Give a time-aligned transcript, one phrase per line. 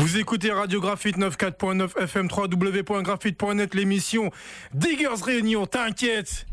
[0.00, 4.30] Vous écoutez Radio Graphite 94.9 FM 3W.graphite.net l'émission
[4.72, 6.46] Diggers Réunion, t'inquiète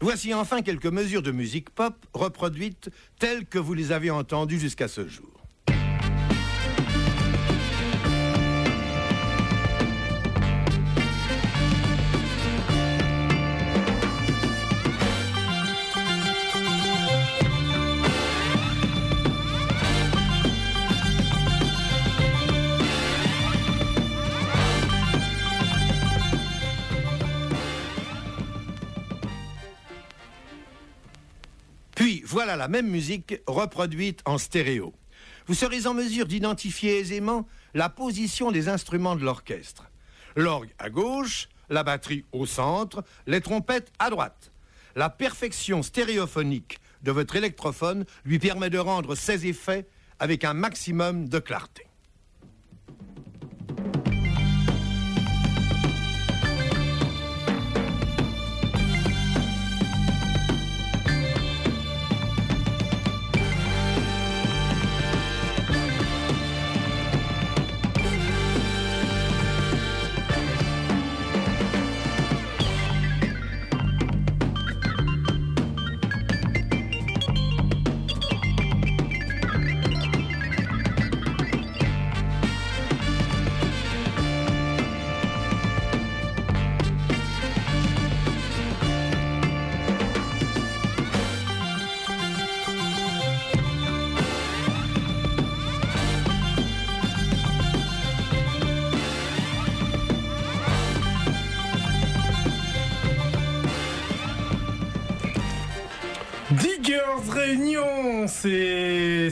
[0.00, 4.86] Voici enfin quelques mesures de musique pop reproduites telles que vous les avez entendues jusqu'à
[4.86, 5.31] ce jour.
[32.32, 34.94] Voilà la même musique reproduite en stéréo.
[35.46, 39.90] Vous serez en mesure d'identifier aisément la position des instruments de l'orchestre.
[40.34, 44.50] L'orgue à gauche, la batterie au centre, les trompettes à droite.
[44.96, 49.86] La perfection stéréophonique de votre électrophone lui permet de rendre ses effets
[50.18, 51.86] avec un maximum de clarté.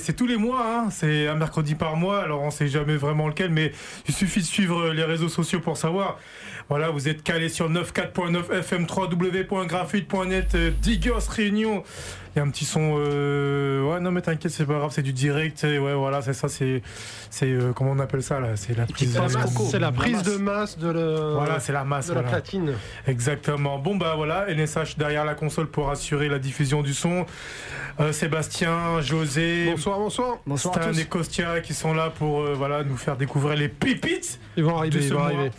[0.02, 0.90] C'est tous les mois, hein.
[0.90, 3.72] c'est un mercredi par mois, alors on sait jamais vraiment lequel, mais
[4.08, 6.18] il suffit de suivre les réseaux sociaux pour savoir.
[6.70, 11.82] Voilà, vous êtes calé sur 94.9 FM 3W.graphite.net euh, Diggers Réunion.
[12.34, 12.94] Il y a un petit son.
[12.96, 13.82] Euh...
[13.82, 15.64] Ouais, non, mais t'inquiète, c'est pas grave, c'est du direct.
[15.64, 16.80] et Ouais, voilà, c'est ça, c'est.
[17.28, 19.78] c'est euh, comment on appelle ça là C'est la prise C'est la de masse, c'est
[19.80, 22.06] la prise de masse de, le- Voilà, c'est la masse.
[22.06, 22.72] de la platine.
[23.08, 23.80] Exactement.
[23.80, 27.26] Bon bah voilà, NSH derrière la console pour assurer la diffusion du son.
[27.98, 30.36] Euh, Sébastien, José, Bonsoir, bonsoir.
[30.46, 31.00] Bonsoir à Stan tous.
[31.00, 34.38] et Kostia qui sont là pour euh, voilà nous faire découvrir les pépites.
[34.56, 35.26] Ils vont arriver, ils vont mois.
[35.26, 35.50] arriver.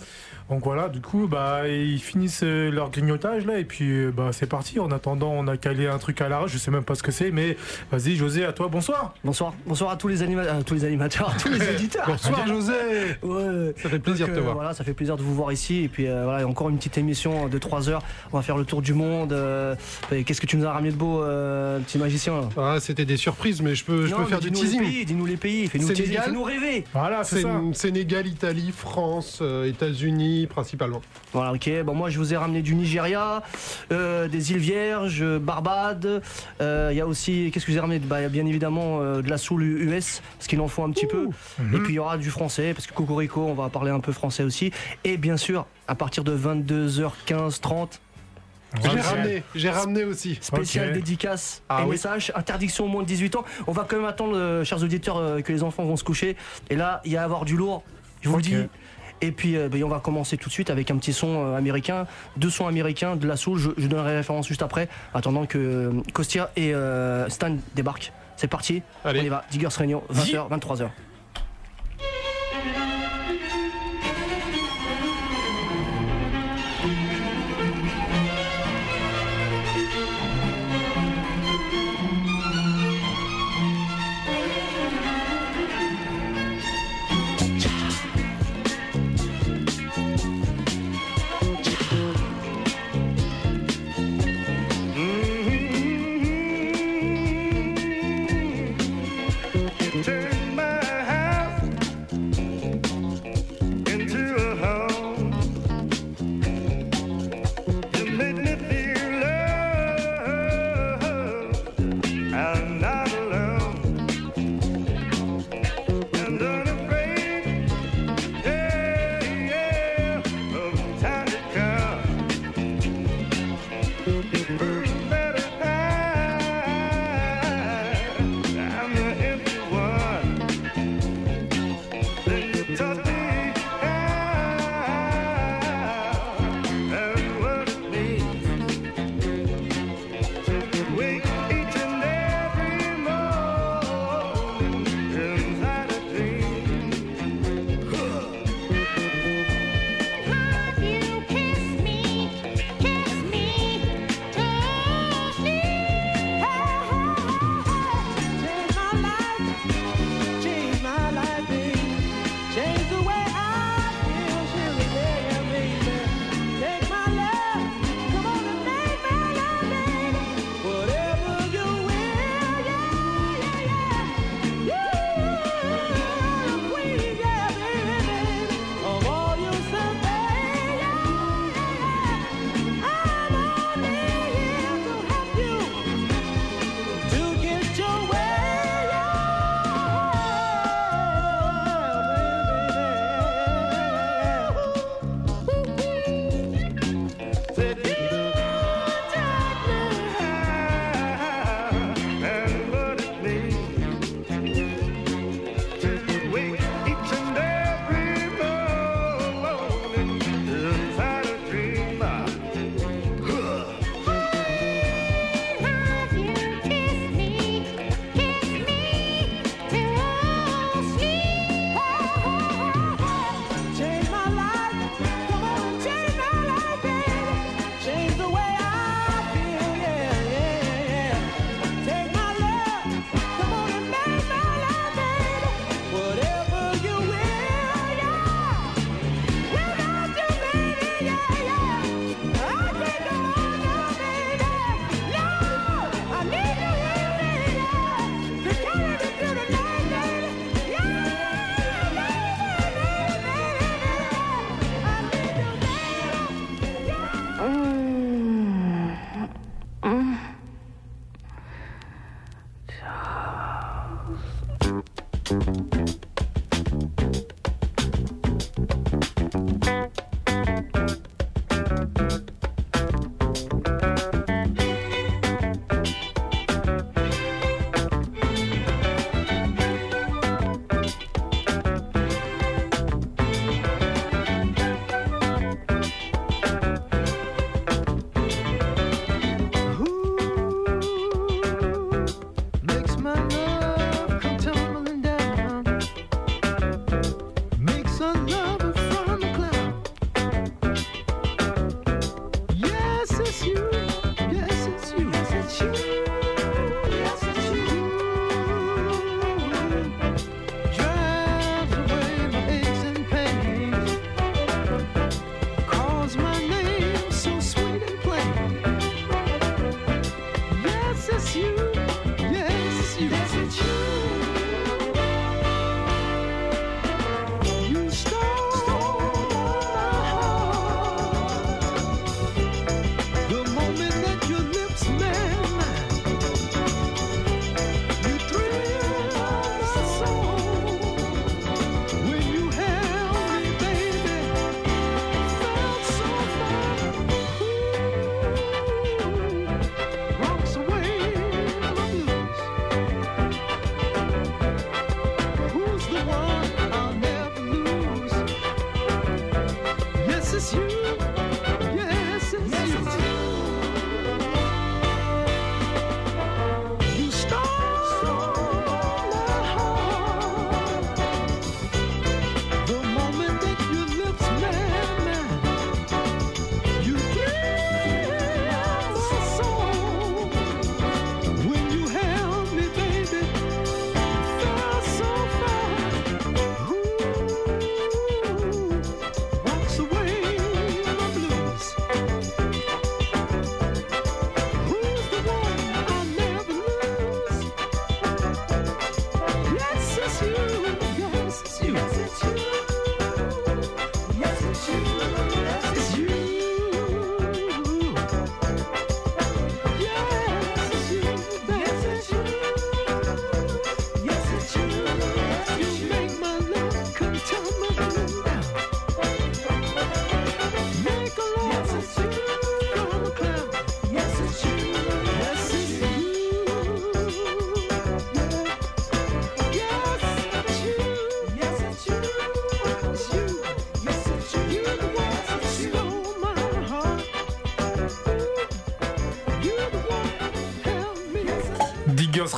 [0.51, 4.29] Donc voilà, du coup bah ils finissent euh, leur grignotage là et puis euh, bah
[4.33, 4.79] c'est parti.
[4.79, 6.51] En attendant, on a calé un truc à l'arrache.
[6.51, 7.55] Je sais même pas ce que c'est, mais
[7.89, 8.67] vas-y José, à toi.
[8.67, 9.13] Bonsoir.
[9.23, 12.05] Bonsoir, bonsoir à tous les, anima- euh, tous les animateurs, à tous les éditeurs.
[12.05, 12.73] Bonsoir José.
[13.23, 13.73] Ouais.
[13.81, 14.55] Ça fait plaisir Donc, de te euh, voir.
[14.55, 15.83] Voilà, ça fait plaisir de vous voir ici.
[15.83, 18.01] Et puis euh, voilà, encore une petite émission de 3 heures.
[18.33, 19.31] On va faire le tour du monde.
[19.31, 19.75] euh,
[20.09, 22.49] Qu'est-ce que tu nous as ramené de beau, euh, petit magicien là?
[22.57, 24.81] Ah, c'était des surprises, mais je peux, je peux mais faire du dis-nous les teasing.
[24.83, 26.83] pays, Dis-nous les pays, fais-nous teaser, fais-nous rêver.
[26.93, 27.41] Voilà, c'est.
[27.73, 29.65] Sénégal, Italie, France, euh,
[30.47, 31.01] Principalement.
[31.33, 31.69] Voilà, ok.
[31.83, 33.43] Bon, moi, je vous ai ramené du Nigeria,
[33.91, 36.21] euh, des îles Vierges, Barbade.
[36.61, 37.99] Euh, Il y a aussi, qu'est-ce que j'ai ramené?
[37.99, 41.27] Bah, Bien évidemment, euh, de la soul US, parce qu'il en faut un petit peu.
[41.59, 41.75] Mhm.
[41.75, 44.11] Et puis, il y aura du français, parce que Cocorico, on va parler un peu
[44.11, 44.71] français aussi.
[45.03, 47.99] Et bien sûr, à partir de 22h15, 30,
[48.81, 50.37] J'ai ramené, j'ai ramené aussi.
[50.41, 51.95] spécial dédicace Ah oui.
[51.97, 53.43] MSH, interdiction au moins de 18 ans.
[53.67, 56.37] On va quand même attendre, euh, chers auditeurs, euh, que les enfants vont se coucher.
[56.69, 57.83] Et là, il y a à avoir du lourd,
[58.21, 58.55] je vous le dis.
[59.21, 61.55] Et puis, euh, ben, on va commencer tout de suite avec un petit son euh,
[61.57, 63.59] américain, deux sons américains, de la soul.
[63.59, 68.11] Je, je donnerai référence juste après, attendant que euh, Kostia et euh, Stan débarquent.
[68.35, 69.19] C'est parti, Allez.
[69.19, 69.45] on y va.
[69.51, 70.89] Diggers Réunion, 20h, 23h.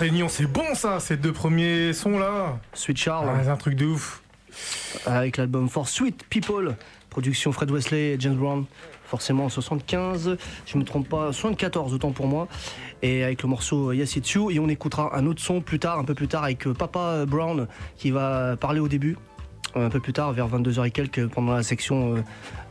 [0.03, 2.59] Réunion, c'est bon ça, ces deux premiers sons là.
[2.73, 3.29] Sweet Charles.
[3.29, 4.21] Ah, c'est un truc de ouf.
[5.05, 6.75] Avec l'album For Sweet People,
[7.09, 8.65] production Fred Wesley et James Brown.
[9.05, 12.49] Forcément en 75, je me trompe pas, 74 autant pour moi.
[13.01, 14.51] Et avec le morceau Yes It's You.
[14.51, 17.69] Et on écoutera un autre son plus tard, un peu plus tard, avec Papa Brown
[17.95, 19.15] qui va parler au début
[19.75, 22.15] un peu plus tard, vers 22h et quelques, pendant la section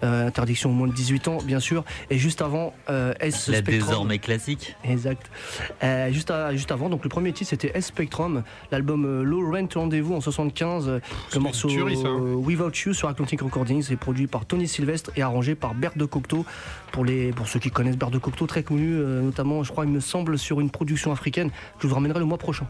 [0.02, 1.85] euh, euh, interdiction au moins de 18 ans, bien sûr.
[2.11, 3.88] Et juste avant, euh, S La Spectrum.
[3.88, 4.75] désormais classique.
[4.85, 5.30] Exact.
[5.82, 9.50] Euh, juste, à- juste avant, donc le premier titre c'était S Spectrum, l'album euh, Low
[9.50, 12.18] Rent Rendez-vous en 75, euh, C'est le morceau tuerie, ça, hein.
[12.21, 15.92] euh, Without You sur Atlantic Recordings est produit par Tony Sylvestre et arrangé par Bert
[15.97, 16.44] de Cocteau.
[16.92, 19.85] Pour, les, pour ceux qui connaissent Bert de Cocteau, très connu, euh, notamment, je crois,
[19.87, 22.66] il me semble, sur une production africaine que je vous ramènerai le mois prochain.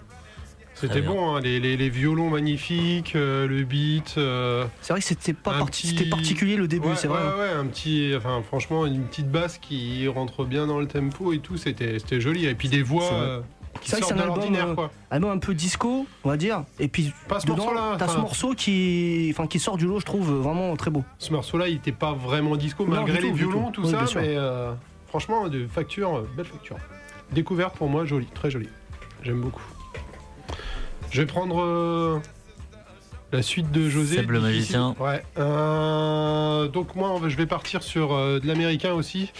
[0.83, 4.15] C'était bon, hein, les, les- les violons magnifiques, euh, le beat.
[4.19, 7.09] euh, C'est vrai que c'était pas Un parti- petit- c'était particulier le début, ouais, c'est
[7.09, 7.21] vrai.
[7.23, 7.33] hein.
[7.37, 11.33] Ouais, ouais, un petit, enfin, franchement, une petite basse qui rentre bien dans le tempo
[11.33, 12.47] et tout, c'était joli.
[12.47, 13.27] Et puis des voix C'est vrai.
[13.27, 13.41] euh,
[13.81, 14.91] que sortent c'est de un album, l'ordinaire, euh, quoi.
[15.11, 16.65] Album un peu disco, on va dire.
[16.79, 20.05] Et puis, Pas ce dedans, t'as ce morceau qui, enfin, qui sort du lot, je
[20.05, 21.05] trouve vraiment très beau.
[21.19, 23.83] Ce morceau-là, il était pas vraiment disco, Non, malgré les tout, violons, tout.
[23.83, 24.73] tout, Oui, ça, mais euh,
[25.09, 26.77] franchement, de facture, belle facture.
[27.33, 28.69] Découverte pour moi, jolie, très jolie.
[29.23, 29.63] J'aime beaucoup.
[31.13, 32.19] Je vais prendre euh,
[33.33, 34.17] la suite de José.
[34.17, 34.97] Seb le magicien.
[34.99, 35.23] Ouais.
[35.39, 39.31] euh, donc moi, je vais partir sur euh, de l'américain aussi.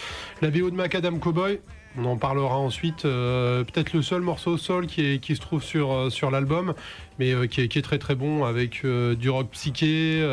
[0.41, 1.59] La BO de Macadam Cowboy.
[1.97, 3.03] On en parlera ensuite.
[3.03, 6.73] Peut-être le seul morceau sol qui, est- qui se trouve sur, sur l'album,
[7.19, 10.27] mais qui, est, qui est très très bon avec du rock psyché,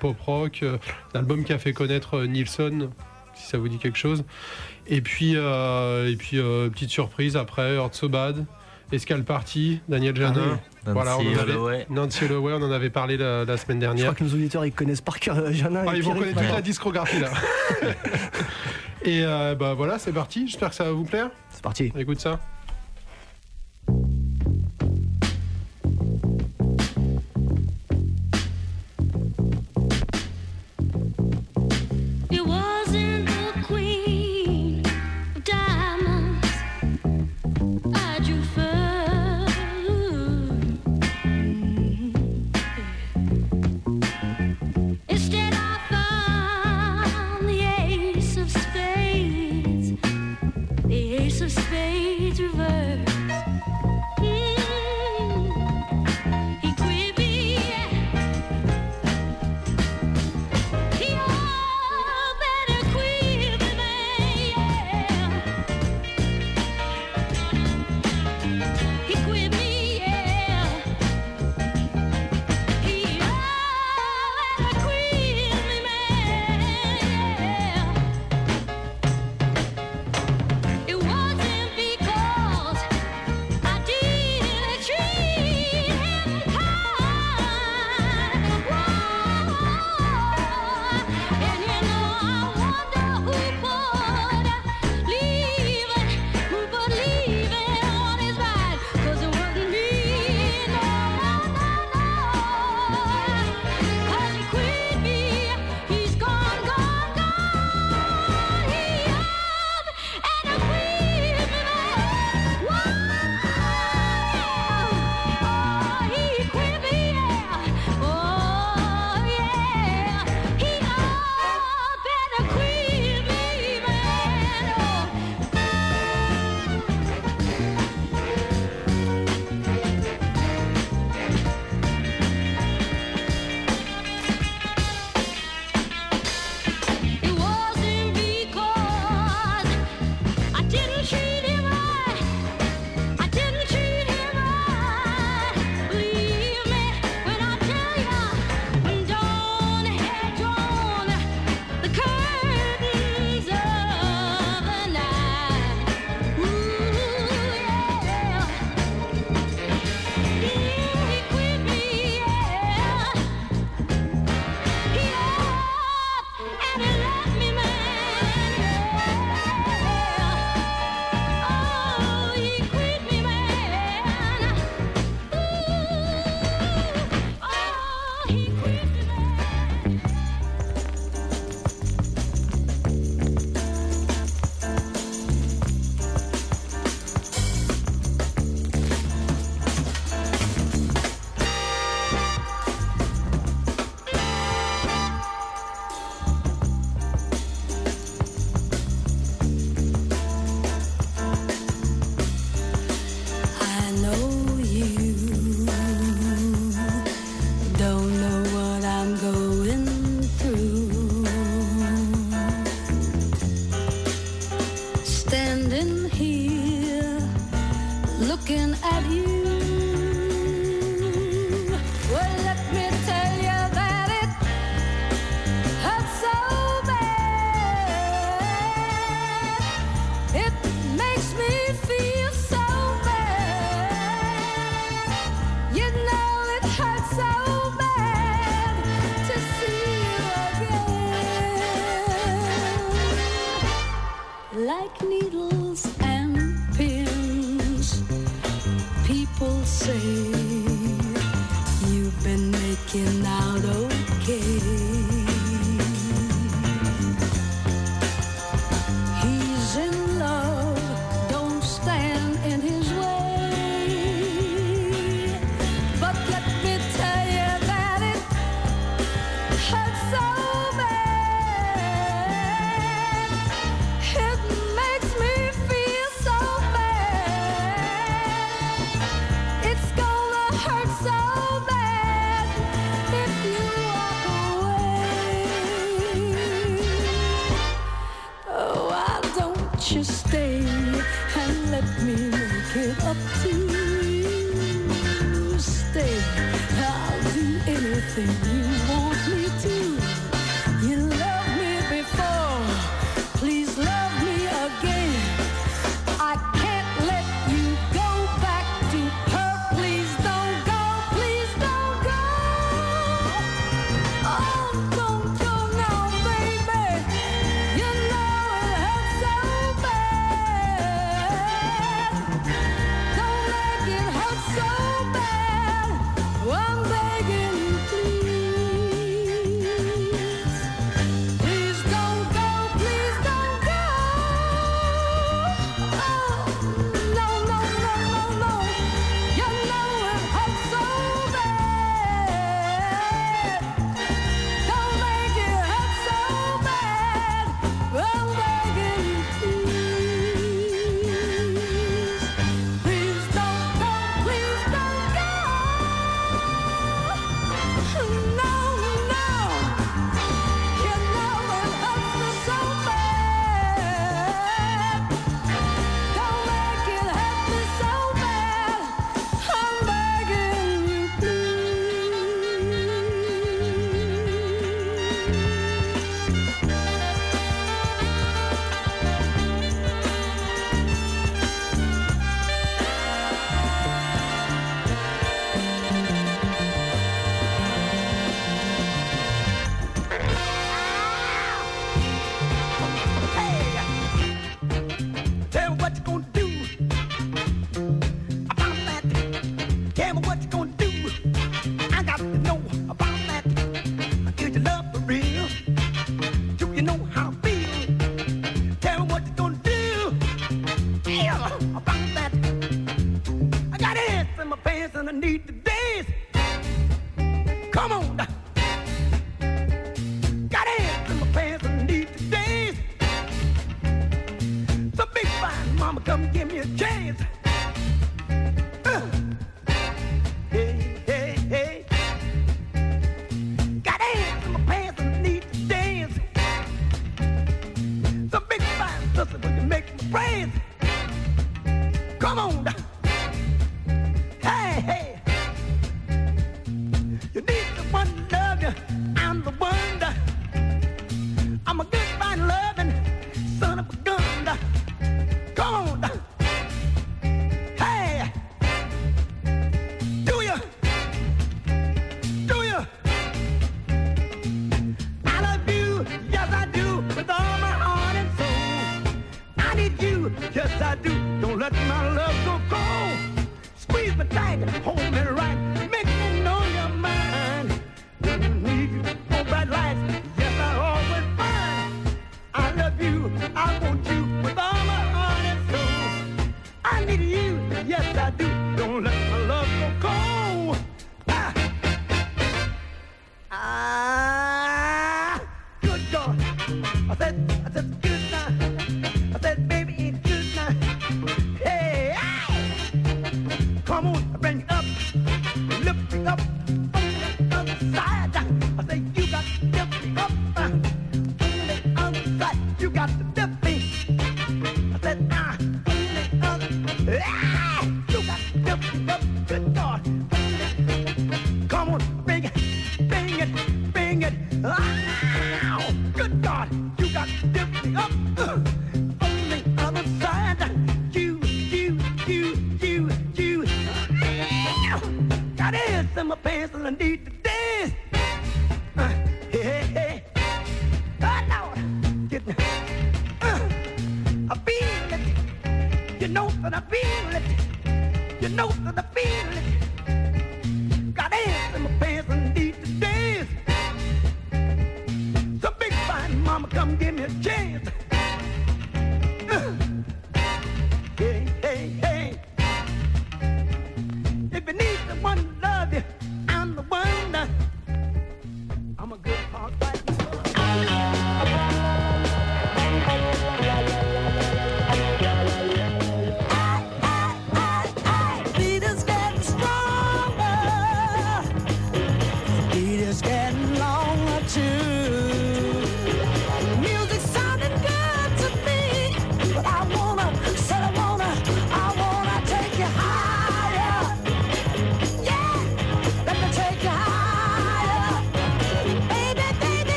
[0.00, 0.62] pop rock.
[1.14, 2.90] L'album qui a fait connaître Nilsson,
[3.34, 4.24] si ça vous dit quelque chose.
[4.86, 6.36] Et puis, et puis
[6.72, 8.44] petite surprise après, Hurt So Bad,
[8.90, 10.92] Escale Party, Daniel Janin, Ah oui.
[10.92, 11.86] Voilà, on Nancy en avait- Holloway.
[11.90, 14.04] Nancy Holloway, on en avait parlé la, la semaine Je dernière.
[14.06, 16.40] crois que nos auditeurs ils connaissent par cœur euh, Janin Ah, et ils vont connaître
[16.40, 17.28] toute la discographie là.
[19.02, 20.48] Et euh, bah voilà, c'est parti.
[20.48, 21.30] J'espère que ça va vous plaire.
[21.50, 21.92] C'est parti.
[21.96, 22.40] Écoute ça.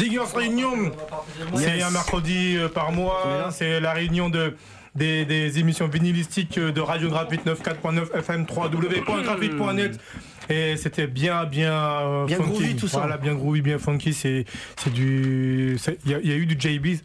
[0.00, 0.90] Diggers Réunion,
[1.54, 3.48] c'est un mercredi euh, par mois.
[3.50, 4.56] C'est la réunion de,
[4.94, 10.00] des, des émissions vinylistiques euh, de Radio Graphite 94.9 FM 3W.graphite.net.
[10.48, 12.48] Et c'était bien, bien, euh, Bien funky.
[12.50, 12.98] groovy, tout ça.
[13.00, 14.14] Voilà, bien groovy, bien funky.
[14.14, 16.86] C'est, c'est du, il y, a- y a eu du JB.
[16.86, 17.00] Il y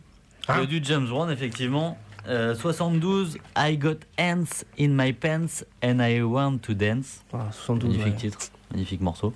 [0.48, 1.98] Hein a du James Brown, effectivement.
[2.28, 7.24] Euh, 72, I got ants in my pants and I want to dance.
[7.52, 7.98] 72.
[7.98, 8.30] Magnifique ouais.
[8.32, 8.40] titre,
[8.72, 9.34] magnifique morceau.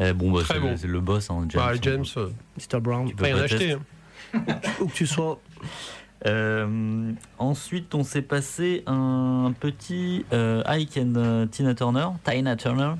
[0.00, 0.70] Euh, bon, bah, Très c'est bon.
[0.70, 1.62] le- c'est le boss, hein, James.
[1.64, 2.28] Bah, On James, euh,
[2.58, 2.80] Mr.
[2.80, 3.08] Brown.
[3.08, 3.72] tu peux rien pas acheter.
[3.72, 3.80] hein.
[4.80, 5.40] Où que tu sois.
[6.26, 12.94] Euh, ensuite, on s'est passé un petit euh, Ike and Tina Turner, Tina Turner.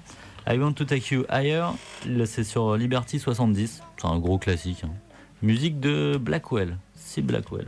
[0.48, 1.64] I want to take you higher.
[2.06, 3.82] Là, C'est sur Liberty 70.
[3.96, 4.82] C'est un gros classique.
[4.84, 4.90] hein.
[5.42, 6.78] Musique de Blackwell.
[6.94, 7.66] Si Blackwell.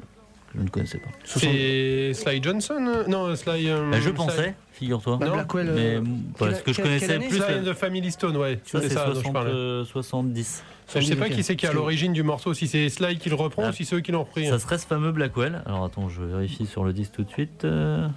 [0.58, 1.08] Je ne connaissais pas.
[1.24, 3.68] C'est Sly Johnson euh, Non, Sly.
[3.70, 5.16] euh, Bah, je Sly- pensais, figure-toi.
[5.18, 5.70] Bah, Non, Blackwell.
[5.72, 6.02] Mais euh,
[6.36, 8.58] voilà, quelle- ce que je quelle- connaissais quelle plus, Sly and the Family Stone, ouais.
[8.64, 9.50] ça C'est ça dont je 60, parlais.
[9.52, 10.64] euh, 70.
[10.94, 13.18] Je sais pas qui c'est qui est à Parce l'origine du morceau, si c'est Sly
[13.18, 13.70] qui le reprend Ah.
[13.70, 14.46] ou si c'est eux qui l'ont repris.
[14.48, 15.62] Ça serait ce fameux Blackwell.
[15.66, 17.64] Alors attends, je vérifie sur le disque tout de suite.
[17.64, 18.08] euh,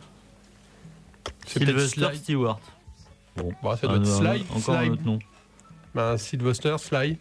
[1.45, 2.17] Sylvester Sly.
[2.17, 2.59] Stewart.
[3.37, 4.45] Bon, Bah, ça doit un- être un- Sly.
[4.55, 4.89] Encore un Sly.
[4.89, 5.19] autre nom.
[5.93, 7.17] Bah, Sylvester, Sly,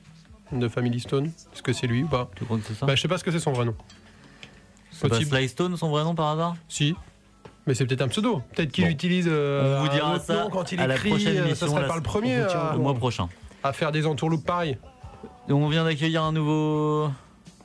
[0.53, 1.27] de Family Stone.
[1.27, 3.19] Est-ce que c'est lui ou pas Tu crois que c'est ça Bah, je sais pas
[3.19, 3.75] ce que c'est son vrai nom.
[5.01, 5.37] C'est pas possible.
[5.37, 6.57] Sly Stone son vrai nom par hasard?
[6.69, 6.95] Si.
[7.67, 8.43] Mais c'est peut-être un pseudo.
[8.55, 8.91] Peut-être qu'il Bon.
[8.91, 11.11] utilise euh, On vous un dira autre ça nom quand il à la écrit.
[11.11, 12.37] prochaine euh, émission, ça serait la- pas le premier
[12.73, 13.29] Le mois prochain.
[13.63, 14.79] à faire des entourloupes pareils.
[15.49, 17.11] Et on vient d'accueillir un nouveau.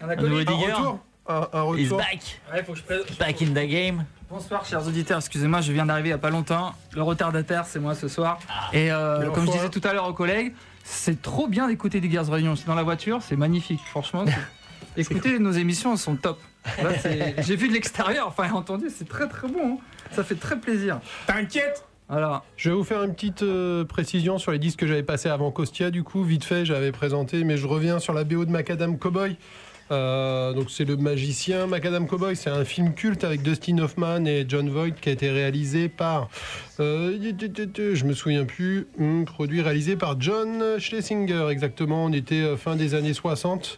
[0.01, 0.49] Un Un nouveau acolyte.
[0.49, 0.71] Un digger.
[0.73, 1.97] retour un, un He's retour.
[1.97, 2.39] back!
[2.53, 3.17] Ouais, faut que je présente.
[3.17, 4.05] Back in the game!
[4.29, 6.73] Bonsoir chers auditeurs, excusez-moi, je viens d'arriver il n'y a pas longtemps.
[6.93, 8.37] Le retardataire, c'est moi ce soir.
[8.73, 12.09] Et euh, comme je disais tout à l'heure aux collègues, c'est trop bien d'écouter des
[12.11, 14.25] Girls Réunion dans la voiture, c'est magnifique, franchement.
[14.27, 14.33] c'est-
[15.01, 16.39] Écoutez, nos émissions elles sont top.
[17.39, 19.73] J'ai vu de l'extérieur, enfin entendu, c'est très très bon.
[19.73, 19.77] hein.
[20.11, 20.99] Ça fait très plaisir.
[21.27, 25.03] T'inquiète Alors, Je vais vous faire une petite euh, précision sur les disques que j'avais
[25.03, 25.91] passés avant Costia.
[25.91, 29.37] Du coup, vite fait, j'avais présenté, mais je reviens sur la BO de Macadam Cowboy.
[29.91, 34.43] Euh, donc c'est le magicien Macadam Cowboy, c'est un film culte avec Dustin Hoffman et
[34.47, 36.27] John Voight qui a été réalisé par,
[36.79, 42.05] euh, je me souviens plus, hum, produit réalisé par John Schlesinger exactement.
[42.05, 43.77] On était euh, fin des années 60.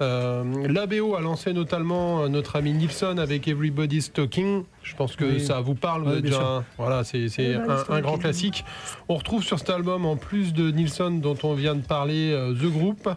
[0.00, 4.64] Euh, la BO a lancé notamment euh, notre ami Nilsson avec Everybody's Talking.
[4.82, 5.40] Je pense que Oui.
[5.40, 6.20] ça vous parle.
[6.20, 8.64] déjà voilà, c'est un, un grand classique.
[9.08, 12.52] On retrouve sur cet album, en plus de Nilsson dont on vient de parler, euh,
[12.52, 13.08] The Group,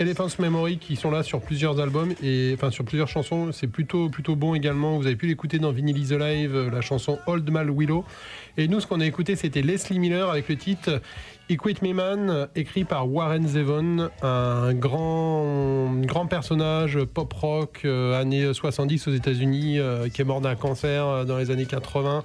[0.00, 3.52] Elephant's Memory qui sont là sur plusieurs albums et enfin sur plusieurs chansons.
[3.52, 4.96] C'est plutôt plutôt bon également.
[4.98, 8.04] Vous avez pu l'écouter dans Vinyl is Alive, euh, la chanson Old Mal Willow.
[8.56, 11.00] Et nous, ce qu'on a écouté, c'était Leslie Miller avec le titre
[11.50, 18.52] Equate Me Man, euh, écrit par Warren Zevon, un grand, personnage pop rock euh, années
[18.52, 22.24] 70 aux États-Unis, euh, qui est mort d'un cancer euh, dans les années 80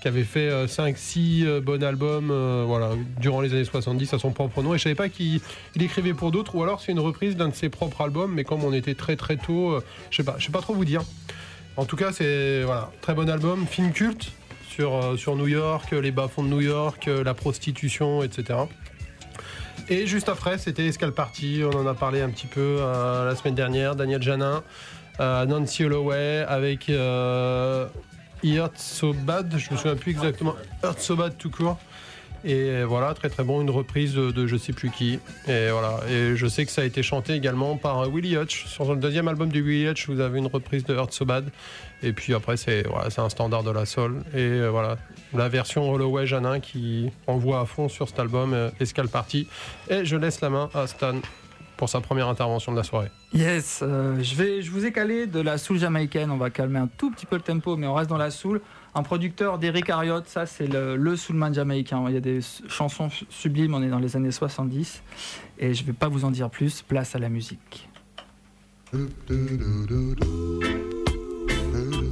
[0.00, 4.62] qui avait fait 5-6 bons albums euh, voilà, durant les années 70 à son propre
[4.62, 4.74] nom.
[4.74, 5.40] Et je savais pas qu'il
[5.76, 8.44] il écrivait pour d'autres, ou alors c'est une reprise d'un de ses propres albums, mais
[8.44, 11.02] comme on était très très tôt, euh, je sais pas, sais pas trop vous dire.
[11.76, 14.32] En tout cas, c'est voilà, très bon album, film culte
[14.70, 18.60] sur, euh, sur New York, les bas-fonds de New York, euh, la prostitution, etc.
[19.88, 23.34] Et juste après, c'était Escal Party, on en a parlé un petit peu euh, la
[23.34, 24.62] semaine dernière, Daniel Janin,
[25.18, 27.86] Nancy Holloway, avec euh,
[28.76, 31.78] So Bad, je me souviens plus exactement, Hurt So Bad tout court.
[32.42, 35.18] Et voilà, très très bon, une reprise de, de je sais plus qui.
[35.46, 38.64] Et voilà, et je sais que ça a été chanté également par Willie Hutch.
[38.64, 41.50] Sur le deuxième album de Willie Hutch, vous avez une reprise de Hurt So Bad.
[42.02, 44.18] Et puis après, c'est voilà, c'est un standard de la soul.
[44.32, 44.96] Et euh, voilà,
[45.34, 49.46] la version Holloway Janin qui envoie à fond sur cet album, euh, Escal Party.
[49.88, 51.16] Et je laisse la main à Stan
[51.76, 53.08] pour sa première intervention de la soirée.
[53.32, 56.30] yes, euh, je, vais, je vous ai calé de la soul jamaïcaine.
[56.30, 58.60] On va calmer un tout petit peu le tempo, mais on reste dans la soul.
[58.94, 62.02] Un producteur d'Eric Harriott, ça c'est le, le soulman jamaïcain.
[62.08, 65.02] Il y a des chansons su- sublimes, on est dans les années 70.
[65.58, 67.88] Et je vais pas vous en dire plus, place à la musique.
[71.88, 72.09] true.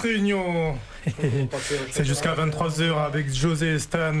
[0.00, 0.76] Réunion.
[1.90, 4.12] C'est jusqu'à 23h avec José, Stan,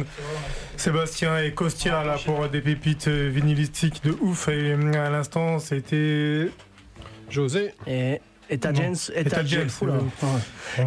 [0.76, 4.48] Sébastien et Costia là pour des pépites euh, vinylistiques de ouf.
[4.48, 6.48] Et euh, à l'instant, c'était.
[7.28, 7.74] José.
[7.86, 8.20] Et
[8.50, 8.72] Eta.
[8.74, 9.70] James, Eta Etta James.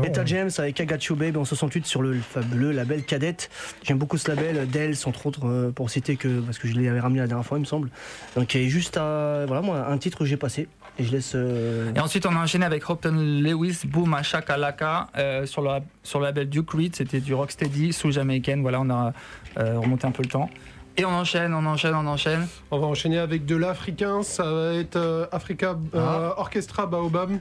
[0.03, 3.49] Etta James avec You Babe en 68 sur le fabuleux label Cadette.
[3.83, 6.99] J'aime beaucoup ce label, Dells entre autres, euh, pour citer que, parce que je l'avais
[6.99, 7.89] ramené la dernière fois, il me semble.
[8.35, 10.67] Donc, il y a juste à, voilà, moi, un titre que j'ai passé.
[10.99, 11.33] Et je laisse.
[11.35, 15.69] euh, Et ensuite, on a enchaîné avec Hopton Lewis, Boom à Shakalaka, euh, sur, le,
[16.03, 16.95] sur le label Duke Reed.
[16.95, 18.61] C'était du rocksteady sous jamaïcaine.
[18.61, 19.13] Voilà, on a
[19.57, 20.49] euh, remonté un peu le temps.
[20.95, 22.47] Et on enchaîne, on enchaîne, on enchaîne.
[22.69, 24.21] On va enchaîner avec de l'africain.
[24.21, 27.31] Ça va être euh, Africa euh, Orchestra Baobab.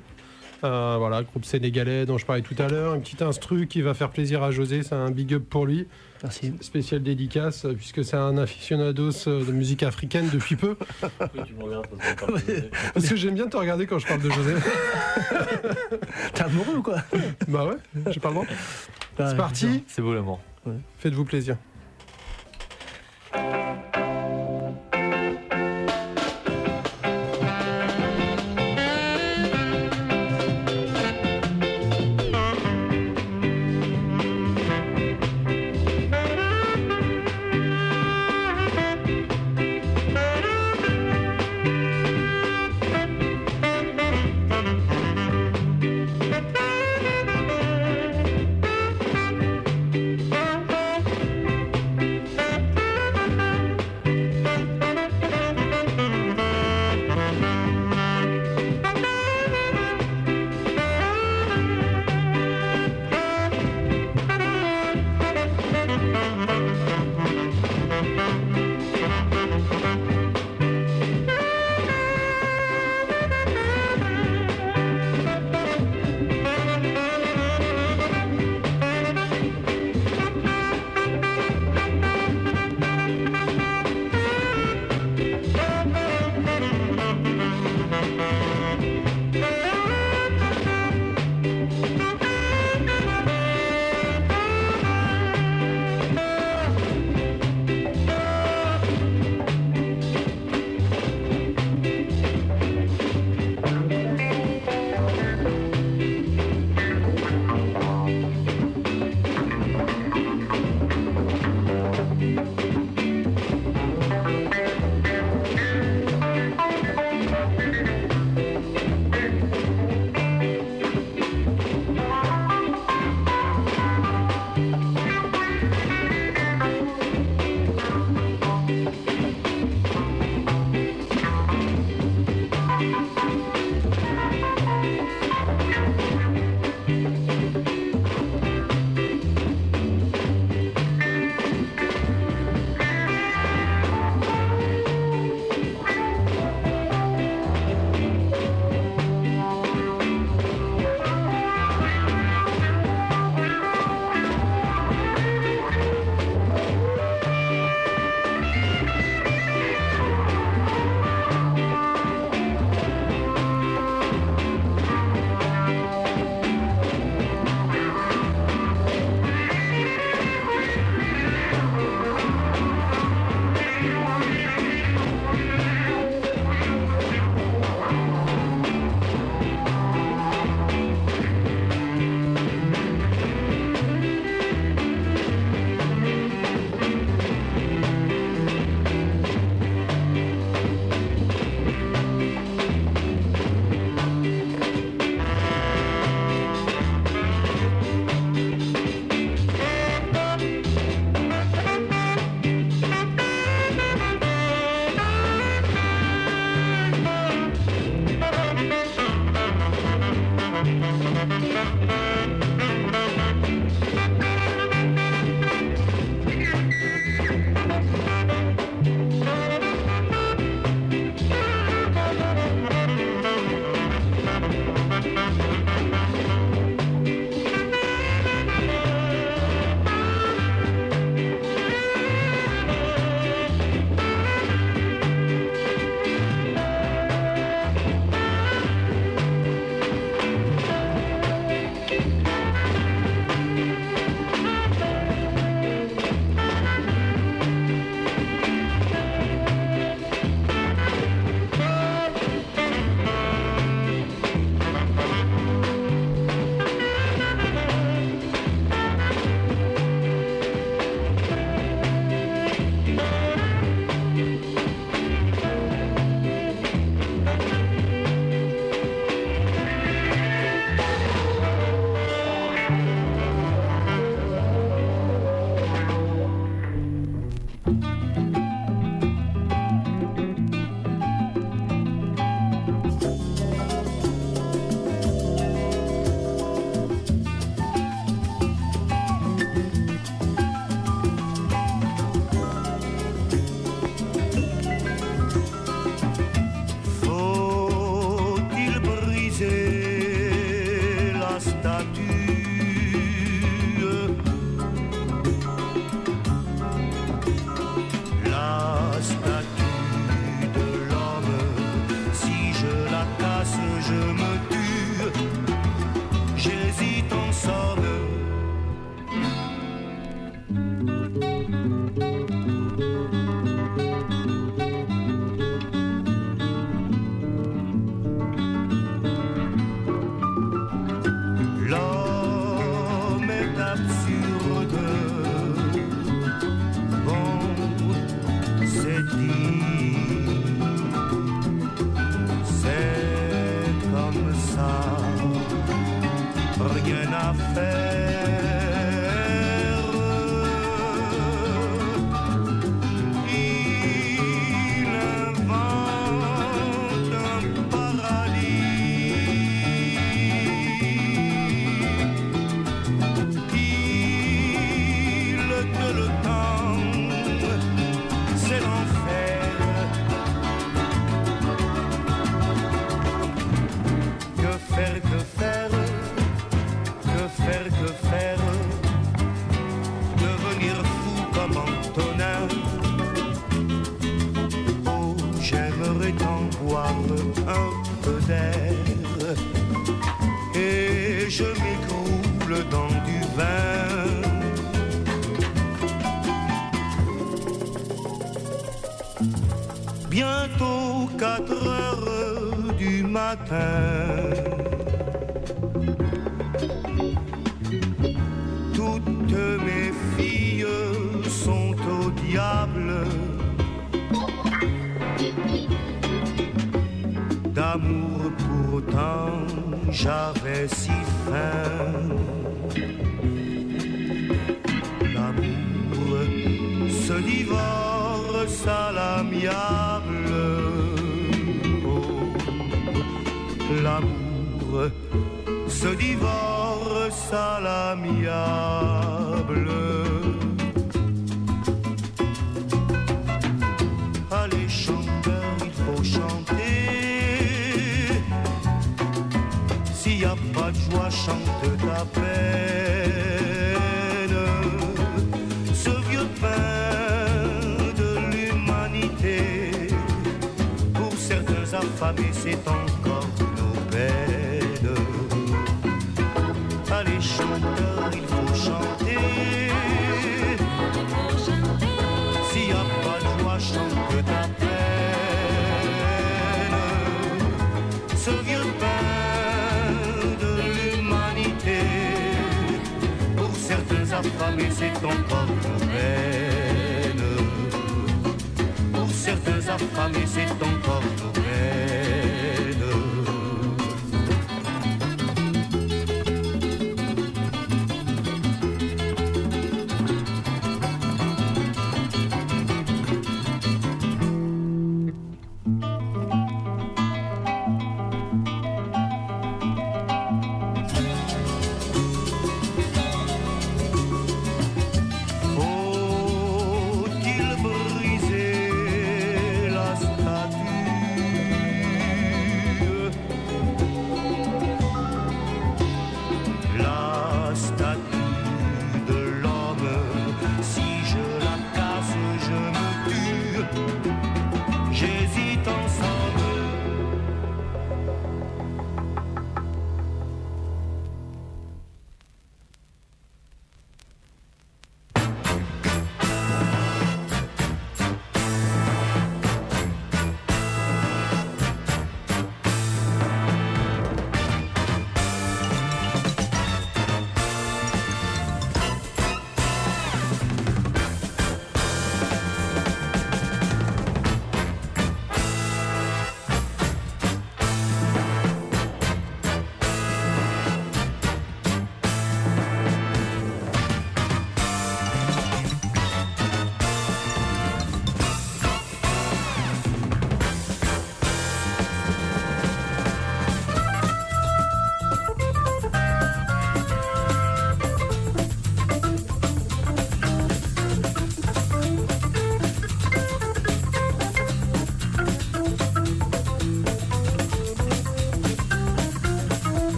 [0.64, 2.94] Euh, voilà, groupe sénégalais dont je parlais tout à l'heure.
[2.94, 4.82] Un petit instru qui va faire plaisir à José.
[4.82, 5.86] C'est un big up pour lui.
[6.22, 6.52] Merci.
[6.60, 10.76] Spécial dédicace, puisque c'est un aficionados euh, de musique africaine depuis peu.
[11.46, 14.06] tu me regardes parce qu'on parle de- Parce que j'aime bien te regarder quand je
[14.06, 14.54] parle de José.
[16.34, 16.98] T'es amoureux ou quoi?
[17.48, 17.76] Bah ouais,
[18.12, 18.46] j'ai pas le droit.
[18.46, 20.40] Ouais, C'est parti, C'est beau l'amour.
[20.98, 21.56] faites-vous plaisir.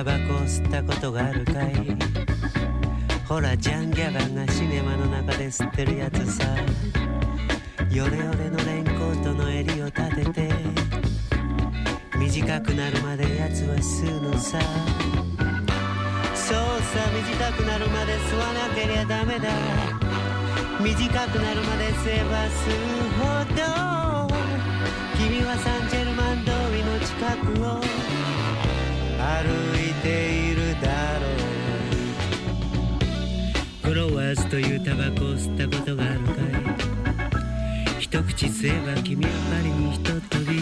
[0.00, 1.74] タバコを吸ったことがあるかい？
[3.28, 6.44] ほらジャンギャバンがシネマの中で吸ってるやつさ。
[7.90, 10.48] ヨレヨレのレンコートの襟を立てて
[12.16, 14.58] 短くなるまでやつは吸うのさ。
[16.34, 19.50] そうさ短くなるまで吸わなけりゃダメだ。
[20.80, 23.99] 短くなるまで吸えば吸うほど。
[34.32, 40.60] ーズというタバコを吸ったことがあるかい一口吸えば君はパリにひと飛び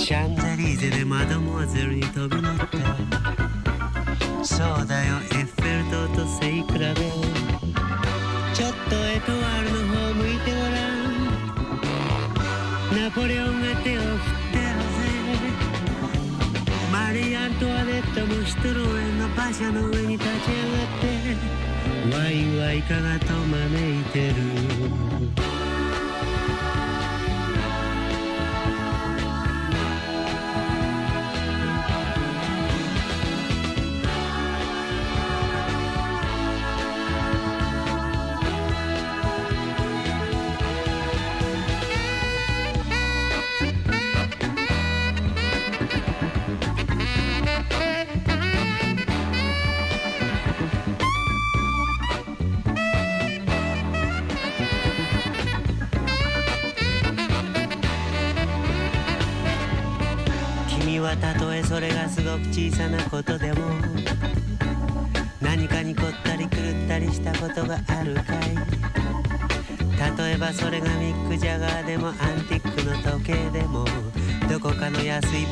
[0.00, 2.64] シャンゼリーゼでマドモアゼルに飛び乗った
[4.44, 6.94] そうだよエッフェル塔と背比べ
[8.54, 11.02] ちょっとエトワールの方向いてごらん。
[13.04, 15.00] ナポレオンが手を振ってるぜ
[16.92, 20.01] マリー・アントワネットもシトロエンの馬車の上。
[22.62, 24.51] はいかがと招いてる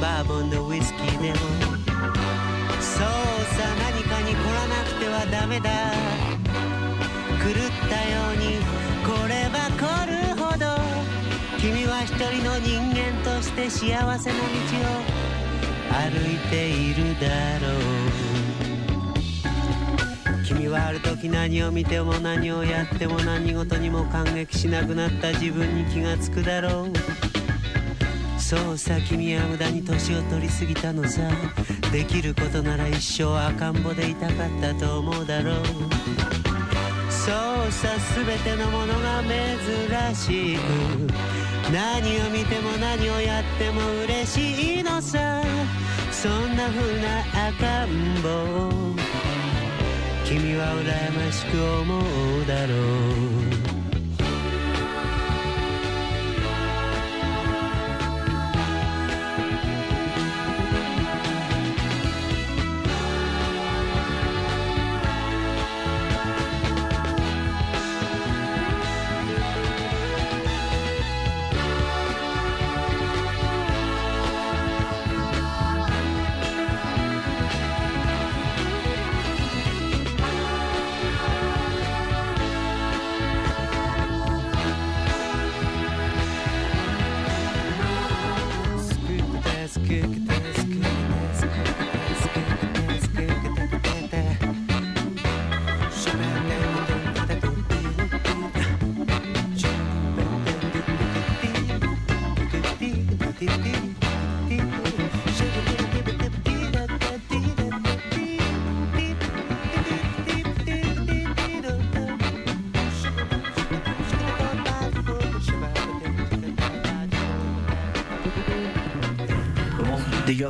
[0.01, 1.37] バーボンのウイスキーでも。
[2.81, 3.07] そう
[3.55, 5.71] さ何かに凝らなくてはダメだ。
[7.43, 7.55] 狂っ
[7.89, 8.59] たように
[9.05, 10.65] 凝れば凝るほど。
[11.59, 15.03] 君は一人の人間として幸せな道を
[15.93, 17.81] 歩いているだろう。
[20.47, 27.00] 君はある時何を見ても何をやっても何事にも感激しなくなった自分に気がつくだろう。
[28.51, 31.23] そうさ君は無駄に年を取りすぎたのさ。
[31.93, 35.55] できることなら一生赤ん坊でいたかったと思うだろう。
[37.13, 40.61] そうさ全てのものが珍しく
[41.73, 45.45] 何を見ても何をやっても嬉しいのさ。
[46.11, 47.21] そんな風な
[47.51, 48.27] 赤ん坊
[50.25, 52.75] 君は羨ましく思うだろ
[53.29, 53.30] う。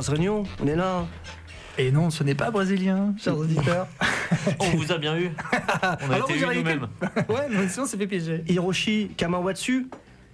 [0.09, 1.05] Réunion, on est là.
[1.77, 3.87] Et non, ce n'est pas brésilien, chers auditeurs.
[4.59, 5.31] On vous a bien eu.
[5.53, 6.87] On a Alors, été vous nous-mêmes.
[7.29, 8.43] ouais, mais sinon, c'est fait piéger.
[8.47, 9.87] Hiroshi Kamawatsu,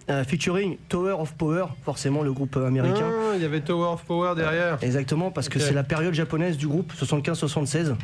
[0.09, 3.05] euh, featuring Tower of Power, forcément le groupe euh, américain.
[3.07, 4.77] Ah, il y avait Tower of Power derrière.
[4.81, 7.95] Exactement, parce que c'est la période japonaise du groupe 75-76.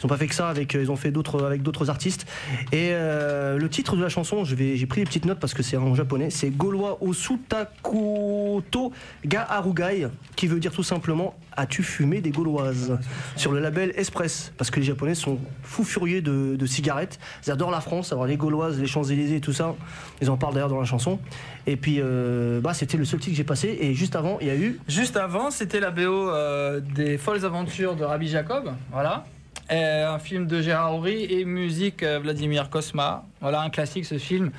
[0.00, 2.26] Ils n'ont pas fait que ça avec, euh, ils ont fait d'autres avec d'autres artistes.
[2.72, 5.52] Et euh, le titre de la chanson, je vais, j'ai pris les petites notes parce
[5.52, 6.30] que c'est en japonais.
[6.30, 8.92] C'est Goloa Osutakoto
[9.26, 12.98] ga Arugai, qui veut dire tout simplement As-tu fumé des gauloises?
[13.36, 17.18] Sur le label Express, parce que les Japonais sont fous furieux de, de cigarettes.
[17.44, 19.74] Ils adorent la France, alors les gauloises, les Champs-Élysées tout ça.
[20.22, 21.18] Ils en parlent d'ailleurs dans la chanson.
[21.66, 23.76] Et puis, euh, bah, c'était le seul titre que j'ai passé.
[23.80, 26.30] Et juste avant, il y a eu Juste avant, c'était la BO
[26.94, 28.70] des Folles Aventures de Rabbi Jacob.
[28.92, 29.26] Voilà.
[29.70, 33.24] Euh, un film de Gérard Horry et musique euh, Vladimir Kosma.
[33.40, 34.50] Voilà, un classique ce film.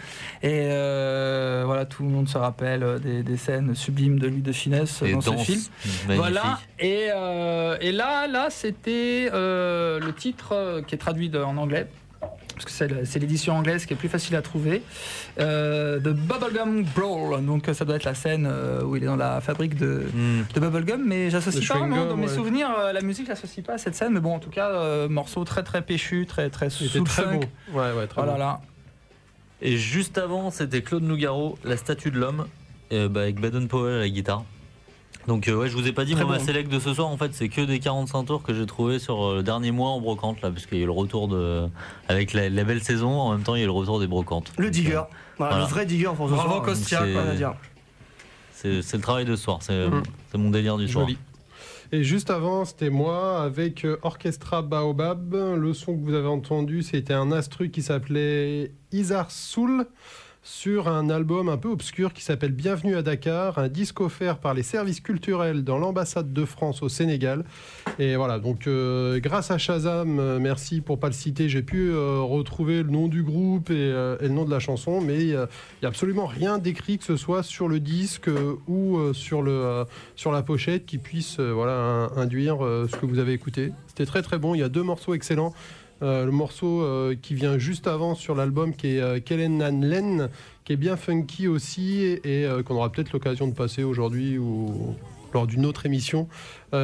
[0.42, 4.42] Et euh, voilà, tout le monde se rappelle euh, des, des scènes sublimes de lui
[4.42, 5.38] de finesse Et dans ce film.
[5.38, 5.72] magnifique.
[6.16, 11.88] Voilà, et, euh, et là, là c'était euh, le titre qui est traduit en anglais.
[12.64, 14.82] Parce que c'est l'édition anglaise qui est plus facile à trouver.
[15.40, 17.44] Euh, de Bubblegum Brawl.
[17.46, 20.42] Donc ça doit être la scène euh, où il est dans la fabrique de, Hmm.
[20.54, 21.04] de Bubblegum.
[21.06, 22.06] Mais j'associe pas vraiment.
[22.06, 22.34] Dans mes ouais.
[22.36, 24.14] souvenirs, euh, la musique, j'associe pas à cette scène.
[24.14, 27.40] Mais bon, en tout cas, euh, morceau très très péchu, très très soul très funk.
[27.40, 27.80] beau.
[27.80, 28.38] Ouais, ouais, très Oh là beau.
[28.40, 28.62] là.
[29.62, 32.48] Et juste avant, c'était Claude Nougaro, La statue de l'homme,
[32.94, 34.44] euh, bah, avec Baden Powell à la guitare.
[35.28, 36.40] Donc euh, ouais, je vous ai pas dit, Très moi, bon.
[36.40, 38.98] ma select de ce soir, en fait, c'est que des 45 tours que j'ai trouvé
[39.00, 41.28] sur euh, le dernier mois en brocante, là, parce qu'il y a eu le retour
[41.28, 41.68] de...
[42.10, 44.08] Avec la, la belle saison, en même temps, il y a eu le retour des
[44.08, 44.52] brocantes.
[44.58, 44.96] Le digger.
[44.96, 45.02] euh,
[45.38, 45.66] Voilà, voilà.
[45.66, 46.64] Le vrai digger pour ce Bravo, soir.
[46.64, 47.54] Kostia, c'est- Rien à dire.
[48.54, 49.88] C'est c'est le travail de ce soir, c'est
[50.32, 51.06] c'est mon délire du soir.
[51.08, 51.18] Joli.
[51.92, 55.34] Et juste avant, c'était moi avec euh, Orchestra Baobab.
[55.58, 59.88] Le son que vous avez entendu, c'était un instru qui s'appelait Isar Soul
[60.44, 64.56] sur un album un peu obscur qui s'appelle Bienvenue à Dakar, un disque offert par
[64.56, 67.46] les services culturels dans l'ambassade de France au Sénégal.
[68.00, 71.92] Et voilà, donc euh, grâce à Shazam, euh, merci pour pas le citer, j'ai pu
[71.92, 75.36] euh, retrouver le nom du groupe et, le nom de la chanson, mais il n'y
[75.36, 75.48] a
[75.84, 78.30] absolument rien d'écrit que ce soit sur le disque
[78.68, 79.86] ou sur, le,
[80.16, 83.74] sur la pochette qui puisse voilà, induire ce que vous avez écouté.
[83.88, 85.54] C'était très très bon, il y a deux morceaux excellents.
[86.02, 89.82] Euh, le morceau euh, qui vient juste avant sur l'album qui est euh, Kellen and
[89.82, 90.30] Len,
[90.66, 94.96] qui est bien funky aussi et, qu'on aura peut-être l'occasion de passer aujourd'hui ou
[95.34, 96.28] lors d'une autre émission,
[96.72, 96.78] qui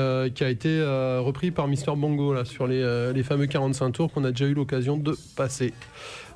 [0.44, 0.82] a été
[1.20, 4.54] repris par Mister Bongo là, sur les, les fameux 45 tours qu'on a déjà eu
[4.54, 5.74] l'occasion de passer.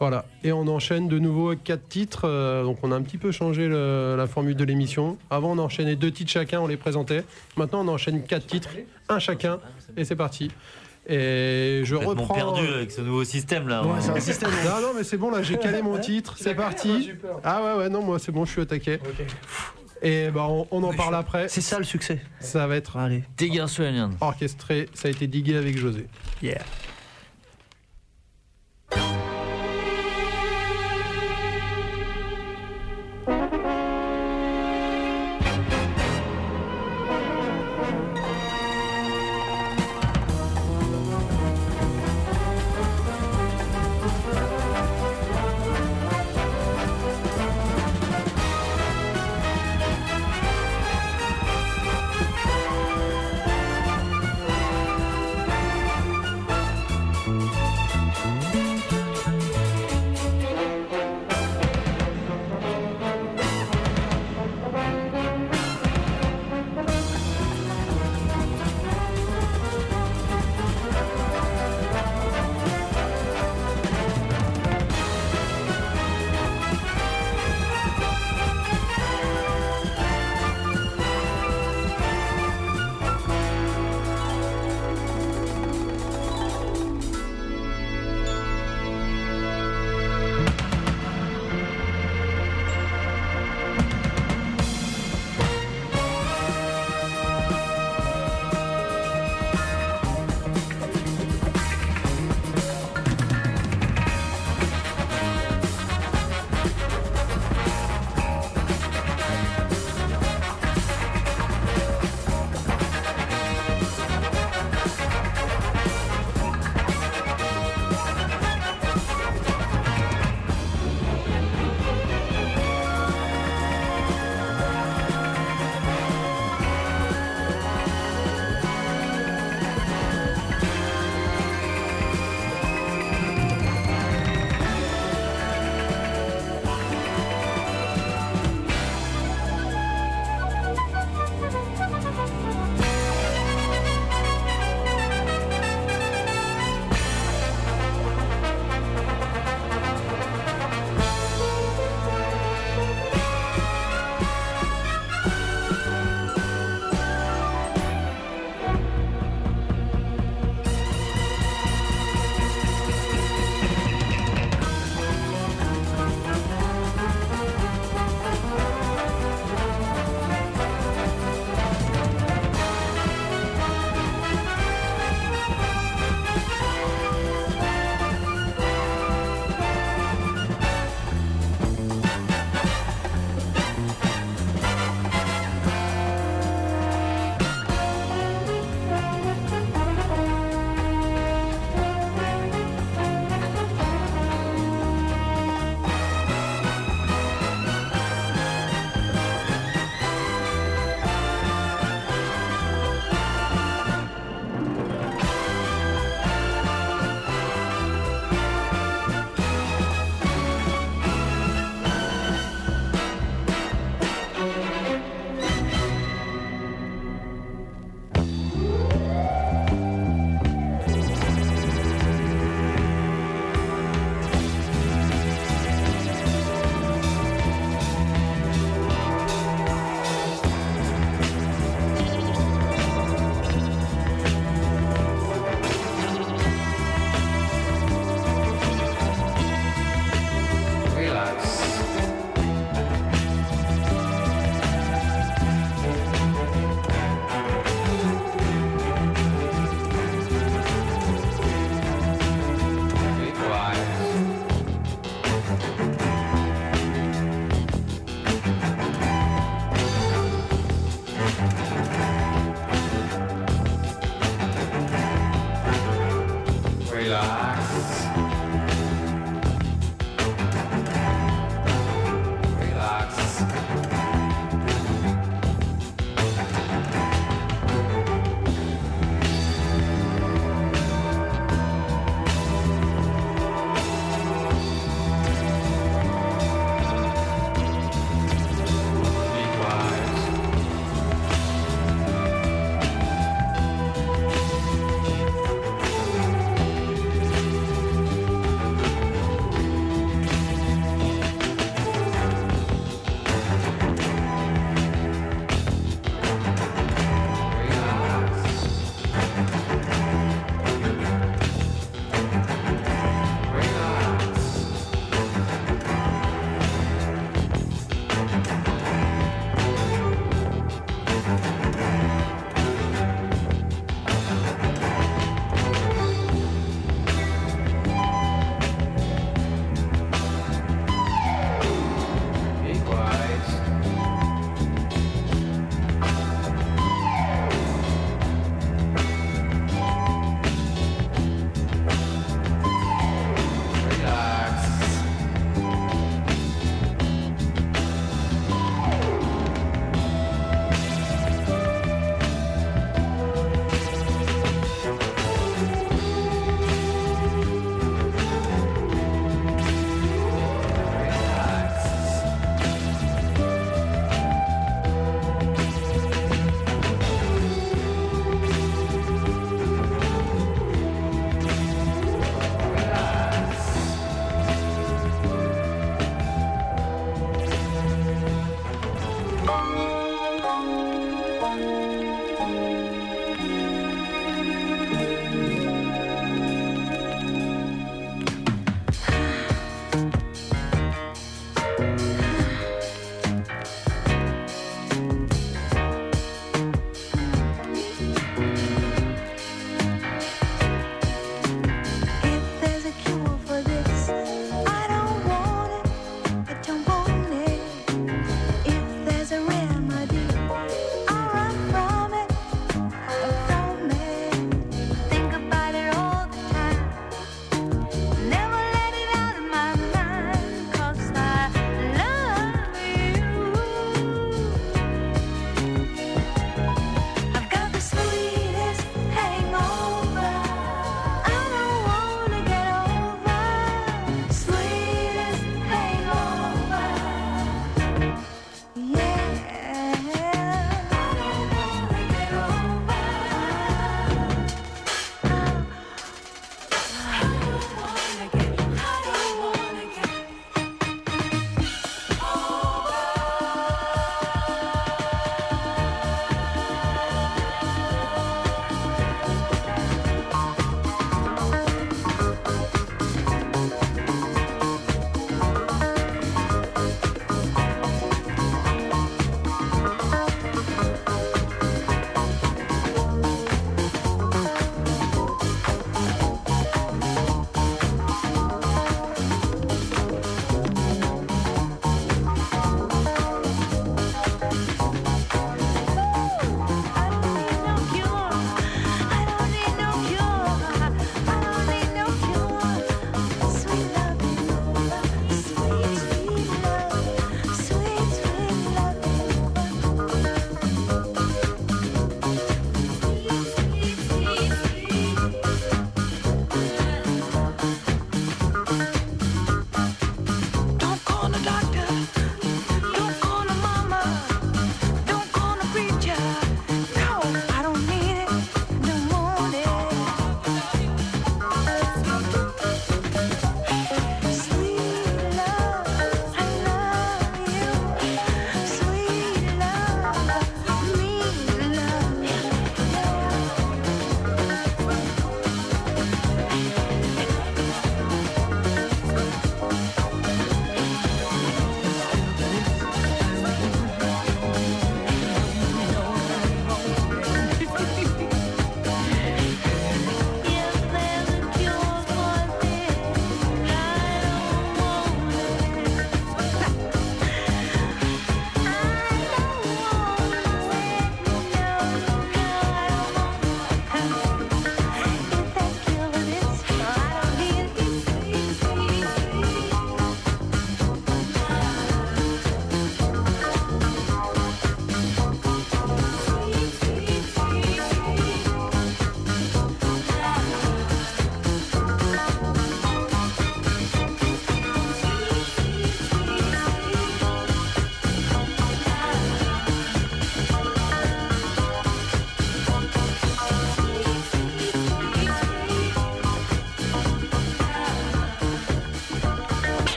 [0.00, 2.22] Voilà, et on enchaîne de nouveau quatre titres.
[2.64, 5.16] donc on a un petit peu changé la formule de l'émission.
[5.30, 7.24] Avant on enchaînait deux titres chacun, on les présentait.
[7.56, 8.70] Maintenant on enchaîne quatre titres,
[9.08, 9.60] un chacun,
[9.96, 10.50] et c'est parti.
[11.10, 12.34] Et je Complètement reprends.
[12.34, 13.82] perdu avec ce nouveau système là.
[13.82, 14.00] Ouais, hein.
[14.00, 14.50] c'est un système.
[14.64, 17.12] Non, non, mais c'est bon, là, j'ai calé mon titre, c'est parti.
[17.42, 19.00] Ah ouais, ouais, non, moi, c'est bon, je suis au taquet.
[20.02, 21.48] Et bah, on, on en parle après.
[21.48, 22.20] C'est ça le succès.
[22.40, 23.24] Ça va être Allez.
[24.20, 26.06] Orchestré, ça a été digué avec José.
[26.42, 26.62] Yeah.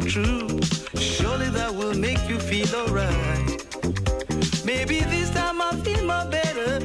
[0.00, 0.60] are true.
[0.96, 3.66] Surely that will make you feel alright.
[4.64, 6.80] Maybe this time I feel more better.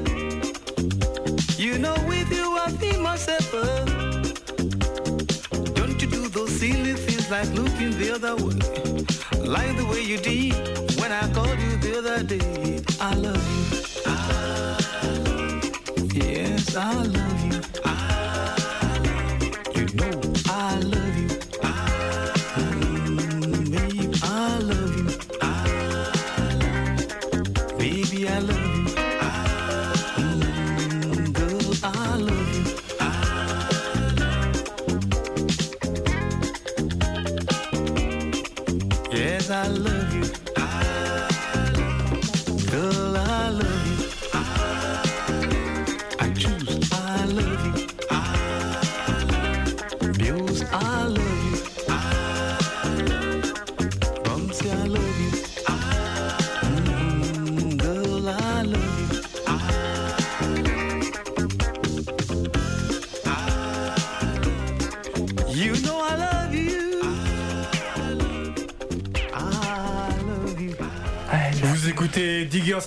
[1.58, 3.86] You know, with you I feel more safer.
[5.74, 8.55] Don't you do those silly things like looking the other way.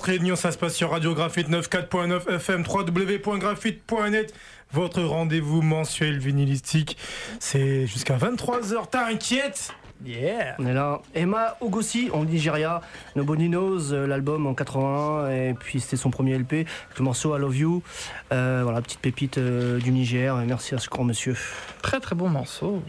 [0.09, 4.33] Réunion, ça se passe sur Radio Graphite 94.9 FM, www.graphite.net.
[4.71, 6.97] Votre rendez-vous mensuel vinylistique,
[7.39, 8.89] c'est jusqu'à 23h.
[8.89, 9.71] T'inquiète
[10.03, 10.55] Yeah.
[10.57, 11.03] On est là.
[11.13, 12.81] Emma Ogosi en Nigeria,
[13.15, 16.65] Noboninos, euh, l'album en 81, et puis c'était son premier LP,
[16.97, 17.83] le morceau I Love You.
[18.31, 21.35] Euh, voilà, petite pépite euh, du Niger, et merci à ce grand monsieur.
[21.83, 22.81] Très très bon morceau,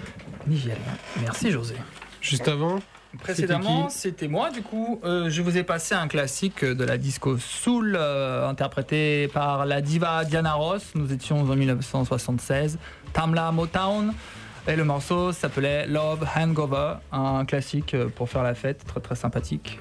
[0.46, 0.78] Niger.
[1.20, 1.74] Merci José.
[2.22, 2.78] Juste avant,
[3.22, 5.00] Précédemment, c'était moi, du coup.
[5.04, 9.80] Euh, je vous ai passé un classique de la disco soul, euh, interprété par la
[9.80, 10.92] diva Diana Ross.
[10.94, 12.78] Nous étions en 1976.
[13.12, 14.12] Tamla Motown.
[14.68, 19.78] Et le morceau s'appelait Love Hangover, un classique pour faire la fête, très très sympathique.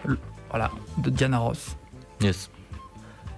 [0.50, 1.76] Voilà, de Diana Ross.
[2.22, 2.50] Yes.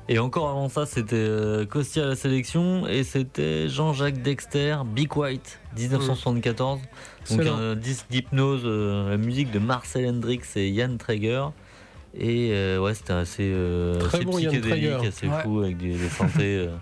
[0.09, 5.15] Et encore avant ça, c'était euh, Costi à la sélection et c'était Jean-Jacques Dexter, Big
[5.15, 6.79] White, 1974.
[6.81, 6.89] Donc
[7.39, 7.57] Excellent.
[7.57, 11.51] un disque d'hypnose, euh, la musique de Marcel Hendrix et Yann Traeger.
[12.13, 15.43] Et euh, ouais, c'était assez, euh, Très assez bon psychédélique, assez Ouais.
[15.43, 16.57] fou avec des, des synthés.
[16.67, 16.75] euh.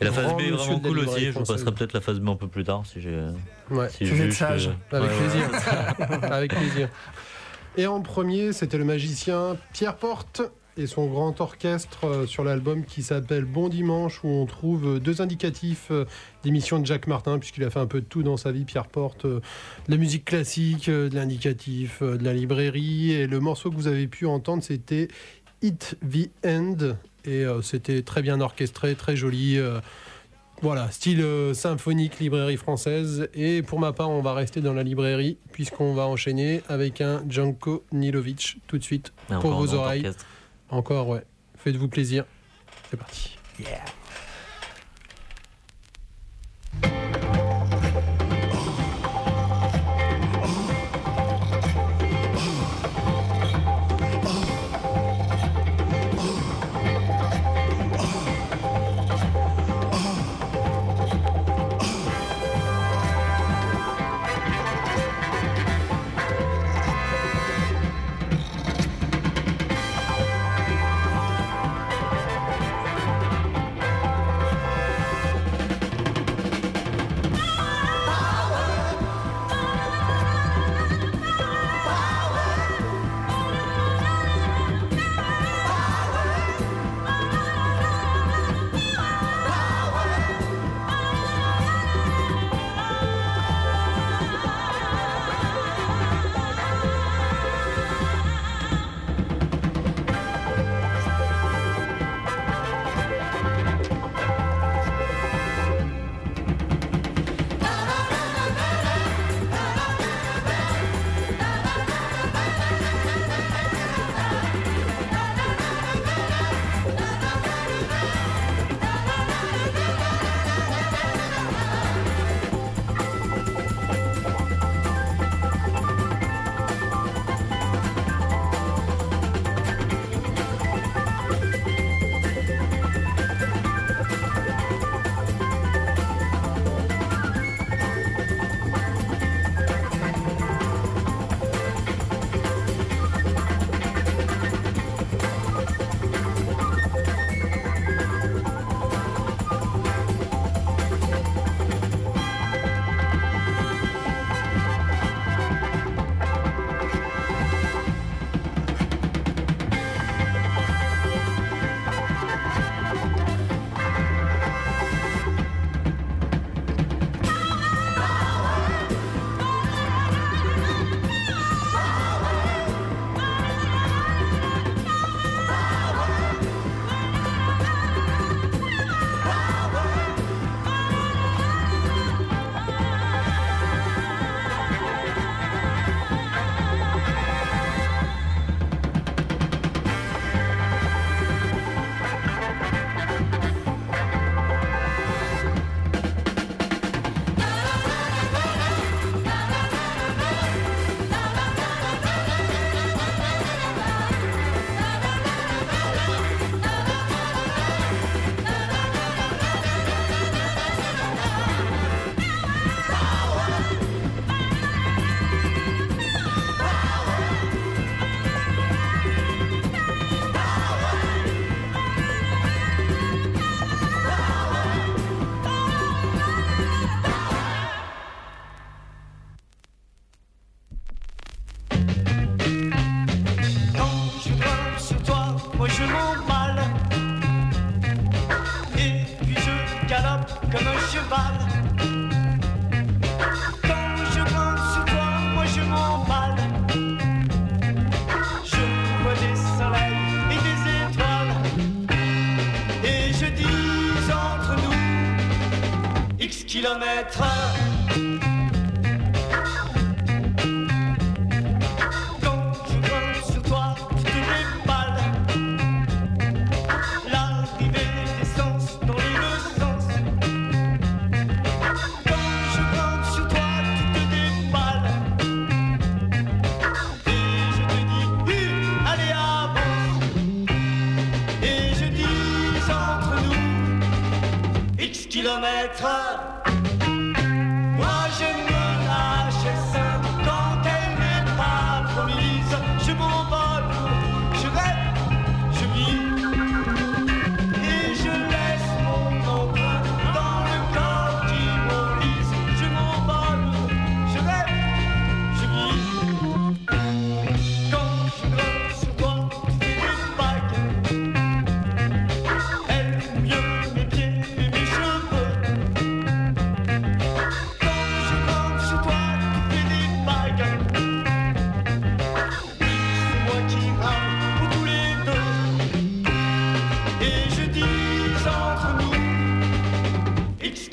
[0.00, 1.24] Et la phase B est vraiment cool aussi.
[1.32, 3.18] Je vous passerai peut-être la phase B un peu plus tard si j'ai.
[3.70, 3.88] Ouais.
[3.88, 4.70] Si Vous êtes sage.
[4.90, 5.50] que- Avec Ouais, plaisir.
[5.50, 6.24] ouais.
[6.30, 6.88] Avec plaisir.
[7.78, 10.42] Et en premier, c'était le magicien Pierre Porte
[10.76, 15.00] et son grand orchestre euh, sur l'album qui s'appelle Bon Dimanche, où on trouve euh,
[15.00, 16.04] deux indicatifs euh,
[16.42, 18.86] d'émissions de Jacques Martin, puisqu'il a fait un peu de tout dans sa vie, Pierre
[18.86, 19.40] Porte, de
[19.88, 23.12] la musique classique, de l'indicatif, de la librairie.
[23.12, 25.08] Et le morceau que vous avez pu entendre, c'était
[25.62, 26.96] Hit the End.
[27.24, 29.58] Et c'était très bien orchestré, très joli.
[30.62, 33.28] voilà, style euh, symphonique, librairie française.
[33.34, 37.24] Et pour ma part, on va rester dans la librairie, puisqu'on va enchaîner avec un
[37.28, 40.06] Janko Nilovic tout de suite pour vos oreilles.
[40.06, 40.24] orchestre.
[40.70, 41.22] Encore, ouais.
[41.56, 42.24] Faites-vous plaisir.
[42.90, 43.38] C'est parti.
[46.82, 47.05] Quand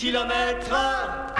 [0.04, 1.33] kilomètres.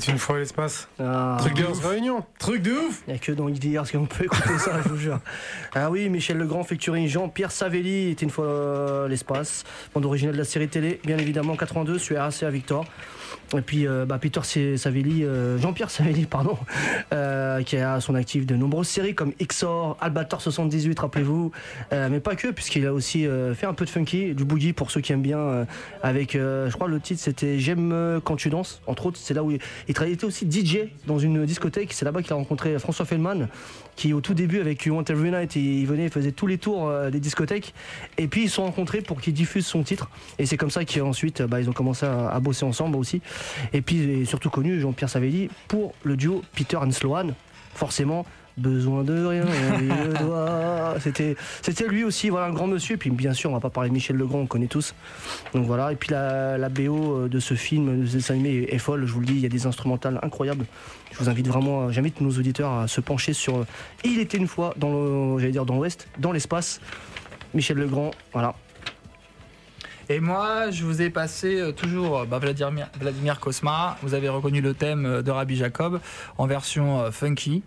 [0.00, 0.88] Il était une fois l'espace.
[0.98, 1.84] Ah, Truc de ouf.
[1.84, 2.24] Réunion.
[2.38, 3.02] Truc de ouf.
[3.06, 5.20] Il n'y a que dans Idiars qu'on peut écouter ça, je vous jure.
[5.74, 9.64] Ah oui, Michel Legrand, featuring Jean-Pierre Savelli, était une fois euh, l'espace.
[9.92, 12.86] Bande originale de la série télé, bien évidemment, 82, sur RCA Victor.
[13.54, 14.40] Et puis euh, bah, Peter
[14.78, 16.56] Savelli, euh, Jean-Pierre Savelli, pardon,
[17.64, 21.50] qui a son actif de nombreuses séries comme XOR, Albator 78, rappelez-vous,
[21.92, 24.72] Euh, mais pas que, puisqu'il a aussi euh, fait un peu de funky, du boogie
[24.72, 25.64] pour ceux qui aiment bien, euh,
[26.02, 29.50] avec, je crois le titre c'était J'aime quand tu danses, entre autres, c'est là où
[29.50, 29.58] il,
[29.88, 33.48] il travaillait aussi DJ dans une discothèque, c'est là-bas qu'il a rencontré François Feldman,
[33.96, 36.58] qui au tout début avec You Want Every Night, il venait, il faisait tous les
[36.58, 37.74] tours des discothèques,
[38.18, 40.84] et puis ils se sont rencontrés pour qu'il diffuse son titre, et c'est comme ça
[40.84, 43.20] qu'ensuite bah, ils ont commencé à, bosser ensemble aussi,
[43.72, 47.34] et puis est surtout connu Jean-Pierre Savelli pour le duo Peter and Sloan,
[47.74, 48.24] forcément.
[48.58, 49.44] Besoin de rien.
[51.00, 52.96] C'était, c'était lui aussi, voilà, un grand monsieur.
[52.96, 54.94] Et puis bien sûr, on va pas parler de Michel Legrand, on connaît tous.
[55.54, 55.92] Donc voilà.
[55.92, 59.06] Et puis la, la BO de ce film, de ce dessin animé est, est folle.
[59.06, 60.66] Je vous le dis, il y a des instrumentales incroyables.
[61.12, 63.58] Je vous invite vraiment, euh, j'invite nos auditeurs à se pencher sur.
[63.58, 63.66] euh,
[64.04, 66.80] Il était une fois dans le, j'allais dire dans l'Ouest, dans l'espace.
[67.54, 68.54] Michel Legrand, voilà.
[70.10, 73.96] Et moi, je vous ai passé euh, toujours euh, bah, Vladimir, Vladimir Kosma.
[74.02, 76.00] Vous avez reconnu le thème euh, de Rabbi Jacob
[76.36, 77.62] en version funky.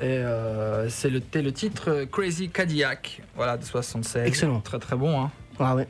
[0.00, 4.24] Et euh, c'est le, le titre Crazy Cadillac, voilà, de 76.
[4.24, 4.60] Excellent.
[4.60, 5.32] Très très bon, hein.
[5.58, 5.88] Ah ouais.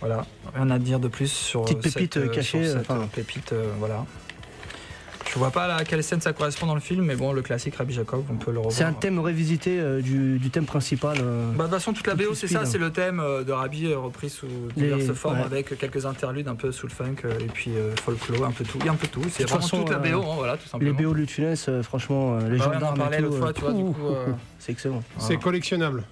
[0.00, 3.08] Voilà, rien à dire de plus sur Petite pépite, euh, cachée, cette, enfin.
[3.14, 4.04] pépite, euh, voilà.
[5.32, 7.74] Je vois pas à quelle scène ça correspond dans le film, mais bon, le classique
[7.76, 8.72] Rabbi Jacob, on peut le revoir.
[8.74, 11.18] C'est un thème revisité euh, du, du thème principal.
[11.20, 11.50] euh.
[11.52, 12.72] Bah, de toute façon, toute la BO, c'est ça, speed.
[12.72, 14.46] c'est le thème euh, de Rabbi euh, repris sous
[14.76, 15.44] Les- diverses formes ouais.
[15.44, 18.78] avec quelques interludes un peu soul funk euh, et puis euh, folklore, un peu tout.
[18.80, 19.20] Il y a un peu tout.
[19.30, 21.10] C'est vraiment façon, toute la euh, BO, hein, voilà, tout Les simplement.
[21.10, 21.26] BO de
[21.68, 22.98] euh, franchement, euh, les Bah ouais, on en gendarmes.
[22.98, 24.26] parlait l'autre fois, tu vois, du coup, euh,
[24.58, 25.02] C'est excellent.
[25.18, 26.04] C'est collectionnable.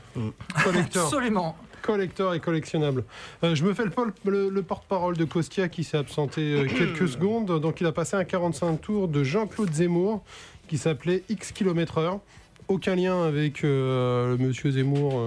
[0.65, 1.05] Collector.
[1.07, 1.57] Absolument.
[1.89, 3.05] Collector et collectionnable.
[3.45, 6.65] Euh, je me fais le, pol- le- le porte-parole de Kostia qui s'est absenté euh,
[6.79, 7.61] quelques secondes.
[7.61, 10.23] Donc il a passé un 45 tours de Jean-Claude Zemmour
[10.67, 12.21] qui s'appelait X km heure.
[12.69, 15.21] Aucun lien avec euh, le monsieur Zemmour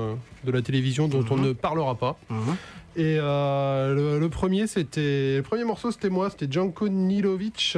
[0.43, 2.17] de la télévision dont on ne parlera pas.
[2.95, 7.77] Et euh, le, le premier, c'était le premier morceau, c'était moi, c'était Janko Nilovic.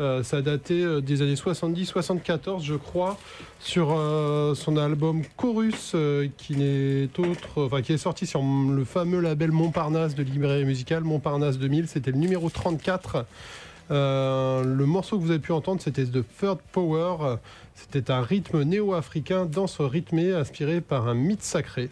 [0.00, 3.16] Euh, ça datait euh, des années 70-74, je crois,
[3.60, 5.96] sur euh, son album Chorus,
[6.36, 11.02] qui n'est autre, enfin qui est sorti sur le fameux label Montparnasse de librairie musicale,
[11.02, 11.88] Montparnasse 2000.
[11.88, 13.24] C'était le numéro 34.
[13.90, 17.38] Euh, le morceau que vous avez pu entendre, c'était The Third Power.
[17.74, 21.88] C'était un rythme néo-africain, danse rythmée, inspiré par un mythe sacré.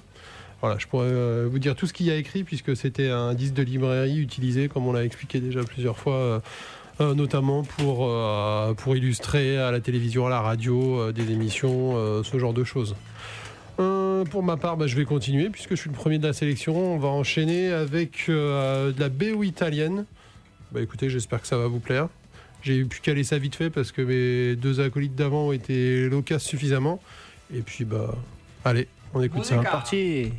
[0.61, 3.53] Voilà, je pourrais vous dire tout ce qu'il y a écrit, puisque c'était un disque
[3.55, 6.43] de librairie utilisé, comme on l'a expliqué déjà plusieurs fois,
[7.01, 11.97] euh, notamment pour, euh, pour illustrer à la télévision, à la radio, euh, des émissions,
[11.97, 12.95] euh, ce genre de choses.
[13.81, 16.33] Euh, pour ma part, bah, je vais continuer, puisque je suis le premier de la
[16.33, 16.77] sélection.
[16.95, 20.05] On va enchaîner avec euh, de la BO italienne.
[20.73, 22.09] Bah écoutez, j'espère que ça va vous plaire.
[22.63, 26.45] J'ai pu caler ça vite fait parce que mes deux acolytes d'avant ont été loquaces
[26.45, 27.01] suffisamment.
[27.55, 28.15] Et puis bah,
[28.65, 29.57] allez, on écoute ça.
[29.57, 30.33] C'est parti.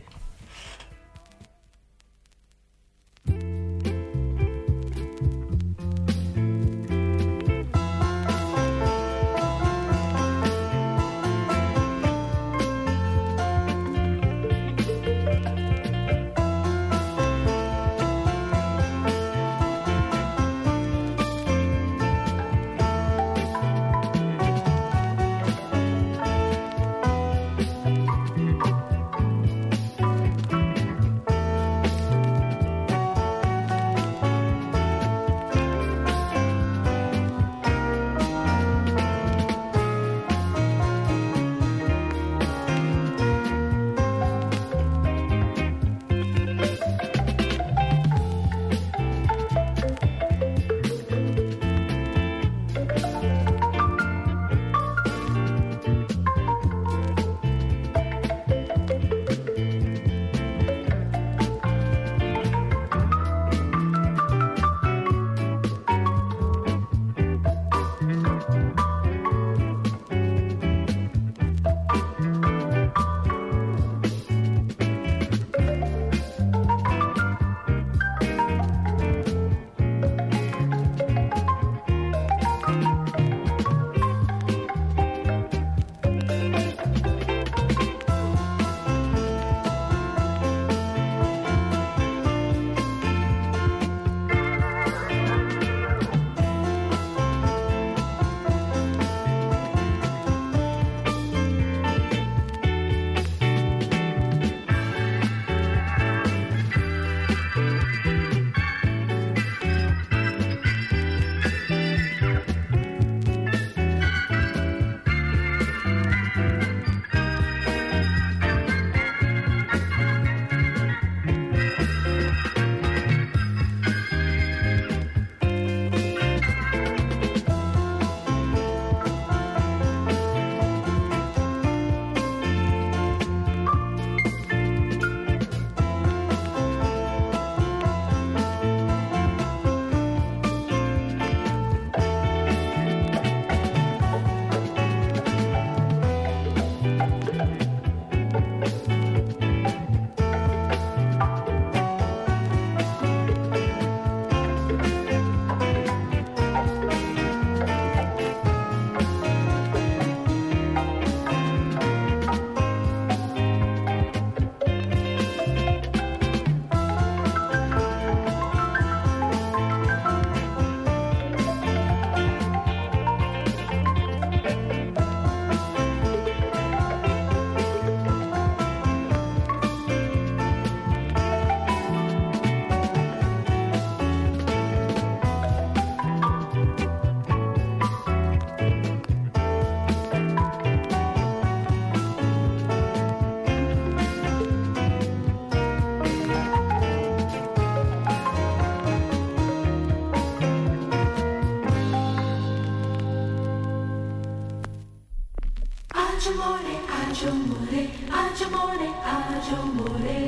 [209.45, 210.24] Rádio Morena.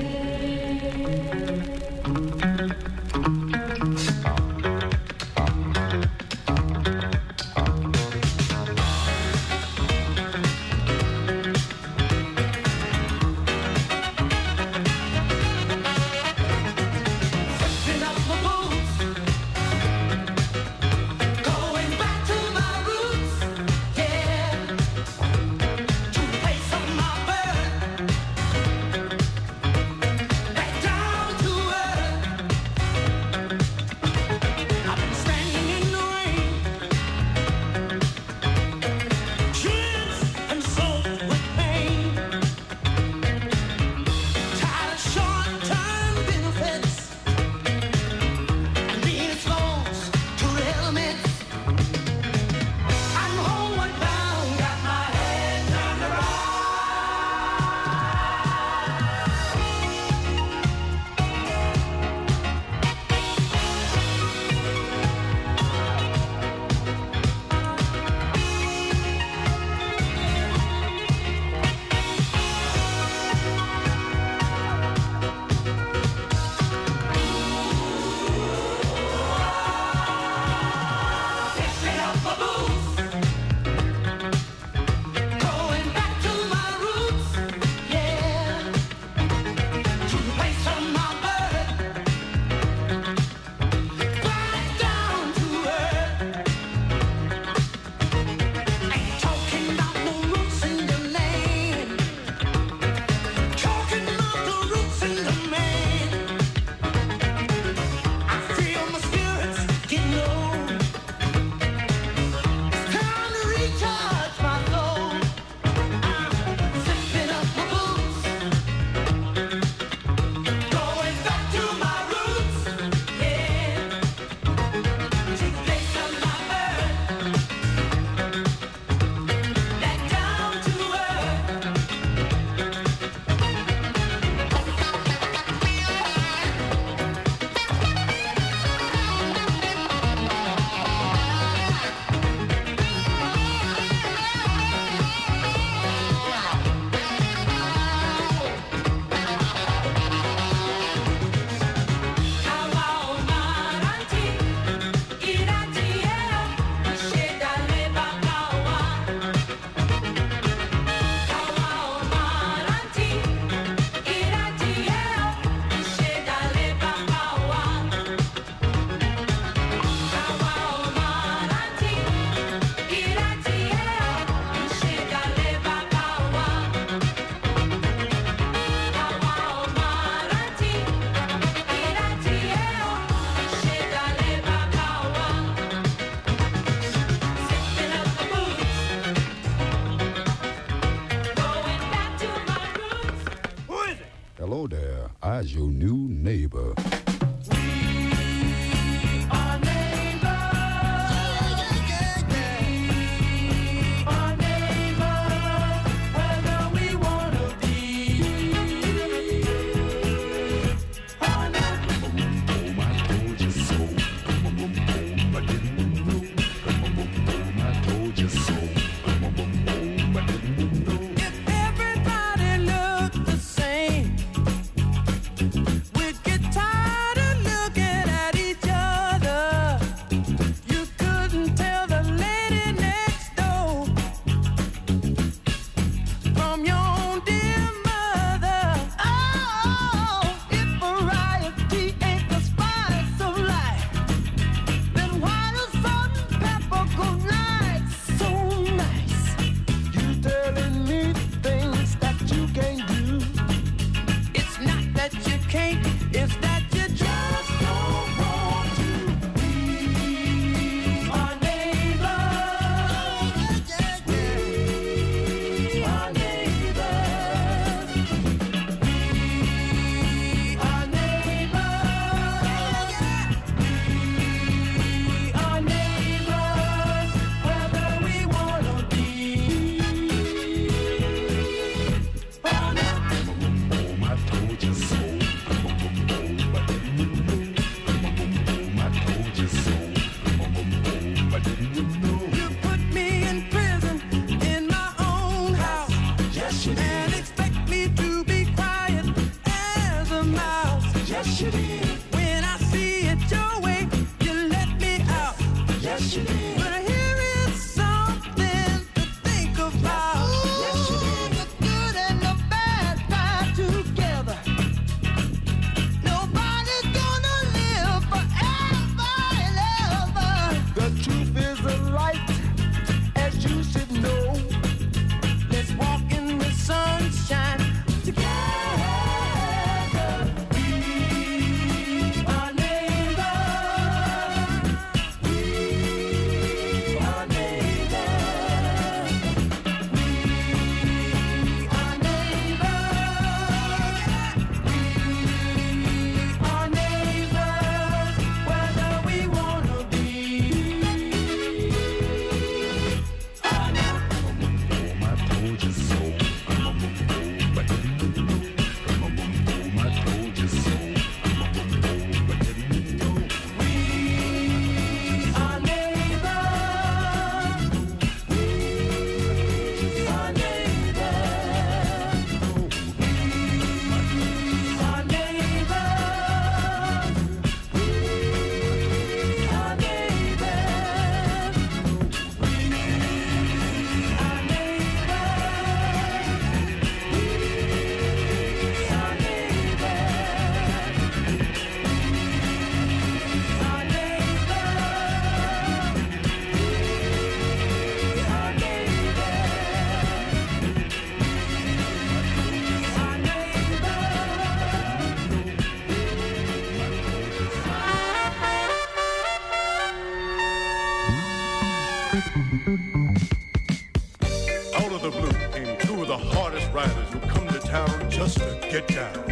[418.81, 419.25] get down.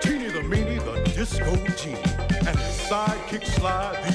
[0.00, 1.96] Teeny the meanie, the disco genie,
[2.46, 4.09] and his sidekick slide.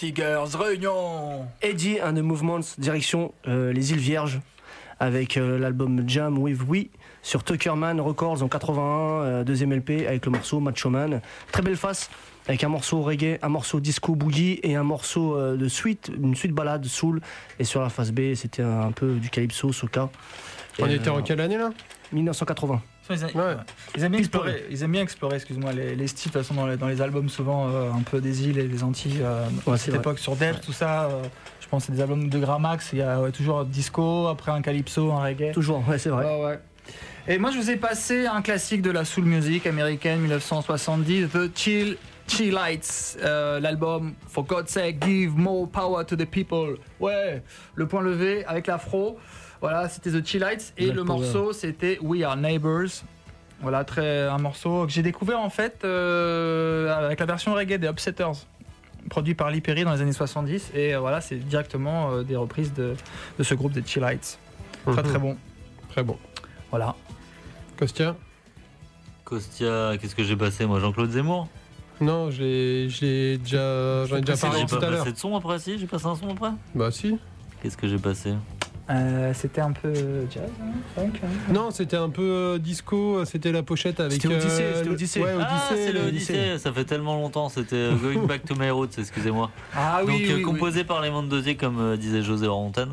[0.00, 4.40] Tigers Réunion Eddie and the Movements, direction euh, les îles Vierges,
[4.98, 6.86] avec euh, l'album Jam with We
[7.20, 11.20] sur Tuckerman Records en 81, euh, deuxième LP avec le morceau Macho Man.
[11.52, 12.08] Très belle face,
[12.48, 16.34] avec un morceau reggae, un morceau disco boogie et un morceau euh, de suite, une
[16.34, 17.20] suite balade soul.
[17.58, 20.08] Et sur la face B, c'était un peu du calypso, soca.
[20.78, 21.72] On Et, était en quelle année là?
[22.12, 22.80] 1980.
[23.10, 23.30] Ils aiment,
[23.96, 26.54] ils aiment bien explorer, ils aiment bien explorer excuse-moi, les, les styles de toute façon
[26.54, 29.46] dans les, dans les albums souvent euh, un peu des îles et des Antilles euh,
[29.66, 29.98] Ouais, à cette vrai.
[29.98, 31.22] époque sur Def tout ça euh,
[31.60, 34.52] je pense que c'est des albums de Gramax il y a ouais, toujours disco après
[34.52, 36.24] un calypso un reggae Toujours, ouais, c'est vrai.
[36.24, 36.58] Ouais, ouais.
[37.28, 41.50] et moi je vous ai passé un classique de la soul music américaine 1970 The
[41.56, 41.96] Chill
[42.28, 46.76] Chillites, euh, l'album For God's Sake Give More Power to the People.
[47.00, 47.42] Ouais,
[47.74, 49.18] le point levé avec l'afro.
[49.60, 51.18] Voilà, c'était The Chillites et Black le Power.
[51.20, 52.88] morceau c'était We Are Neighbors.
[53.62, 57.88] Voilà, très, un morceau que j'ai découvert en fait euh, avec la version reggae des
[57.88, 58.46] Upsetters,
[59.10, 60.70] produit par Lee Perry dans les années 70.
[60.74, 62.94] Et euh, voilà, c'est directement euh, des reprises de,
[63.38, 64.38] de ce groupe des Chillites.
[64.86, 65.20] Très très Mhm.
[65.22, 65.36] bon.
[65.90, 66.16] Très bon.
[66.70, 66.94] Voilà.
[67.76, 68.16] Costia
[69.24, 71.48] Costia, qu'est-ce que j'ai passé moi Jean-Claude Zemmour?
[72.00, 75.00] Non, je l'ai je l'ai déjà, j'en ai déjà parlé tout à l'heure.
[75.00, 76.50] passé de son après si J'ai passé un son après?
[76.74, 77.18] Bah si.
[77.62, 78.32] Qu'est-ce que j'ai passé?
[78.90, 79.92] Euh, c'était un peu
[80.30, 80.64] jazz, hein,
[80.96, 81.52] funk, hein.
[81.52, 84.14] Non, c'était un peu euh, disco, c'était la pochette avec.
[84.20, 85.20] C'était Odyssée, euh, c'était le- Odyssée.
[85.22, 86.32] Ouais, Ah, c'est le Odyssée.
[86.34, 89.50] Odyssée, ça fait tellement longtemps, c'était euh, Going Back to My Roots, excusez-moi.
[89.76, 90.42] Ah Donc oui, euh, oui, oui.
[90.42, 92.88] composé par les Dosier comme euh, disait José Orantan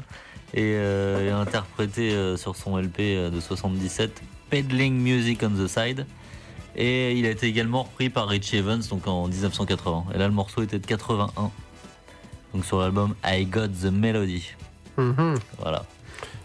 [0.53, 4.22] et, euh, et interprété euh, sur son LP euh, de 77,
[4.52, 6.06] Peddling Music on the Side.
[6.76, 10.06] Et il a été également repris par Richie Evans donc en 1980.
[10.14, 11.49] Et là le morceau était de 81.
[12.53, 14.44] Donc sur l'album I Got the Melody.
[14.98, 15.36] Mhm.
[15.60, 15.86] Voilà.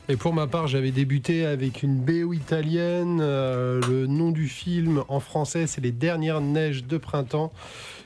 [0.09, 3.21] Et pour ma part, j'avais débuté avec une BO italienne.
[3.21, 7.53] euh, le nom du film en français, c'est Les Dernières Neiges de Printemps.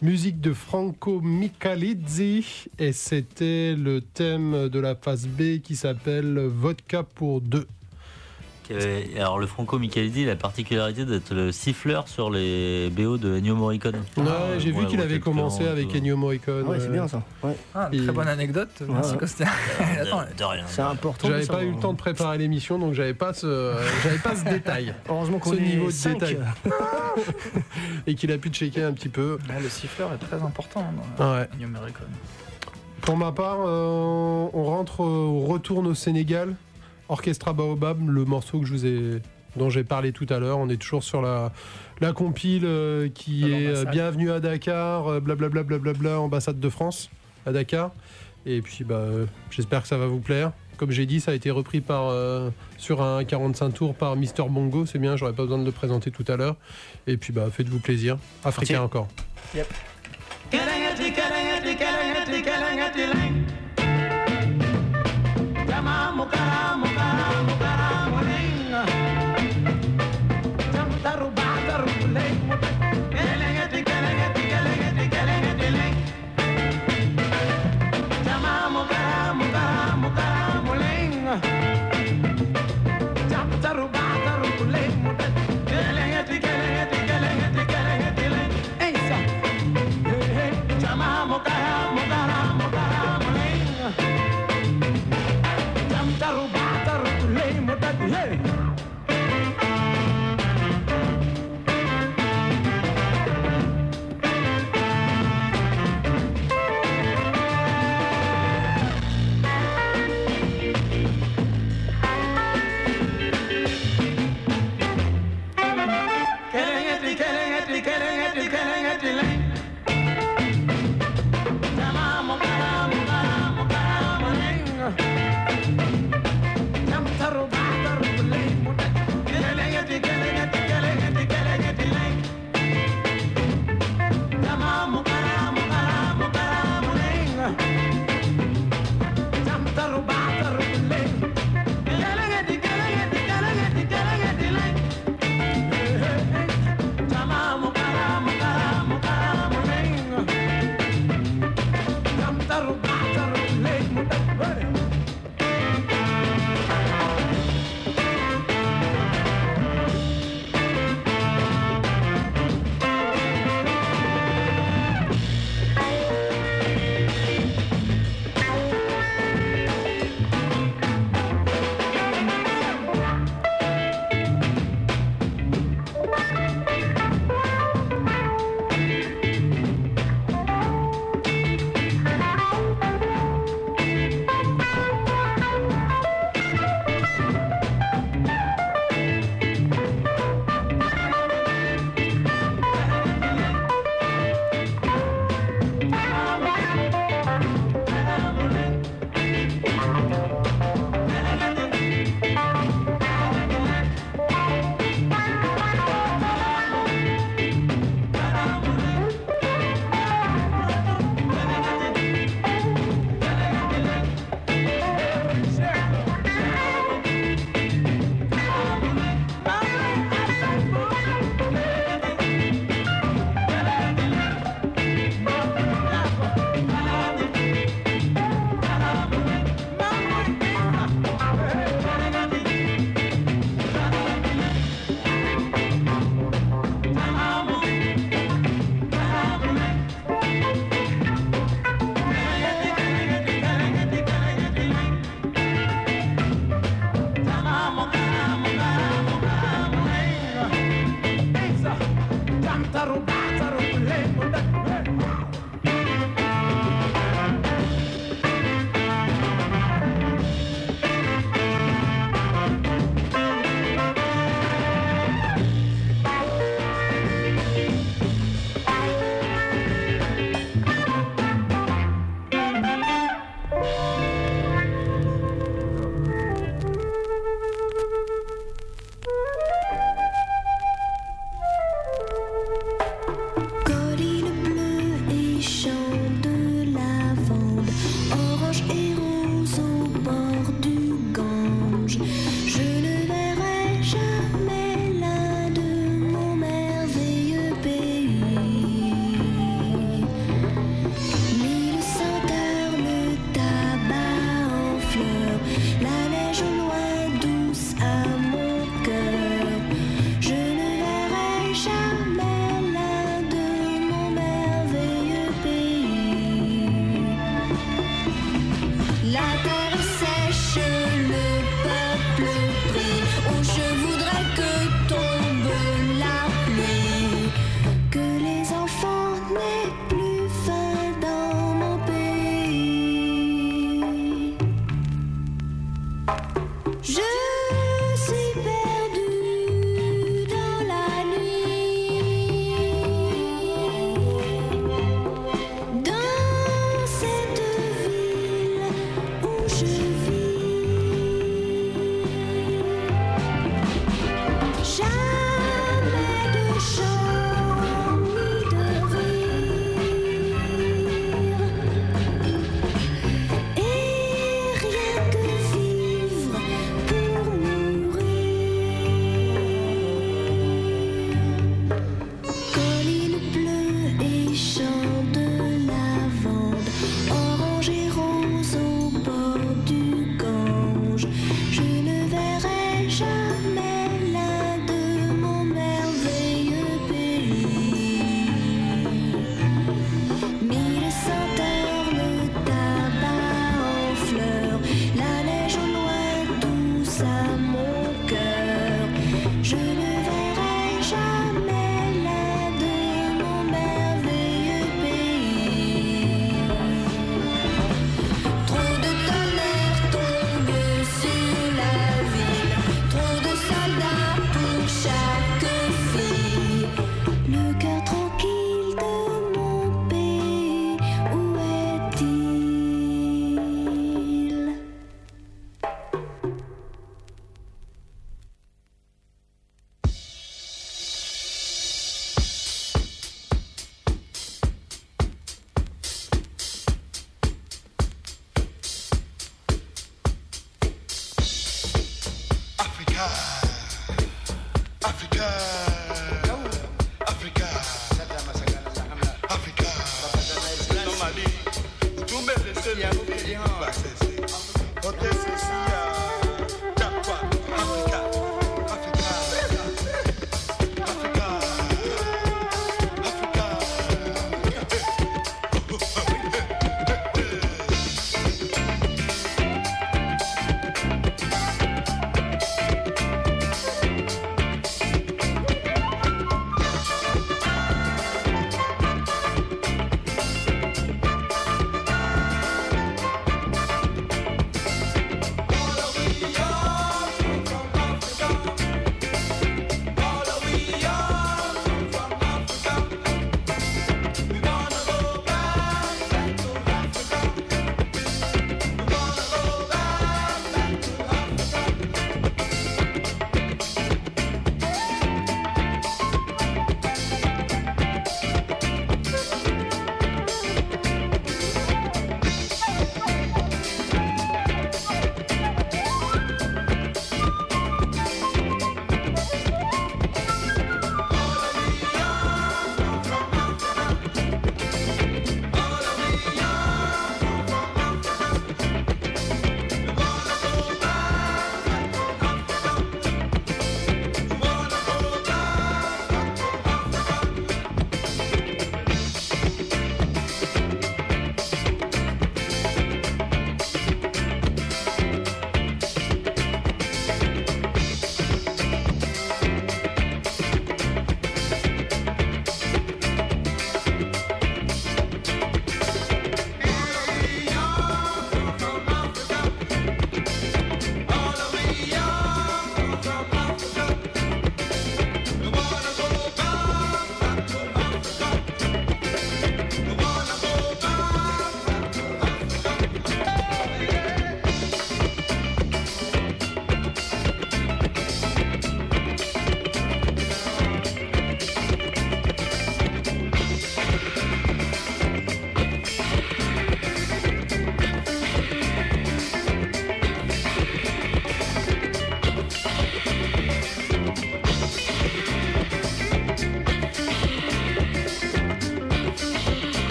[0.00, 2.64] Musique de Franco Michalizzi.
[2.78, 7.66] Et c'était le thème de la phase B qui s'appelle Vodka pour deux.
[9.18, 13.36] Alors le Franco Michelidi, il a la particularité d'être le siffleur sur les BO de
[13.38, 13.96] Ennio Morricone.
[14.16, 14.24] Ouais,
[14.58, 15.94] j'ai vu Ouais, qu'il avait commencé avec.
[15.94, 16.66] Ennio Morricone.
[16.66, 17.22] Ouais, c'est euh, bien ça.
[17.42, 17.56] Ouais.
[17.74, 18.70] Ah, Et- Très bonne anecdote.
[18.88, 19.16] Merci.
[19.16, 19.44] Costa.
[20.68, 21.28] C'est important.
[21.28, 24.44] J'avais pas eu le temps de préparer l'émission, donc j'avais pas ce, j'avais pas ce
[24.44, 24.94] détail.
[25.08, 26.18] Heureusement qu'on ce est niveau de cinq.
[26.20, 26.38] détail.
[28.06, 29.38] Et qu'il a pu checker un petit peu.
[29.48, 30.84] Ouais, le siffleur est très important
[31.18, 31.48] dans Ouais.
[31.54, 32.06] Ennio Morricone.
[33.02, 36.54] Pour ma part, euh, on rentre, euh, on retourne au Sénégal.
[37.12, 39.22] Orchestra Baobab, le morceau que je vous ai,
[39.56, 40.58] dont j'ai parlé tout à l'heure.
[40.58, 41.52] On est toujours sur la,
[42.00, 43.84] la compile euh, qui est euh.
[43.84, 47.10] Bienvenue à Dakar, euh, blablabla, ambassade de France
[47.44, 47.90] à Dakar.
[48.46, 50.52] Et puis, bah, euh, j'espère que ça va vous plaire.
[50.78, 52.48] Comme j'ai dit, ça a été repris par, euh,
[52.78, 54.86] sur un 45 tours par Mister Bongo.
[54.86, 56.56] C'est bien, j'aurais pas besoin de le présenter tout à l'heure.
[57.06, 58.16] Et puis, bah, faites-vous plaisir.
[58.42, 59.08] Africain encore.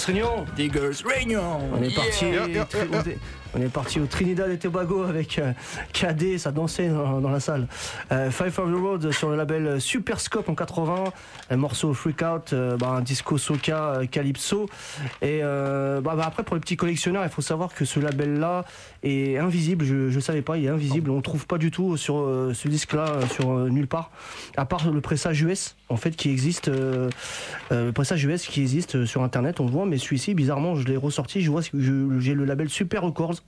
[0.00, 0.46] Girls Réunion.
[0.56, 1.58] Diggers Réunion.
[1.72, 2.66] On est parti, Yeah, yeah,
[3.54, 5.40] on est parti au Trinidad et Tobago avec
[6.38, 7.66] ça dansait dans, la salle.
[8.10, 11.04] Euh, Five of the Road sur le label Superscope en 80,
[11.50, 14.66] un morceau Freak Out, euh, bah, un disco soca euh, calypso.
[15.20, 18.64] Et bah, bah, après pour les petits collectionneurs, il faut savoir que ce label-là
[19.02, 19.84] est invisible.
[19.84, 21.10] Je, je savais pas, il est invisible.
[21.10, 22.14] On ne trouve pas du tout sur
[22.54, 24.10] ce disque-là, sur nulle part,
[24.56, 26.70] à part le pressage US en fait qui existe,
[27.94, 29.60] pressage US qui existe sur Internet.
[29.60, 31.42] On le voit, mais celui-ci, bizarrement, je l'ai ressorti.
[31.42, 33.42] Je vois, j'ai le label Super Records.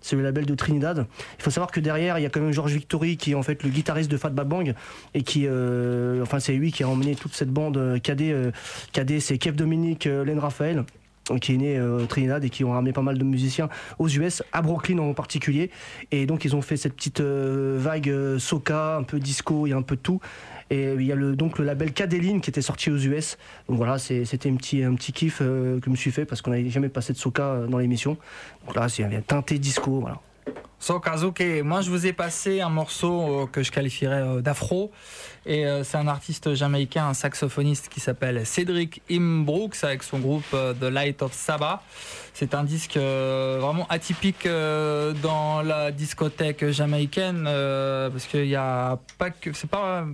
[0.00, 1.06] C'est le label de Trinidad.
[1.38, 3.42] Il faut savoir que derrière, il y a quand même George Victory qui est en
[3.42, 4.74] fait le guitariste de Fatback Bang
[5.14, 8.32] et qui, euh, enfin, c'est lui qui a emmené toute cette bande euh, KD.
[8.32, 8.50] euh,
[8.92, 10.84] KD, c'est Kev Dominique, euh, Len Raphaël
[11.30, 13.68] euh, qui est né euh, au Trinidad et qui ont ramené pas mal de musiciens
[13.98, 15.70] aux US, à Brooklyn en particulier.
[16.10, 19.76] Et donc ils ont fait cette petite euh, vague euh, soca, un peu disco, a
[19.76, 20.20] un peu tout.
[20.70, 23.38] Et il y a le, donc le label Cadeline qui était sorti aux US.
[23.68, 26.42] Donc voilà, c'était un petit, un petit kiff euh, que je me suis fait parce
[26.42, 28.16] qu'on n'avait jamais passé de soca euh, dans l'émission.
[28.66, 30.20] Donc là, c'est un teinté disco, voilà.
[30.80, 34.90] So Kazuke, moi je vous ai passé un morceau euh, que je qualifierais d'afro
[35.46, 40.84] et c'est un artiste jamaïcain, un saxophoniste qui s'appelle Cédric Imbrooks avec son groupe The
[40.84, 41.82] Light of Saba.
[42.34, 49.52] C'est un disque vraiment atypique dans la discothèque jamaïcaine parce qu'il y a pas que
[49.52, 50.04] c'est pas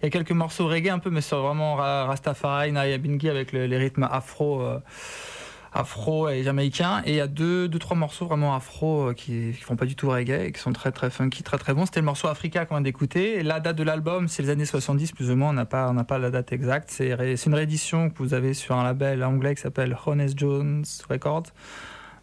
[0.00, 3.28] il y a quelques morceaux reggae un peu mais c'est vraiment Ra- Rastafari, Naya Bingi
[3.28, 4.62] avec le- les rythmes afro.
[4.62, 4.78] euh,
[5.72, 7.00] afro et jamaïcain.
[7.04, 9.84] Et il y a deux, deux trois morceaux vraiment afro euh, qui, qui font pas
[9.86, 11.86] du tout reggae et qui sont très très funky, très très bons.
[11.86, 13.44] C'était le morceau Africa qu'on vient d'écouter.
[13.44, 15.50] La date de l'album, c'est les années 70 plus ou moins.
[15.50, 16.90] On n'a pas, on n'a pas la date exacte.
[16.90, 17.10] C'est
[17.46, 21.44] une réédition que vous avez sur un label anglais qui s'appelle Honest Jones Records.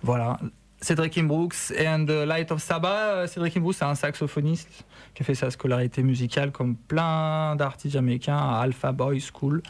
[0.03, 0.37] Voilà.
[0.79, 2.89] Cédric Brooks and the Light of Saba.
[2.89, 4.85] Euh, Cédric Brooks, c'est un saxophoniste
[5.15, 9.63] qui a fait sa scolarité musicale comme plein d'artistes jamaïcains à Alpha Boy School,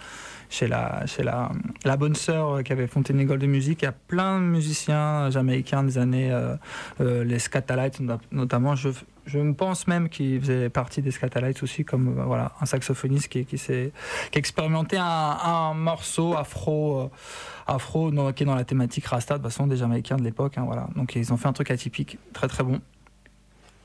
[0.50, 1.52] chez la, chez la,
[1.86, 3.84] la bonne sœur qui avait fondé une école de musique.
[3.84, 6.56] Il y a plein de musiciens jamaïcains des années, euh,
[7.00, 8.76] euh, les Scatalites not- notamment.
[8.76, 8.90] Je,
[9.40, 13.46] me pense même qu'il faisait partie des Scatalites aussi, comme euh, voilà, un saxophoniste qui,
[13.46, 17.00] qui, qui a expérimenté un, un morceau afro.
[17.00, 17.08] euh,
[17.68, 20.58] afro dans- qui est dans la thématique Rasta de toute façon des Jamaïcains de l'époque
[20.58, 22.80] hein, voilà donc ils ont fait un truc atypique très très bon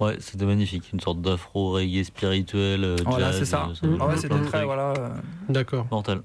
[0.01, 0.91] Ouais, c'était magnifique.
[0.93, 2.83] Une sorte d'afro reggae spirituel.
[2.83, 3.69] euh, Voilà, c'est ça.
[3.85, 5.09] euh, mélange Ouais, c'était très, voilà, euh,
[5.49, 5.87] D'accord.
[5.93, 6.23] Mortel.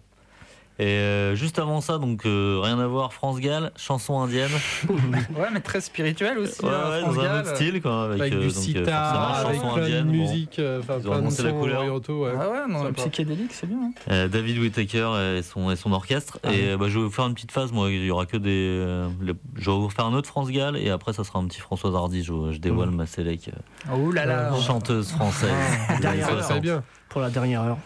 [0.80, 4.52] Et euh, juste avant ça, donc euh, rien à voir, France Gall, chanson indienne.
[4.90, 8.22] ouais mais très spirituel aussi Ouais, hein, ouais, France dans un autre style, quoi, avec,
[8.22, 10.12] Avec euh, du euh, sitar, avec chanson plein de indienne, bon.
[10.14, 11.78] musique, enfin ont plein de la couleur.
[11.80, 12.26] orientaux.
[12.26, 12.32] Ouais.
[12.40, 13.78] Ah ouais, non, psychédélique, c'est bien.
[13.86, 13.92] hein.
[14.12, 16.40] Euh, David Whittaker et son, et son orchestre.
[16.44, 16.78] Ah et ouais.
[16.78, 17.90] bah, je vais vous faire une petite phase, moi.
[17.90, 18.50] Il y aura que des.
[18.86, 21.48] euh, les- Je vais vous faire un autre France Gall et après, ça sera un
[21.48, 22.24] petit Françoise Hardy.
[22.24, 23.50] Je, je dévoile ma sélec.
[23.92, 24.52] Oh là là.
[24.62, 25.50] Chanteuse française.
[25.90, 25.96] Ah.
[26.42, 26.62] 60.
[26.62, 26.84] bien.
[27.10, 27.78] Pour la dernière heure.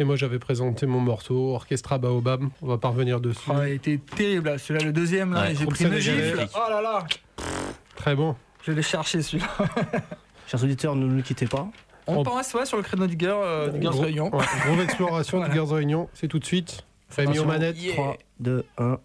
[0.00, 2.42] Et moi, j'avais présenté mon morceau, Orchestra Baobab.
[2.62, 3.50] On va pas revenir dessus.
[3.50, 4.56] Oh, il était terrible là.
[4.58, 7.04] celui-là le deuxième là Ouais, et j'ai pris une gifle oh là là
[7.96, 8.34] Très bon.
[8.64, 9.48] je l'ai cherché celui-là
[10.46, 11.68] Chers auditeurs, ne nous quittez pas.
[12.06, 14.80] on pense ouais, sur le créneau du Girl euh, du Girls Gros- Réunion ouais, grosse
[14.84, 16.08] exploration de Girls Réunion.
[16.14, 16.82] C'est tout de suite.
[17.10, 17.76] Famille aux manettes.
[17.92, 18.98] 3, 2, 1.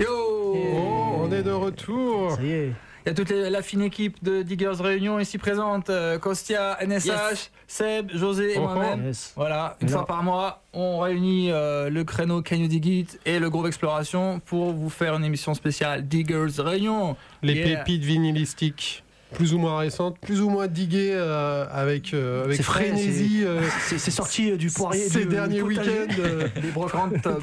[0.00, 0.08] Yo
[0.56, 2.32] Oh, on est de retour.
[2.32, 2.72] Ça y est.
[3.04, 5.90] Il y a toute les- la fine équipe de Diggers Réunion ici présente.
[5.90, 7.50] euh, Kostia, NSH, Yes.
[7.66, 9.06] Seb, José et Oh, moi-même.
[9.08, 9.32] Yes.
[9.36, 13.38] Voilà, une fois par mois, on réunit euh, le créneau Can You Dig It et
[13.38, 17.16] le Groove Exploration pour vous faire une émission spéciale Diggers Réunion.
[17.42, 17.78] Les Yeah.
[17.78, 19.02] pépites vinylistiques.
[19.34, 23.40] Plus ou moins récentes, plus ou moins diguées euh, avec, euh, avec frénésie.
[23.80, 25.08] c'est- euh, sorti euh, du poirier.
[25.08, 26.14] ces du- derniers week-ends.
[26.20, 27.34] euh, Les brocantes euh,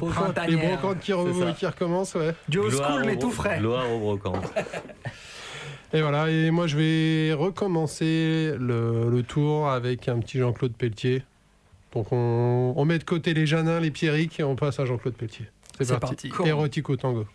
[0.48, 2.34] les brocantes qui, re- qui recommencent, ouais.
[2.48, 3.58] Du old school, mais tout frais.
[3.58, 4.42] Gloire au brocante.
[5.94, 11.22] Et voilà, et moi je vais recommencer le, le tour avec un petit Jean-Claude Pelletier.
[11.92, 15.14] Donc on, on met de côté les Janins, les Pierrick et on passe à Jean-Claude
[15.14, 15.46] Pelletier.
[15.76, 16.28] C'est C'est parti.
[16.30, 16.48] parti.
[16.48, 17.26] Érotique au tango.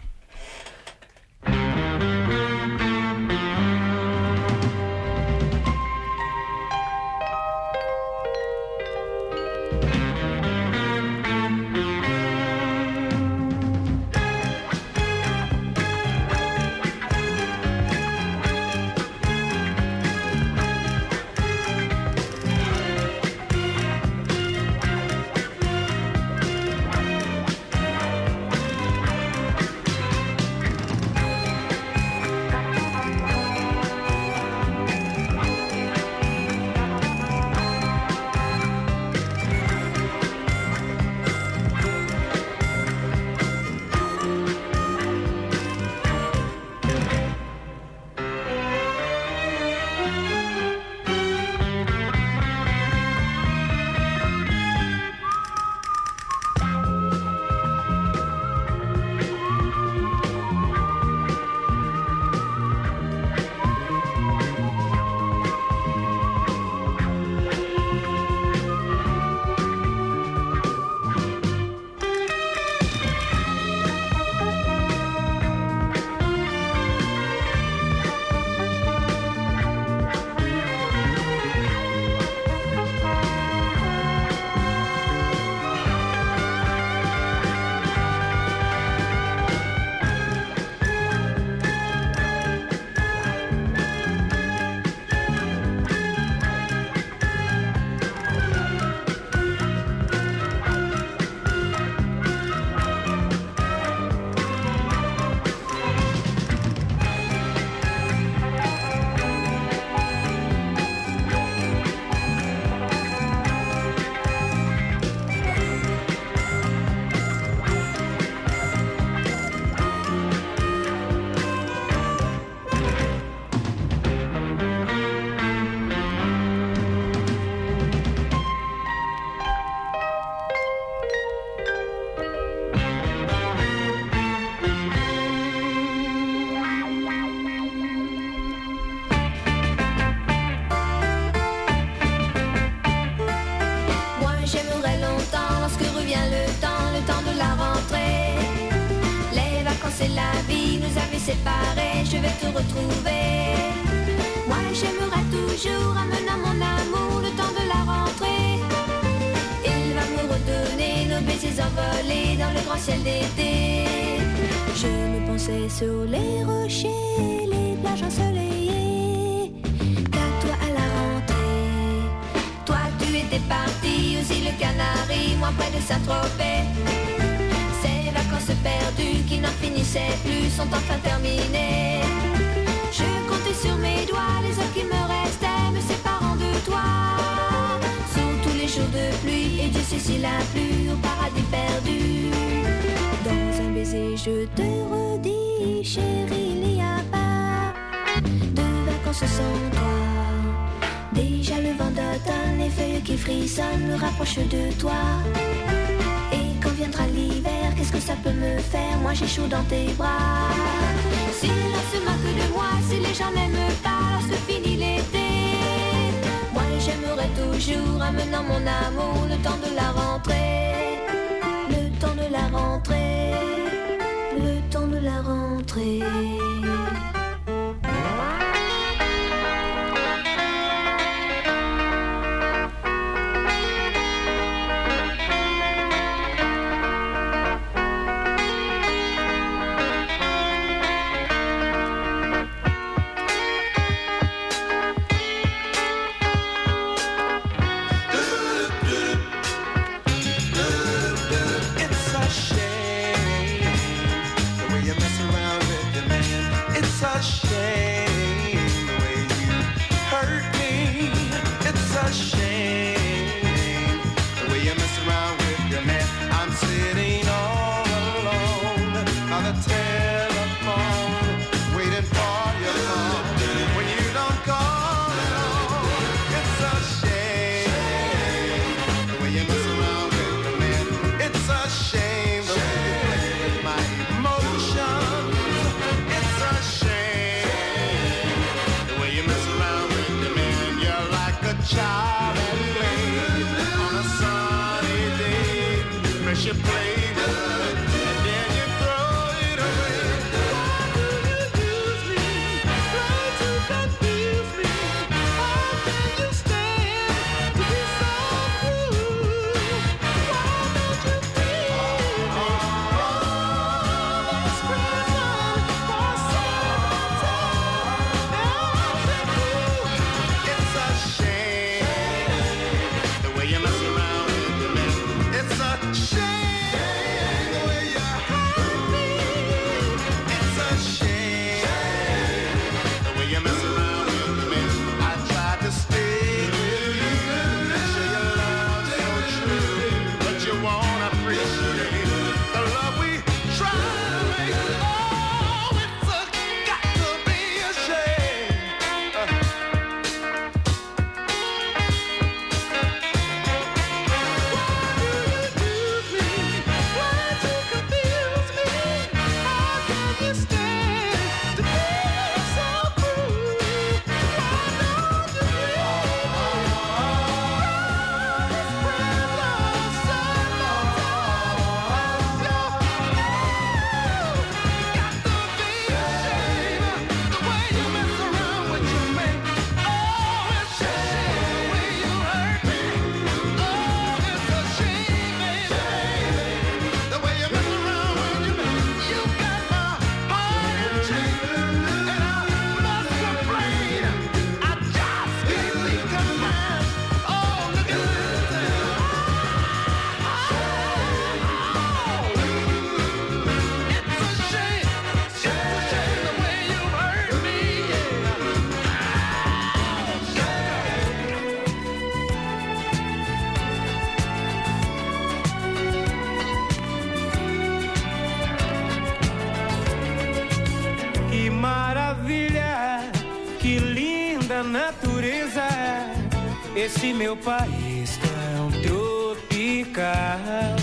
[427.08, 430.76] Esse meu país tão é tropical,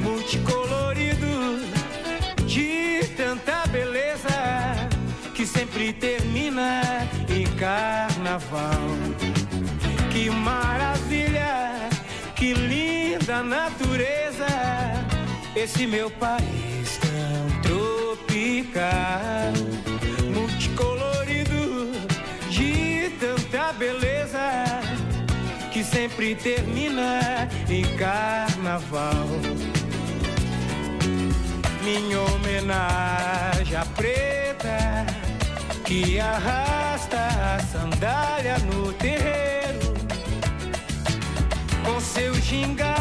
[0.00, 1.60] multicolorido,
[2.46, 4.30] de tanta beleza,
[5.34, 6.80] que sempre termina
[7.28, 8.80] em carnaval.
[10.10, 11.90] Que maravilha,
[12.34, 14.46] que linda natureza,
[15.54, 16.51] esse meu país
[26.22, 29.26] sempre termina em carnaval.
[31.82, 35.04] Minha homenagem à preta
[35.84, 39.92] que arrasta a sandália no terreiro
[41.84, 42.91] com seu gingado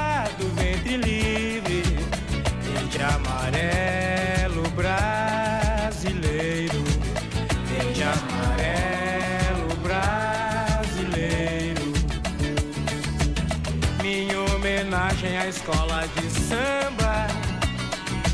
[15.52, 17.28] escola de samba.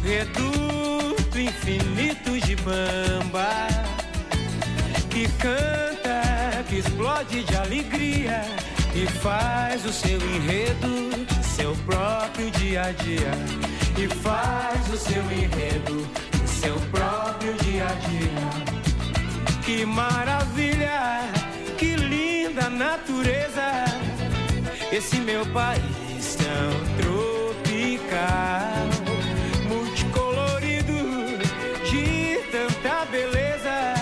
[0.04, 3.68] Reduto infinito de bamba.
[5.10, 8.42] Que canta, que explode de alegria.
[8.94, 13.32] E faz o seu enredo seu próprio dia a dia.
[13.98, 16.08] E faz o seu enredo
[16.46, 18.78] seu próprio dia a dia.
[19.66, 21.22] Que maravilha,
[21.78, 23.86] que linda natureza,
[24.92, 25.97] esse meu país
[26.98, 28.88] tropical,
[29.68, 31.38] multicolorido
[31.90, 33.94] de tanta beleza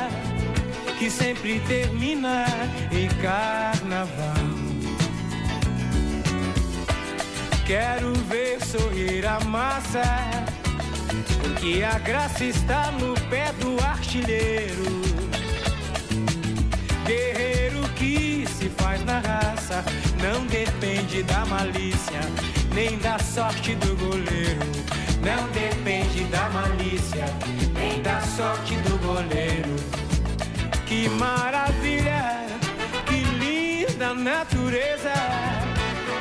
[0.97, 2.45] que sempre termina
[2.91, 4.65] em carnaval.
[7.65, 10.03] Quero ver sorrir a massa,
[11.41, 15.01] porque a graça está no pé do artilheiro.
[17.07, 19.83] Guerreiro que se faz na raça,
[20.25, 22.19] não depende da malícia,
[22.73, 24.65] nem da sorte do goleiro.
[25.21, 27.25] Não depende da malícia,
[27.75, 29.75] nem da sorte do goleiro.
[30.87, 32.47] Que maravilha,
[33.05, 35.13] que linda natureza,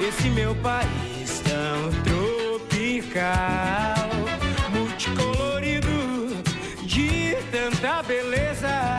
[0.07, 3.25] esse meu país tão tropical,
[4.71, 6.43] multicolorido
[6.83, 8.99] de tanta beleza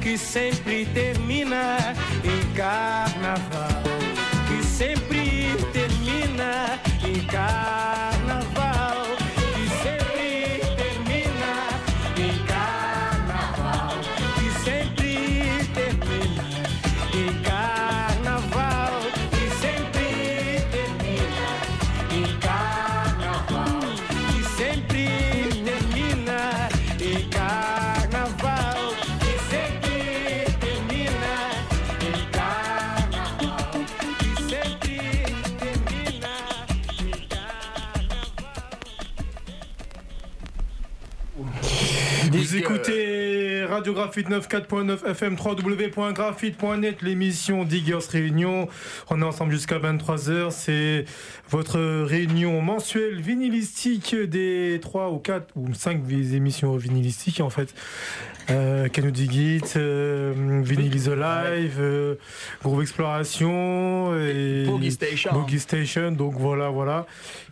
[0.00, 1.76] que sempre termina
[2.24, 3.69] em carnaval,
[7.30, 7.99] ficar.
[43.80, 48.68] Radio Graphite 94.9 FM 3W.graphite.net, l'émission Diggers Réunion.
[49.08, 50.50] On est ensemble jusqu'à 23h.
[50.50, 51.06] C'est
[51.48, 57.74] votre réunion mensuelle vinylistique des 3 ou 4 ou 5 émissions vinylistiques en fait.
[58.50, 62.16] Euh, It, euh, Vinyl is Alive, euh,
[62.62, 65.32] Groove Exploration et Boogie Station.
[65.32, 66.12] Boogie Station.
[66.12, 67.06] Donc voilà, voilà.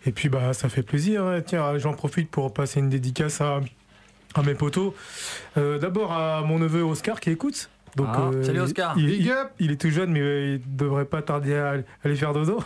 [0.05, 1.24] Et puis bah ça fait plaisir.
[1.24, 1.40] hein.
[1.40, 3.60] Tiens, j'en profite pour passer une dédicace à
[4.39, 4.94] à mes potos.
[5.56, 7.69] Euh, D'abord à mon neveu Oscar qui écoute.
[7.97, 8.94] Donc, Ah, salut Oscar.
[8.98, 9.48] Il, Big il- up.
[9.59, 11.74] il est tout jeune, mais euh, il devrait pas tarder à
[12.05, 12.62] aller faire dodo.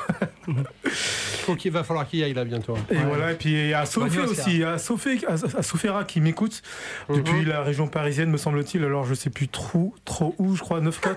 [0.84, 2.76] Faut qu'il va falloir qu'il y aille là bientôt.
[2.90, 4.28] Et voilà, et puis à nuit, Oscar.
[4.30, 6.62] aussi, à Sophie, à, à Sofera qui m'écoute
[7.08, 8.84] depuis la région parisienne, me semble-t-il.
[8.84, 11.16] Alors je sais plus trop, trop où, je crois 9-4.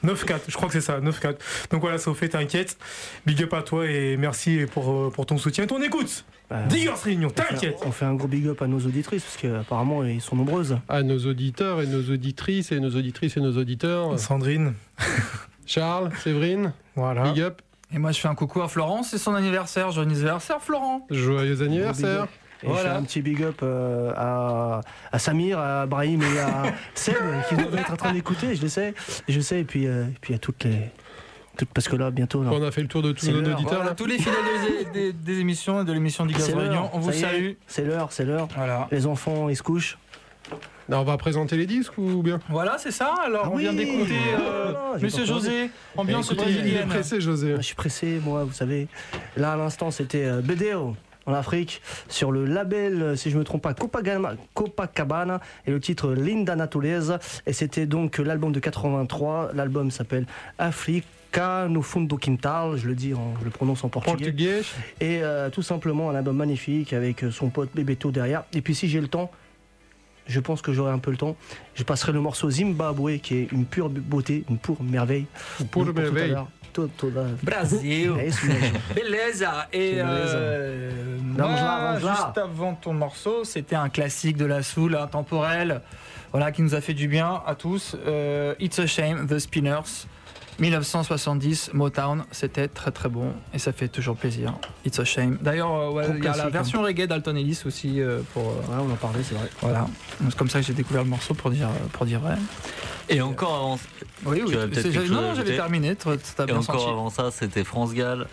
[0.00, 1.36] Qui- trop- 9-4, je crois que c'est ça, 9-4.
[1.70, 2.76] Donc voilà, Sophie, t'inquiète.
[3.26, 6.24] Big up à toi et merci pour, euh, pour ton soutien et ton écoute.
[6.48, 7.76] Bah, Diggers Réunion, on fait- t'inquiète.
[7.86, 10.78] On fait un gros big up à nos auditrices parce qu'apparemment ils sont nombreuses.
[10.88, 14.18] À nos auditeurs et nos auditrices et nos auditrices et nos auditeurs.
[14.18, 14.74] Sandrine,
[15.66, 17.22] Charles, Séverine, voilà.
[17.30, 17.62] big up.
[17.92, 19.90] Et moi, je fais un coucou à Florence, c'est son anniversaire.
[19.90, 21.06] Joyeux anniversaire, Florent.
[21.10, 22.28] Joyeux anniversaire.
[22.62, 24.80] Et je fais un petit big up euh, à,
[25.12, 26.64] à Samir, à Brahim et à
[26.94, 27.14] Seb
[27.48, 28.94] qui doivent être en train d'écouter, je le sais.
[29.28, 30.90] Je sais, et puis, euh, et puis à toutes les.
[31.56, 32.42] toutes- parce que là, bientôt.
[32.42, 33.94] là, On a fait le tour de tous nos auditeurs Voilà, là.
[33.94, 34.34] tous les fidèles
[34.92, 37.52] des, des- des émissions et de l'émission c'est Réunion, l'heure, on vous salue.
[37.66, 38.48] C'est l'heure, c'est l'heure.
[38.56, 38.88] Voilà.
[38.90, 39.96] Les enfants, ils se couchent.
[40.88, 42.40] Alors, on va présenter les disques ou bien?
[42.48, 43.14] Voilà, c'est ça.
[43.24, 45.24] Alors, Ah on vient d'écouter euh, Monsieur.
[45.24, 47.54] José, ambiance Écoutez, il est pressé, José.
[47.58, 48.88] Je suis pressé, moi, vous savez.
[49.36, 50.96] Là, à l'instant, c'était euh, BDO
[51.30, 56.12] en Afrique, sur le label, si je me trompe pas, Copacabana, Copacabana et le titre
[56.12, 57.18] Linda Natureza.
[57.46, 59.50] Et c'était donc l'album de 83.
[59.54, 60.26] L'album s'appelle
[60.58, 64.16] Africa no Fundo Quintal, je le dis, en- je le prononce en portugais.
[64.16, 64.60] Portugais.
[65.00, 68.44] Et euh, tout simplement un album magnifique avec euh, son pote Bebeto derrière.
[68.52, 69.30] Et puis si j'ai le temps,
[70.26, 71.36] je pense que j'aurai un peu le temps,
[71.74, 75.26] je passerai le morceau Zimbabwe qui est une pure beauté, une pure merveille.
[75.70, 76.34] Pure tout à merveille.
[77.42, 78.16] Brasil.
[78.18, 78.78] É isso mesmo.
[78.94, 79.66] Beleza.
[79.72, 80.36] Et beleza.
[80.36, 85.80] euh, Vamos moi, vamos juste avant ton morceau, c'était un classique de la soul intemporel,
[86.32, 87.96] voilà, qui nous a fait du bien à tous.
[88.06, 90.06] Euh, It's a Shame, The Spinners.
[90.60, 94.54] 1970, Motown, c'était très très bon et ça fait toujours plaisir.
[94.84, 95.38] It's a shame.
[95.40, 98.44] D'ailleurs, euh, ouais, il y a la classique, version reggae d'Alton Ellis aussi euh, pour.
[98.44, 99.48] Ouais, on en parlait, c'est vrai.
[99.62, 99.86] Voilà.
[100.22, 102.36] C'est comme ça que j'ai découvert le morceau pour dire, pour dire vrai.
[103.08, 103.78] Et encore avant.
[104.26, 104.54] Oui, oui.
[105.10, 105.88] Non, non, j'avais terminé.
[105.90, 106.90] Et bien encore senti.
[106.90, 108.26] avant ça, c'était France Gall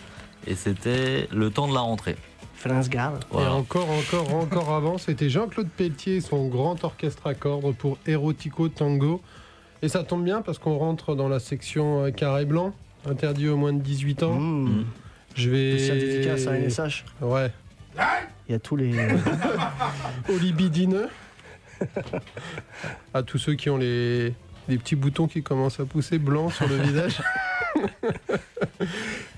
[0.46, 2.16] et c'était le temps de la rentrée.
[2.54, 3.14] France Gall.
[3.32, 7.98] Et encore, encore, encore avant, c'était Jean-Claude Pelletier et son grand orchestre à cordes pour
[8.06, 9.22] Erotico Tango.
[9.82, 12.74] Et ça tombe bien parce qu'on rentre dans la section euh, carré blanc,
[13.06, 14.34] interdit aux moins de 18 ans.
[14.38, 14.84] Mmh.
[15.36, 15.78] Je vais.
[15.78, 17.04] Spécial dédicace à NSH.
[17.20, 17.50] Ouais.
[18.48, 18.92] Il y a tous les.
[20.28, 21.08] Aux libidineux.
[23.14, 24.32] à tous ceux qui ont les,
[24.68, 27.20] les petits boutons qui commencent à pousser blancs sur le visage.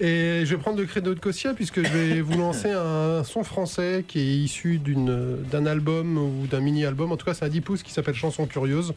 [0.01, 3.44] Et je vais prendre le credo de Kossia puisque je vais vous lancer un son
[3.44, 7.12] français qui est issu d'une- d'un album ou d'un mini-album.
[7.12, 8.94] En tout cas, c'est à 10 pouces qui s'appelle Chanson Curieuse.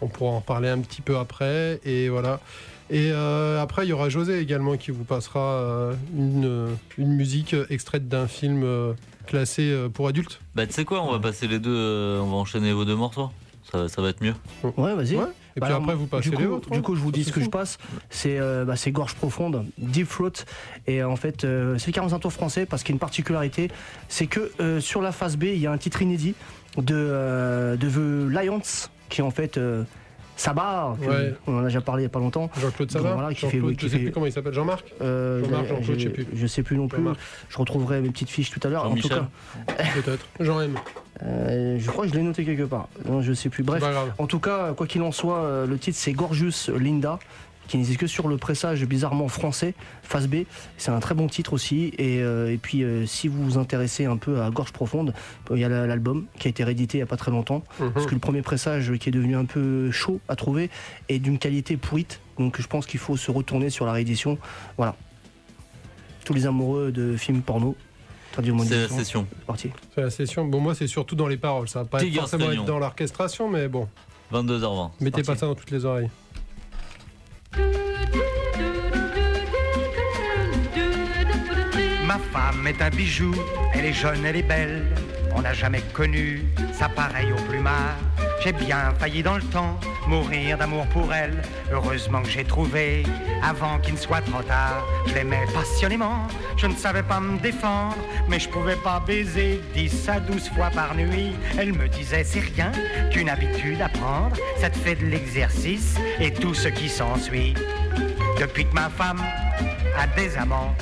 [0.00, 1.80] On pourra en reparler un petit peu après.
[1.84, 2.40] Et voilà.
[2.88, 6.68] Et euh, après, il y aura José également qui vous passera euh, une,
[6.98, 8.92] une musique extraite d'un film euh,
[9.26, 10.40] classé euh, pour adultes.
[10.54, 12.94] Bah, tu sais quoi, on va passer les deux, euh, on va enchaîner vos deux
[12.94, 13.30] morceaux.
[13.72, 14.34] Ça, ça va être mieux.
[14.62, 15.16] Ouais, vas-y.
[15.16, 15.24] Ouais.
[15.56, 16.82] Et puis après, vous passez du coup, les autres, Du hein.
[16.82, 17.78] coup, je vous dis ce que je passe.
[18.10, 20.44] C'est euh, bah, Gorge Profonde, Deep Throat.
[20.86, 23.70] Et en fait, euh, c'est le 45 tours français parce qu'il y a une particularité.
[24.08, 26.34] C'est que euh, sur la phase B, il y a un titre inédit
[26.76, 29.56] de, euh, de The Lions qui est en fait.
[29.58, 29.82] Euh,
[30.38, 31.34] Sabar, que- Ouais.
[31.46, 32.50] on en a déjà parlé il n'y a pas longtemps.
[32.60, 34.84] Jean-Claude Sabat Voilà, qui fait, Jean-Claude, qui je sais fait- plus comment il s'appelle, Jean-Marc
[35.00, 36.26] Euh, Jean-Marc, je- Jean-Claude, je sais plus.
[36.34, 37.02] Je sais plus non plus.
[37.48, 38.84] Je retrouverai mes petites fiches tout à l'heure.
[38.84, 39.28] En tout cas,
[39.94, 40.26] Peut-être.
[40.38, 40.74] Jean-M.
[41.22, 42.88] euh, je crois que je l'ai noté quelque part.
[43.08, 43.62] Non, je sais plus.
[43.62, 43.82] Bref,
[44.18, 47.18] en tout cas, quoi qu'il en soit, le titre c'est Gorgeous Linda,
[47.68, 50.44] qui n'existe que sur le pressage bizarrement français, face B.
[50.78, 51.92] C'est un très bon titre aussi.
[51.98, 55.12] Et, euh, et puis, euh, si vous vous intéressez un peu à Gorge Profonde,
[55.50, 57.62] il y a la- l'album qui a été réédité il n'y a pas très longtemps.
[57.80, 57.92] Mhm.
[57.92, 60.70] Parce que le premier pressage qui est devenu un peu chaud à trouver
[61.08, 62.20] est d'une qualité pourrite.
[62.38, 64.38] Donc je pense qu'il faut se retourner sur la réédition.
[64.76, 64.94] Voilà.
[66.24, 67.76] Tous les amoureux de films porno.
[68.34, 68.96] C'est la 18 ans.
[68.98, 69.26] session.
[69.38, 69.70] C'est parti.
[69.94, 70.44] C'est la session.
[70.44, 71.68] Bon, moi, c'est surtout dans les paroles.
[71.68, 73.88] Ça va pas être forcément être dans l'orchestration, mais bon.
[74.32, 74.90] 22h20.
[75.00, 75.26] Mettez parti.
[75.26, 76.10] pas ça dans toutes les oreilles.
[82.06, 83.34] Ma femme est un bijou,
[83.74, 84.84] elle est jeune, elle est belle.
[85.34, 87.96] On n'a jamais connu sa pareille au plumard.
[88.42, 91.42] J'ai bien failli dans le temps mourir d'amour pour elle.
[91.72, 93.04] Heureusement que j'ai trouvé
[93.42, 94.84] avant qu'il ne soit trop tard.
[95.06, 97.96] Je l'aimais passionnément, je ne savais pas me défendre,
[98.28, 101.32] mais je pouvais pas baiser 10 à 12 fois par nuit.
[101.58, 102.72] Elle me disait c'est rien
[103.10, 107.54] qu'une habitude à prendre, ça te fait de l'exercice et tout ce qui s'ensuit.
[108.38, 109.22] Depuis que ma femme
[109.98, 110.74] a des amants,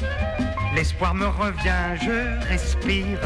[0.74, 3.18] l'espoir me revient, je respire.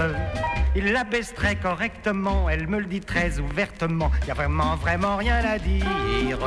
[0.76, 4.10] Il la très correctement, elle me le dit très ouvertement.
[4.26, 6.38] Y a vraiment, vraiment rien à dire.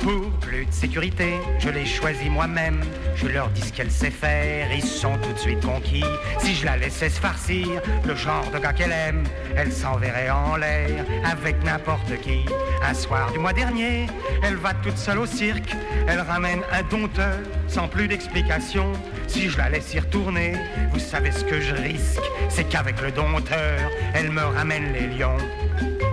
[0.00, 2.80] Pour plus de sécurité, je l'ai choisi moi-même.
[3.14, 6.04] Je leur dis ce qu'elle sait faire, ils sont tout de suite conquis.
[6.38, 7.68] Si je la laissais se farcir,
[8.06, 9.24] le genre de gars qu'elle aime,
[9.56, 12.44] elle s'enverrait en l'air avec n'importe qui.
[12.82, 14.06] Un soir du mois dernier,
[14.42, 15.74] elle va toute seule au cirque.
[16.08, 17.38] Elle ramène un dompteur
[17.68, 18.92] sans plus d'explication.
[19.28, 20.54] Si je la laisse y retourner,
[20.92, 25.36] vous savez ce que je risque, c'est qu'avec le dompteur, elle me ramène les lions.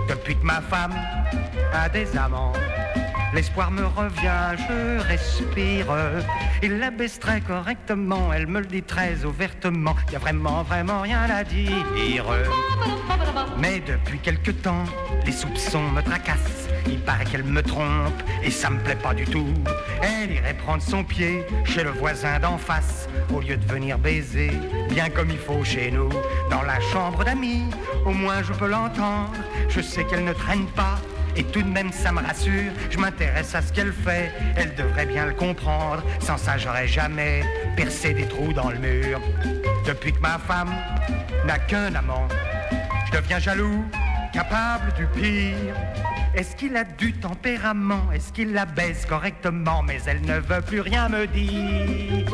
[0.08, 0.92] Depuis que ma femme
[1.72, 2.52] a des amants,
[3.34, 5.86] l'espoir me revient, je respire.
[6.62, 9.94] Il la baisse très correctement, elle me le dit très ouvertement.
[10.12, 12.24] Y a vraiment, vraiment rien à dire.
[13.58, 14.84] Mais depuis quelque temps,
[15.26, 16.68] les soupçons me tracassent.
[16.86, 19.52] Il paraît qu'elle me trompe et ça me plaît pas du tout.
[20.00, 24.50] Elle irait prendre son pied chez le voisin d'en face au lieu de venir baiser,
[24.88, 26.08] bien comme il faut chez nous,
[26.50, 27.64] dans la chambre d'amis.
[28.06, 29.32] Au moins je peux l'entendre.
[29.68, 30.98] Je sais qu'elle ne traîne pas.
[31.38, 35.06] Et tout de même ça me rassure, je m'intéresse à ce qu'elle fait, elle devrait
[35.06, 37.44] bien le comprendre, sans ça j'aurais jamais
[37.76, 39.20] percé des trous dans le mur.
[39.86, 40.74] Depuis que ma femme
[41.46, 42.26] n'a qu'un amant,
[43.06, 43.84] je deviens jaloux,
[44.32, 45.76] capable du pire.
[46.34, 48.10] Est-ce qu'il a du tempérament?
[48.12, 49.82] Est-ce qu'il la baise correctement?
[49.84, 52.26] Mais elle ne veut plus rien me dire.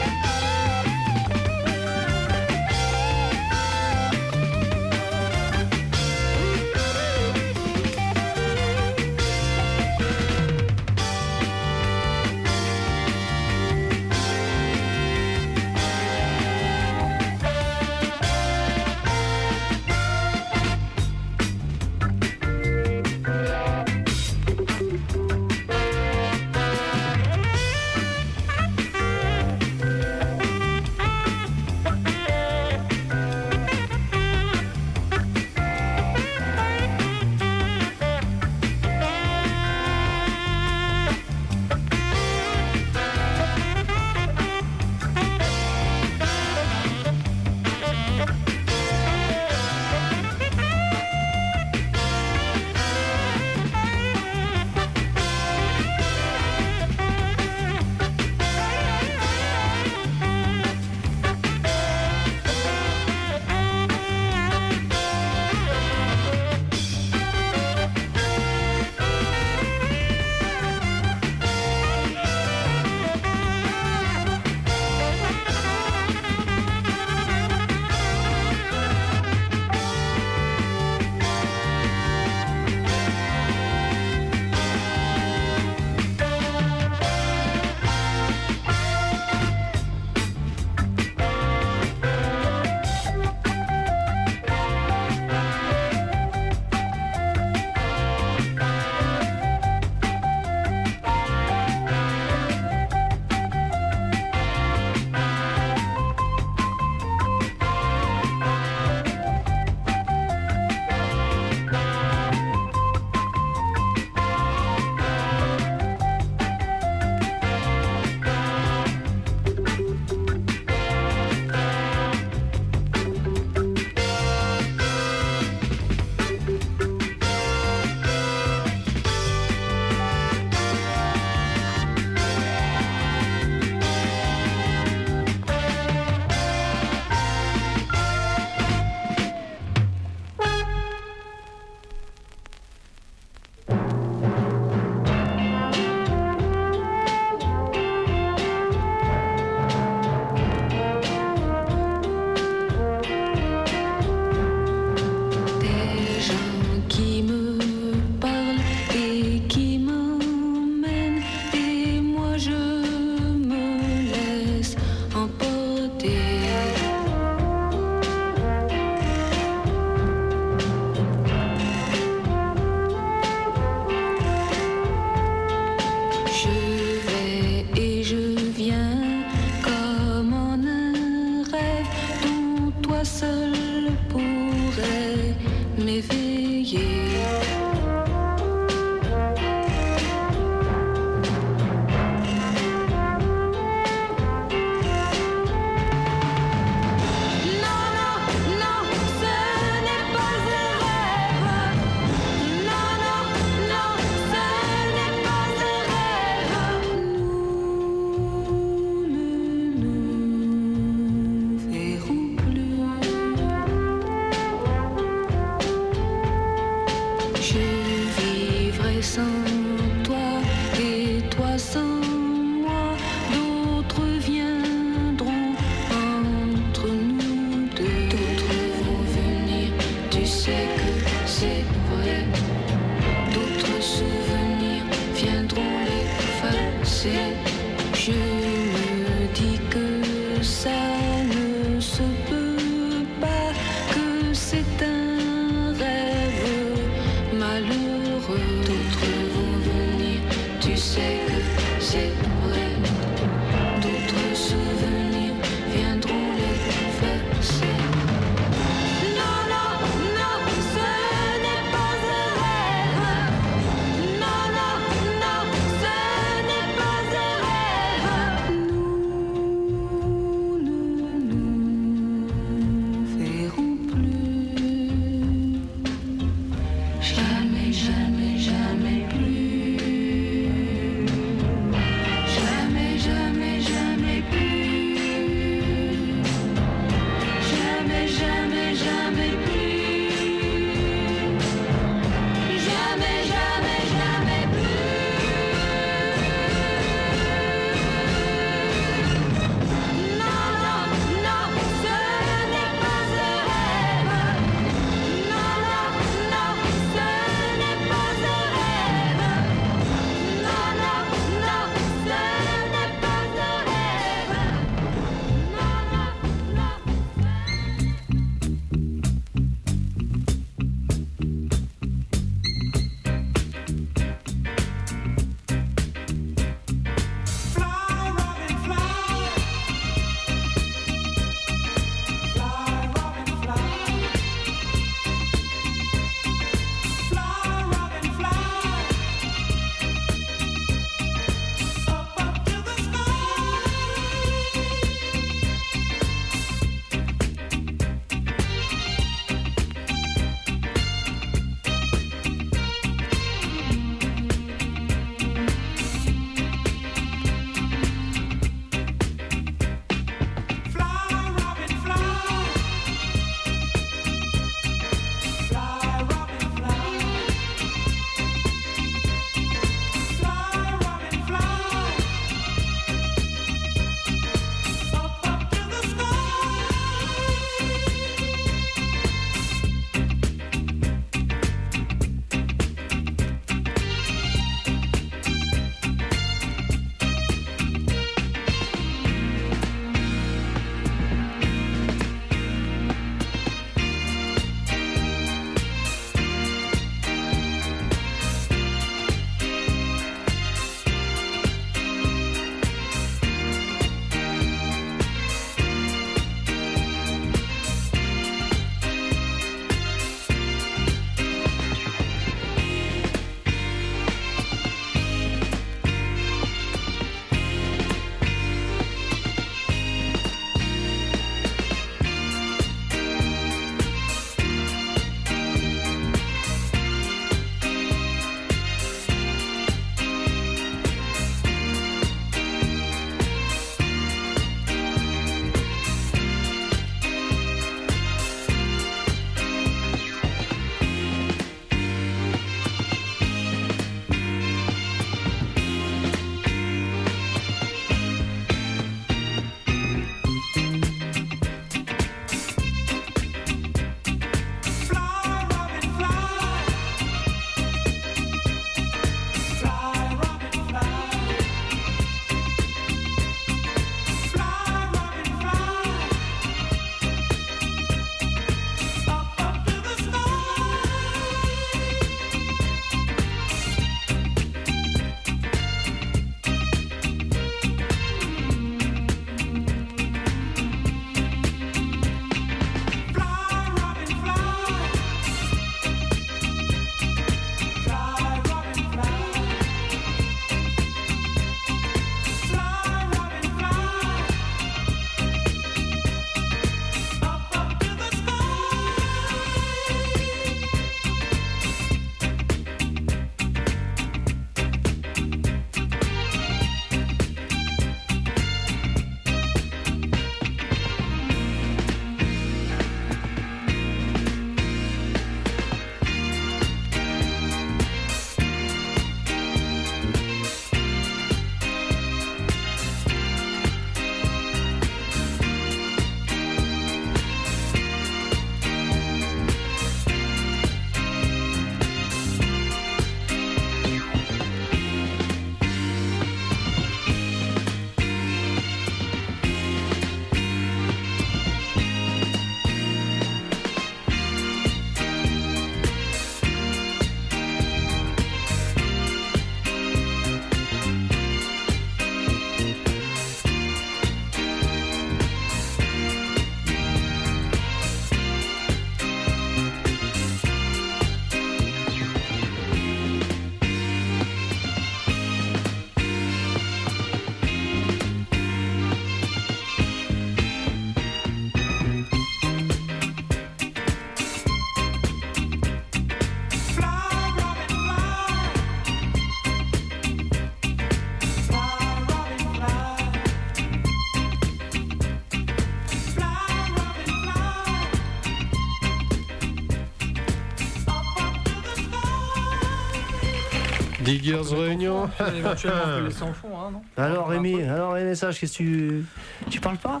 [595.18, 599.04] hein, non Alors Rémi, alors Rémi Sage, qu'est-ce que tu.
[599.50, 600.00] Tu parles pas?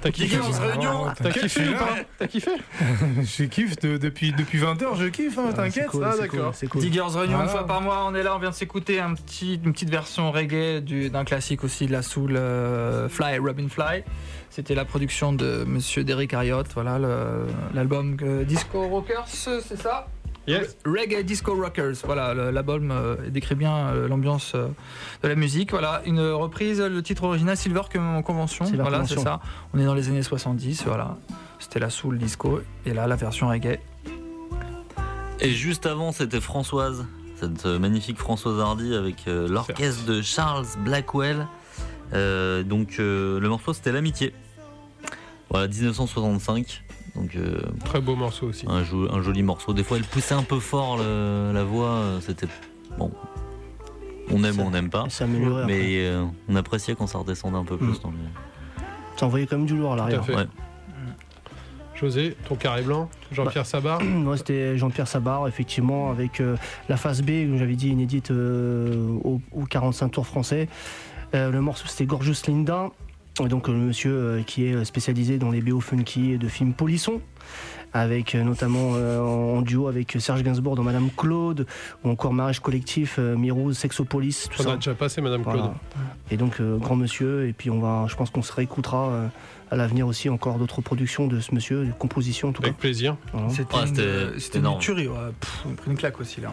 [0.00, 1.68] T'as kiffé Réunion, T'as kiffé.
[1.68, 2.50] ou pas T'as kiffé?
[3.22, 5.88] Je kiffe de- depuis, depuis 20h, je kiffe, hein, t'inquiète.
[6.04, 6.54] Ah, d'accord.
[6.80, 9.54] Diggers Réunion, une fois par mois, on est là, on vient de s'écouter un petit,
[9.64, 14.04] une petite version reggae du- d'un classique aussi de la soul euh, Fly, Robin Fly.
[14.50, 16.98] C'était la production de monsieur Derrick Harriott, voilà
[17.74, 20.08] l'album euh, Disco Rockers, c'est ça?
[20.48, 20.76] Yes.
[20.86, 24.68] Reggae Disco Rockers, voilà, le- l'album euh, décrit bien euh, l'ambiance euh,
[25.22, 25.70] de la musique.
[25.72, 29.40] Voilà, une reprise, le titre original Silver Con- Convention, Silver voilà, c'est ça.
[29.74, 31.16] On est dans les années 70, voilà.
[31.58, 33.78] C'était la soul disco, et là la version reggae.
[35.40, 37.04] Et juste avant, c'était Françoise,
[37.36, 41.46] cette magnifique Françoise Hardy avec euh, l'orchestre de Charles Blackwell.
[42.14, 44.32] Euh, donc euh, le morceau c'était L'amitié.
[45.50, 46.82] Voilà, 1965.
[47.18, 48.64] Donc euh, Très beau morceau aussi.
[48.68, 49.72] un, jo- un joli morceau.
[49.72, 51.88] Des fois, elle poussait un peu fort le- la voix.
[51.88, 52.46] euh, C'était
[52.96, 53.10] bon.
[54.30, 55.06] On aime, Ça- ou on n'aime pas.
[55.66, 58.02] Mais euh, on appréciait quand ça redescendait un peu plus Mm.
[58.02, 58.16] dans le.
[59.16, 60.20] Ça envoyait quand même du lourd à Tout l'arrière.
[60.20, 60.36] à fait.
[60.36, 60.46] Ouais.
[61.94, 64.00] José, ton carré blanc, Jean-Pierre Sabar.
[64.04, 66.56] Moi, c'était Jean-Pierre Sabar, effectivement, avec euh,
[66.88, 70.68] la phase B, comme j'avais dit, inédite euh, au, au 45 tours français.
[71.34, 72.90] Euh, le morceau, c'était Gorgeous Linda.
[73.46, 76.72] Et donc, euh, le monsieur euh, qui est spécialisé dans les BO funky de films
[76.74, 77.20] polissons,
[77.92, 81.66] avec euh, notamment euh, en duo avec Serge Gainsbourg dans Madame Claude,
[82.04, 84.72] ou encore Mariage Collectif, euh, Mirouz, Sexopolis, tout On ça.
[84.72, 85.56] a déjà passé Madame Claude.
[85.56, 85.74] Voilà.
[86.30, 89.26] Et donc, euh, grand monsieur, et puis on va, je pense qu'on se réécoutera euh,
[89.70, 92.68] à l'avenir aussi encore d'autres productions de ce monsieur, de compositions en tout cas.
[92.68, 93.16] Avec plaisir.
[93.32, 93.48] Voilà.
[93.50, 95.14] C'était Ah, une, c'était- euh, c'était une tuerie, ouais.
[95.40, 96.52] Pff, on a pris une claque aussi là.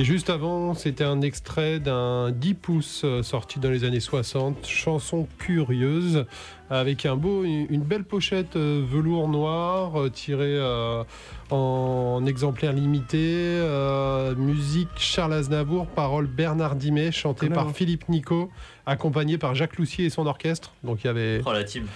[0.00, 4.64] Et juste avant, c'était un extrait d'un 10 pouces euh, sorti dans les années 60,
[4.64, 6.24] chanson curieuse,
[6.70, 11.02] avec un beau, une belle pochette euh, velours noir euh, tirée euh,
[11.50, 17.74] en exemplaire limité, euh, musique Charles Aznavour, parole Bernard Dimet, chanté Quand même, par.
[17.74, 18.52] Philippe Nico,
[18.86, 20.74] accompagné par Jacques Loussier et son orchestre.
[20.84, 21.86] Donc il y avait, Oh la team.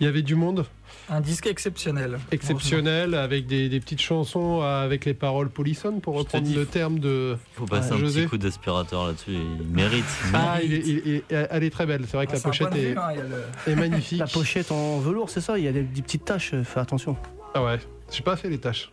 [0.00, 0.64] il y avait du monde
[1.10, 2.18] Un disque exceptionnel.
[2.30, 6.98] exceptionnel, avec des, des petites chansons avec les paroles polissonnes, pour reprendre dis, le terme
[7.00, 7.96] de Faut passer Ouais.
[7.96, 8.20] un José.
[8.22, 9.32] petit coup d'aspirateur là-dessus.
[9.32, 10.04] Il mérite.
[10.24, 10.70] il Ah, mérite.
[10.70, 12.02] il est- il est- elle est très belle.
[12.06, 13.08] C'est vrai que Ah, la pochette est, vue, hein,
[13.66, 14.18] le- est magnifique.
[14.20, 16.80] La pochette en velours, c'est ça Il y a des, des petites taches, euh, fais
[16.80, 17.16] attention.
[17.54, 17.78] Ah ouais,
[18.10, 18.90] j'ai pas fait les tâches.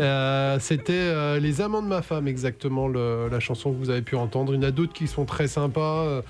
[0.00, 4.02] Euh, C'était euh, Les Amants de ma femme, exactement, le- la chanson que vous avez
[4.02, 4.54] pu entendre.
[4.54, 6.22] Il y en a d'autres qui sont très sympas.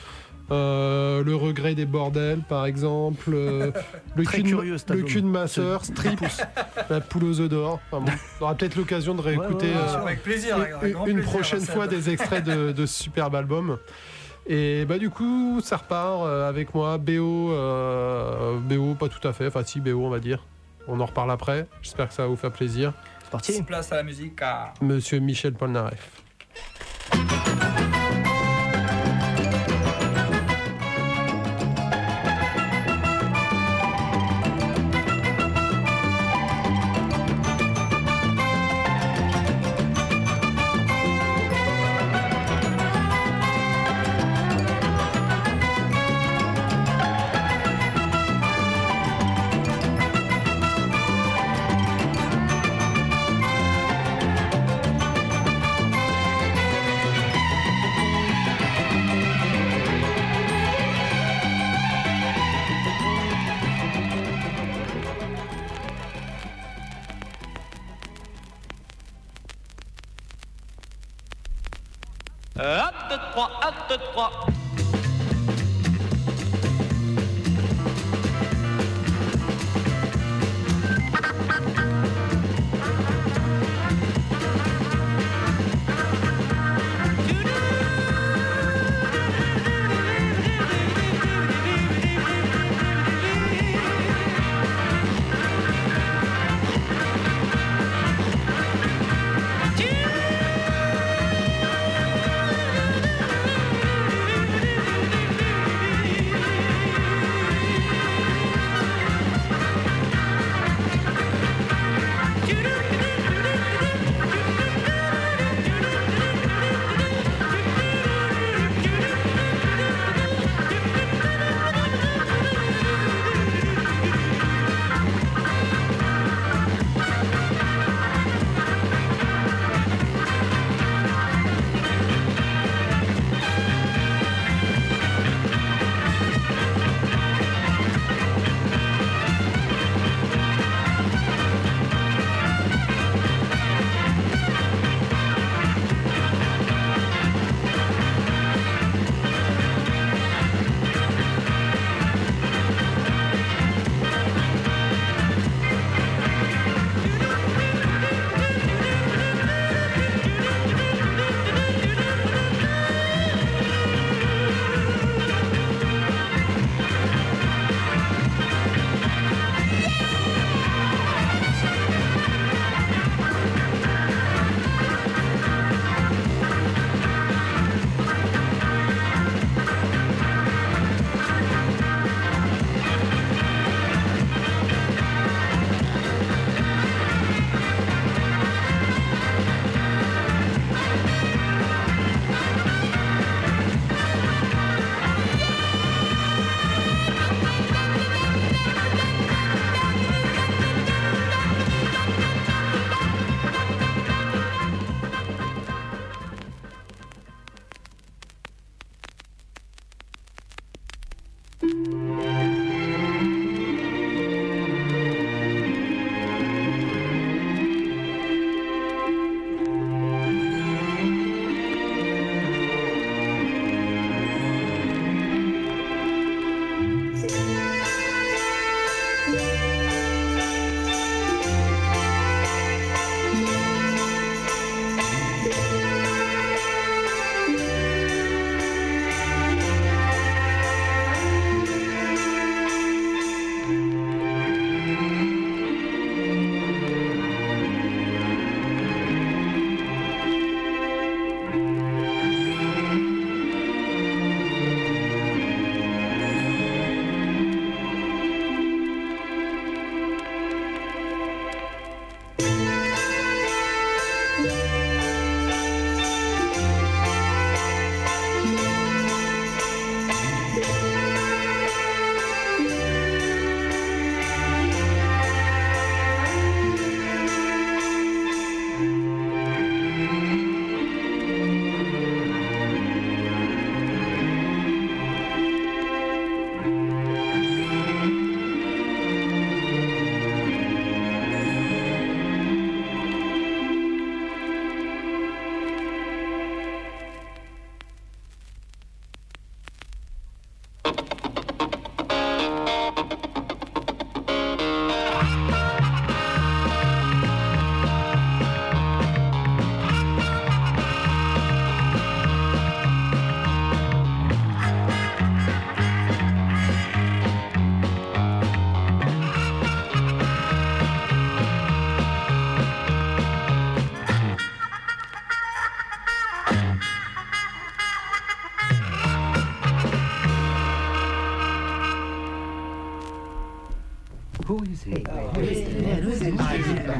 [0.51, 3.31] Euh, le regret des bordels, par exemple.
[3.33, 3.70] euh,
[4.17, 6.20] le, Très cul de, curieux, le cul de ma sœur, Strip,
[6.89, 7.81] la poule aux œufs d'or.
[7.91, 10.75] Enfin bon, on aura peut-être l'occasion de réécouter Ouais, ouais, euh, ouais, Avec plaisir, avec
[10.83, 13.79] une, grand une plaisir, prochaine fois des extraits de, de ce superbe album.
[14.47, 16.99] Et bah du coup, ça repart avec moi.
[16.99, 19.47] BO, euh, BO, pas tout à fait.
[19.47, 20.45] Enfin, si, BO, on va dire.
[20.89, 21.67] On en reparle après.
[21.83, 22.93] J'espère que ça va vous faire plaisir.
[23.23, 24.41] C'est parti Place à la musique.
[24.43, 26.11] à- Monsieur Michel Polnareff.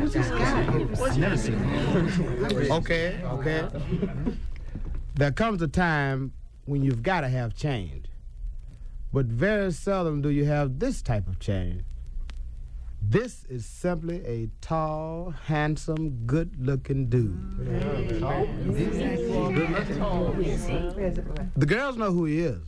[2.71, 3.69] Okay, okay.
[5.15, 6.33] There comes a time
[6.65, 8.07] when you've got to have change.
[9.13, 11.83] But very seldom do you have this type of change.
[13.03, 17.37] This is simply a tall, handsome, good looking dude.
[21.57, 22.61] The girls know who he is.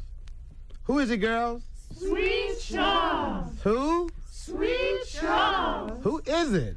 [0.84, 1.62] Who is he, girls?
[1.96, 3.50] Sweet Charles!
[3.62, 4.10] Who?
[4.30, 6.02] Sweet Charles!
[6.02, 6.76] Who is it?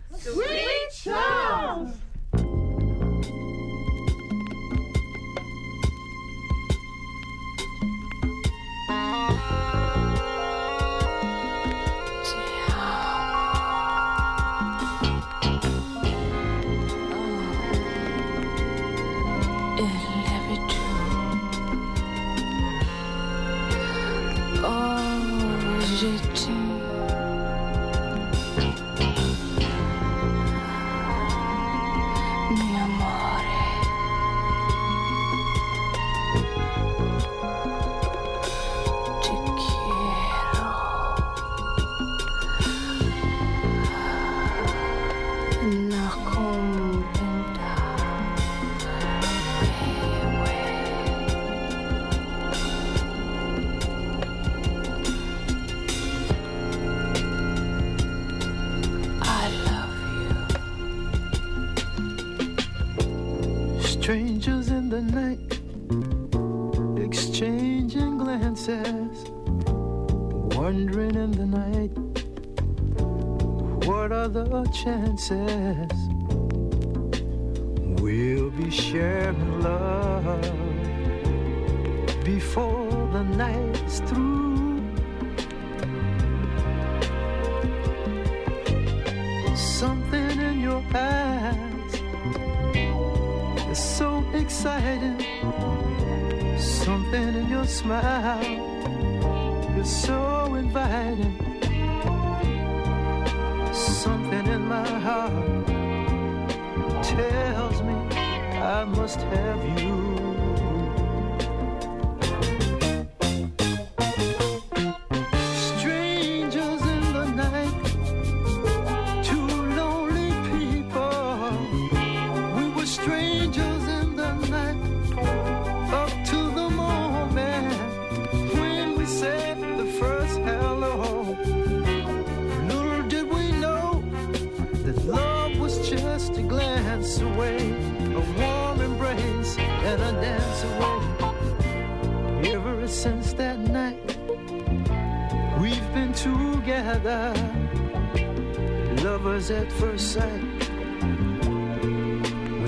[75.15, 75.94] princess.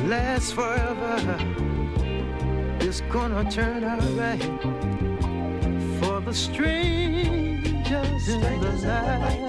[0.08, 1.38] last forever.
[2.80, 4.42] It's gonna turn out right
[6.00, 9.44] for the strangers, strangers in the night.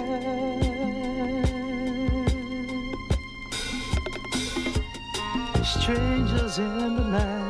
[5.65, 7.48] Strangers in the night.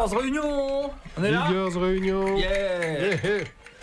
[0.00, 3.18] Girls Réunion On est là Girls Réunion Yeah.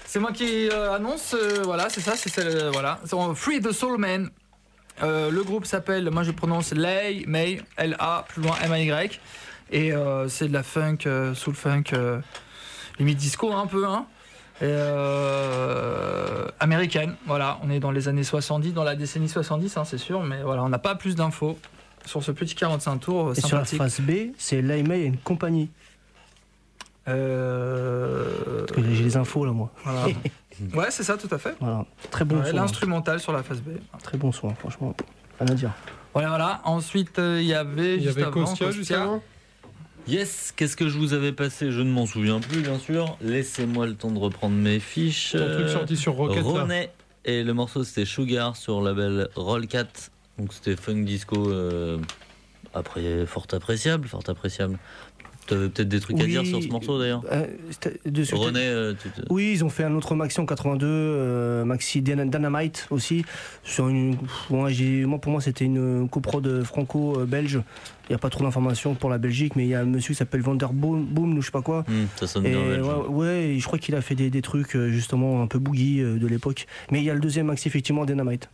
[0.06, 3.00] C'est moi qui euh, annonce, euh, voilà, c'est ça, c'est celle- voilà.
[3.06, 4.30] C'est en Free the Soul Man.
[5.04, 9.20] Euh, le groupe s'appelle, moi je prononce Lay, May, L-A, plus loin M-A-Y.
[9.72, 12.20] Et euh, c'est de la funk, euh, soul funk, euh,
[12.98, 14.06] limite disco un peu, hein.
[14.60, 19.84] Et, euh, américaine, voilà, on est dans les années 70, dans la décennie 70, hein,
[19.86, 21.60] c'est sûr, mais voilà, on n'a pas plus d'infos
[22.06, 25.18] sur ce petit 45 tours euh, Et sur la face B, c'est Laimei et une
[25.18, 25.70] compagnie.
[27.08, 28.66] Euh...
[28.68, 29.72] Parce que j'ai les infos là, moi.
[29.84, 30.08] Voilà.
[30.74, 31.56] Ouais, c'est ça, tout à fait.
[31.60, 31.86] Voilà.
[32.10, 32.50] Très bon Ouais, son.
[32.50, 32.62] hein.
[32.62, 33.78] L'instrumental sur la face B.
[34.02, 34.96] Très bon son, hein, franchement.
[35.40, 35.72] Rien à dire.
[36.14, 36.62] Voilà, voilà.
[36.64, 37.98] Ensuite, euh, il y avait.
[37.98, 39.22] Il y juste avait avant, Kostia juste avant
[40.08, 41.72] Yes, qu'est-ce que je vous avais passé?
[41.72, 43.18] Je ne m'en souviens plus, bien sûr.
[43.22, 45.34] Laissez-moi le temps de reprendre mes fiches.
[45.34, 46.64] Ton truc sorti sur Rocket, là.
[46.64, 46.90] René,
[47.26, 49.86] et le morceau c'était Sugar sur le label Rollcat.
[50.40, 52.00] Donc c'était funk disco, euh,
[52.74, 54.80] après, fort appréciable, fort appréciable.
[55.48, 57.46] T'avais peut-être des trucs à Oui, dire sur ce morceau d'ailleurs euh,
[58.34, 62.02] René, euh, tu te- Oui, ils ont fait un autre maxi en 82, euh, maxi
[62.02, 63.24] Dyna- Dynamite aussi.
[63.64, 64.18] Sur une,
[64.50, 64.70] moi,
[65.22, 67.62] pour moi, c'était une coprode franco-belge.
[68.10, 70.14] Il n'y a pas trop d'informations pour la Belgique, mais il y a un monsieur
[70.14, 71.84] qui s'appelle Vanderboom, Boom, ou je sais pas quoi.
[71.88, 75.42] Hmm, ça sonne Et bien ouais, je crois qu'il a fait des, des trucs justement
[75.42, 76.68] un peu boogie de l'époque.
[76.92, 78.50] Mais il y a le deuxième maxi, effectivement, Dynamite.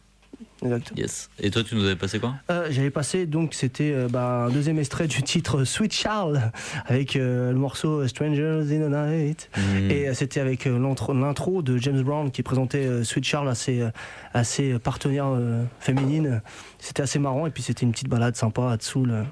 [0.63, 0.93] Exact.
[0.95, 1.29] Yes.
[1.39, 2.35] Et toi, tu nous avais passé quoi?
[2.49, 6.51] Euh, J'avais passé donc c'était euh, bah, un deuxième extrait du titre Sweet Charles
[6.85, 9.89] avec euh, le morceau Strangers in the Night Hmm.
[9.91, 13.83] et euh, c'était avec l'intro de James Brown qui présentait euh, Sweet Charles à ses,
[14.33, 16.41] à ses partenaires euh, féminines.
[16.79, 19.11] C'était assez marrant et puis c'était une petite balade sympa à Tsoul.
[19.11, 19.23] euh,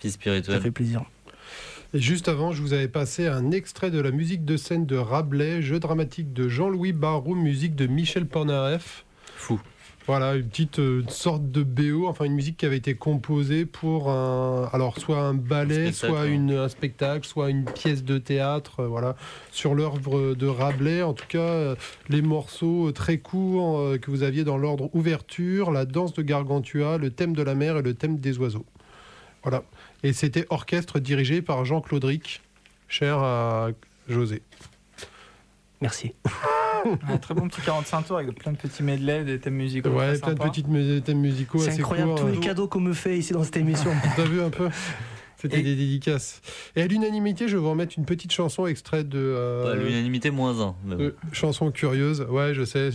[0.00, 0.56] Fille spirituelle.
[0.56, 1.02] Ça fait plaisir.
[1.94, 4.96] Et juste avant, je vous avais passé un extrait de la musique de scène de
[4.96, 9.04] Rabelais, jeu dramatique de Jean-Louis Barrault, musique de Michel Polnareff.
[9.36, 9.60] Fou.
[10.06, 14.08] Voilà, une petite euh, sorte de BO, enfin une musique qui avait été composée pour
[14.08, 18.84] un, alors soit un ballet, Un soit une, un spectacle, soit une pièce de théâtre,
[18.84, 19.16] euh, voilà,
[19.50, 21.02] sur l'œuvre de Rabelais.
[21.02, 21.74] En tout cas, euh,
[22.08, 27.10] les morceaux très courts que vous aviez dans l'ordre ouverture, la danse de Gargantua, le
[27.10, 28.66] thème de la mer et le thème des oiseaux.
[29.42, 29.64] Voilà.
[30.04, 32.42] Et c'était orchestre dirigé par Jean-Claude Ric,
[32.86, 33.70] cher à
[34.08, 34.42] José.
[35.80, 36.14] Merci.
[37.08, 39.90] Un très bon petit 45 tours avec plein de petits medley, des thèmes musicaux.
[39.90, 40.62] Ouais, plein de petits
[41.02, 42.40] thèmes musicaux C'est incroyable tous les euh.
[42.40, 43.90] cadeaux qu'on me fait ici dans cette émission.
[44.16, 44.68] T'as vu un peu?
[45.38, 46.40] C'était des dédicaces.
[46.76, 49.18] Et à l'unanimité, je vais vous remettre une petite chanson extraite de.
[49.18, 50.74] euh, Bah, L'unanimité moins un.
[51.32, 52.22] chanson curieuse.
[52.30, 52.90] Ouais, je sais,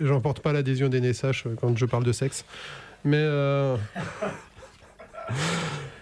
[0.00, 2.44] j'emporte pas l'adhésion des NSH quand je parle de sexe.
[3.04, 3.18] Mais.
[3.20, 3.76] euh,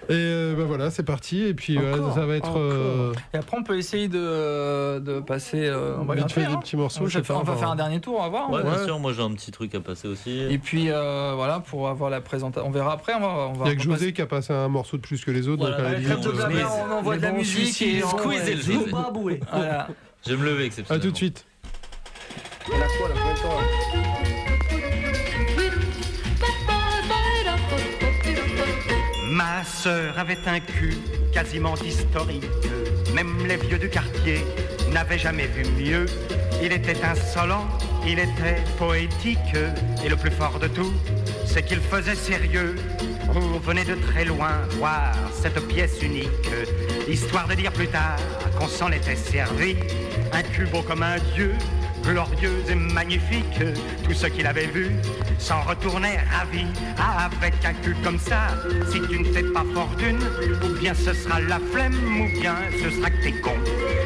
[0.08, 1.42] Et euh, bah voilà, c'est parti.
[1.42, 2.58] Et puis Encore, ça va être.
[2.58, 5.66] euh, Et après, on peut essayer de, de passer.
[5.66, 6.58] euh, on va faire, des hein.
[6.58, 7.24] petits morceaux, On, je va
[7.56, 8.50] faire un dernier tour, on va voir.
[8.50, 8.74] Ouais, hein.
[8.74, 10.40] bien sûr, moi j'ai un petit truc à passer aussi.
[10.40, 12.66] Et puis euh, voilà, pour avoir la présentation.
[12.68, 13.14] On verra après.
[13.14, 15.02] On va, on va Il y a que José qui a passé un morceau de
[15.02, 15.68] plus que les autres.
[15.68, 15.76] La
[16.88, 21.04] on envoie de la musique et squeeze ouais, le je- vais me lever exceptionnellement.
[21.06, 21.44] tout de suite.
[29.32, 30.98] Ma sœur avait un cul
[31.32, 32.44] quasiment historique.
[33.14, 34.44] Même les vieux du quartier
[34.92, 36.04] n'avaient jamais vu mieux.
[36.62, 37.66] Il était insolent,
[38.06, 39.56] il était poétique.
[40.04, 40.92] Et le plus fort de tout,
[41.46, 42.76] c'est qu'il faisait sérieux.
[43.34, 46.28] On venait de très loin voir cette pièce unique.
[47.08, 48.18] Histoire de dire plus tard
[48.58, 49.76] qu'on s'en était servi.
[50.34, 51.54] Un cul beau comme un dieu,
[52.02, 53.62] glorieux et magnifique.
[54.04, 54.90] Tout ce qu'il avait vu
[55.38, 56.64] s'en retournait ravi.
[56.98, 58.48] Ah, avec un cul comme ça,
[58.90, 60.18] si tu ne fais pas fortune,
[60.64, 63.54] ou bien ce sera la flemme, ou bien ce sera que t'es con.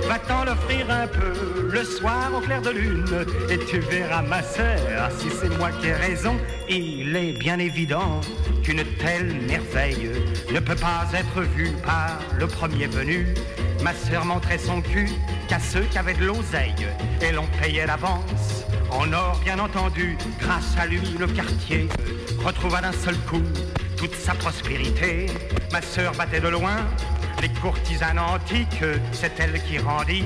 [0.09, 3.05] Va-t'en l'offrir un peu le soir au clair de lune,
[3.51, 6.37] et tu verras ma sœur, si c'est moi qui ai raison,
[6.69, 8.21] il est bien évident
[8.63, 10.11] qu'une telle merveille
[10.53, 13.27] ne peut pas être vue par le premier venu.
[13.83, 15.09] Ma sœur montrait son cul
[15.49, 16.75] qu'à ceux qui avaient de l'oseille
[17.21, 18.65] et l'on payait l'avance.
[18.91, 21.89] En or, bien entendu, grâce à lui, le quartier
[22.45, 23.43] retrouva d'un seul coup
[23.97, 25.27] toute sa prospérité.
[25.73, 26.79] Ma sœur battait de loin
[27.43, 30.25] les courtisanes antiques, c'est elle qui rendit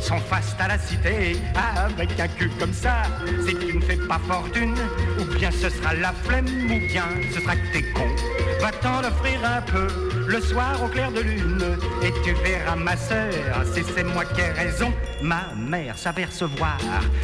[0.00, 1.36] son faste à la cité.
[1.54, 3.02] Avec un cul comme ça,
[3.46, 4.74] si tu ne fais pas fortune,
[5.20, 8.08] ou bien ce sera la flemme, ou bien ce sera que t'es con.
[8.60, 9.86] Va-t'en offrir un peu
[10.26, 11.78] le soir au clair de lune.
[12.02, 13.32] Et tu verras ma sœur,
[13.72, 14.92] si c'est moi qui ai raison.
[15.22, 16.78] Ma mère savait recevoir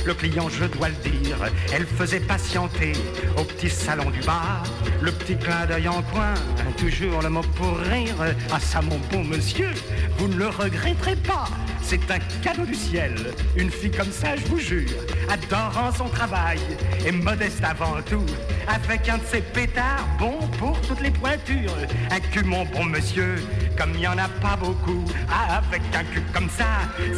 [0.05, 1.37] le client, je dois le dire.
[1.73, 2.93] Elle faisait patienter
[3.37, 4.63] au petit salon du bar.
[5.01, 6.35] Le petit clin d'œil en coin,
[6.77, 8.15] toujours le mot pour rire.
[8.53, 9.71] Ah ça mon bon monsieur,
[10.19, 11.49] vous ne le regretterez pas.
[11.83, 13.15] C'est un cadeau du ciel.
[13.57, 14.89] Une fille comme ça, je vous jure,
[15.29, 16.59] adorant son travail
[17.05, 18.25] et modeste avant tout,
[18.67, 21.77] avec un de ses pétards bon pour toutes les pointures.
[22.11, 23.37] Un cul, mon bon monsieur,
[23.77, 25.05] comme il n'y en a pas beaucoup.
[25.31, 26.67] Ah, avec un cul comme ça,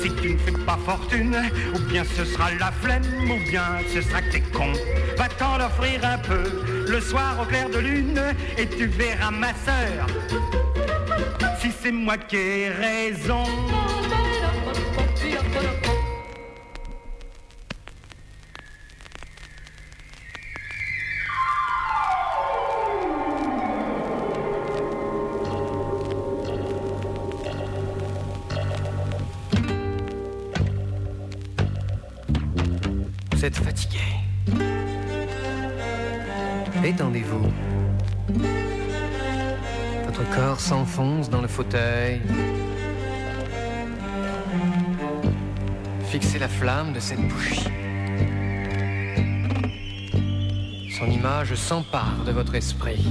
[0.02, 1.36] si tu ne fais pas fortune,
[1.74, 4.72] ou bien ce sera la flemme, ou bien ce sera que t'es con.
[5.16, 8.20] Va t'en offrir un peu le soir au clair de lune,
[8.58, 10.06] et tu verras ma sœur.
[11.60, 13.44] Si c'est moi qui ai raison.
[33.32, 33.98] Vous êtes fatigué.
[36.82, 37.52] Étendez-vous.
[40.06, 42.22] Votre corps s'enfonce dans le fauteuil.
[46.14, 47.66] Fixez la flamme de cette bougie.
[50.96, 53.04] Son image s'empare de votre esprit.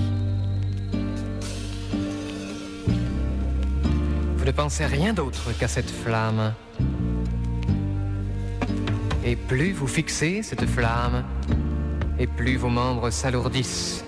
[4.38, 6.54] Vous ne pensez rien d'autre qu'à cette flamme.
[9.26, 11.26] Et plus vous fixez cette flamme,
[12.18, 14.06] et plus vos membres s'alourdissent.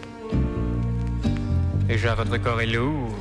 [1.90, 3.14] Déjà votre corps est lourd,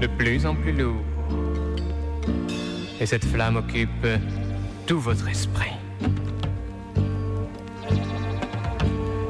[0.00, 1.09] de plus en plus lourd.
[3.00, 4.06] Et cette flamme occupe
[4.86, 5.72] tout votre esprit.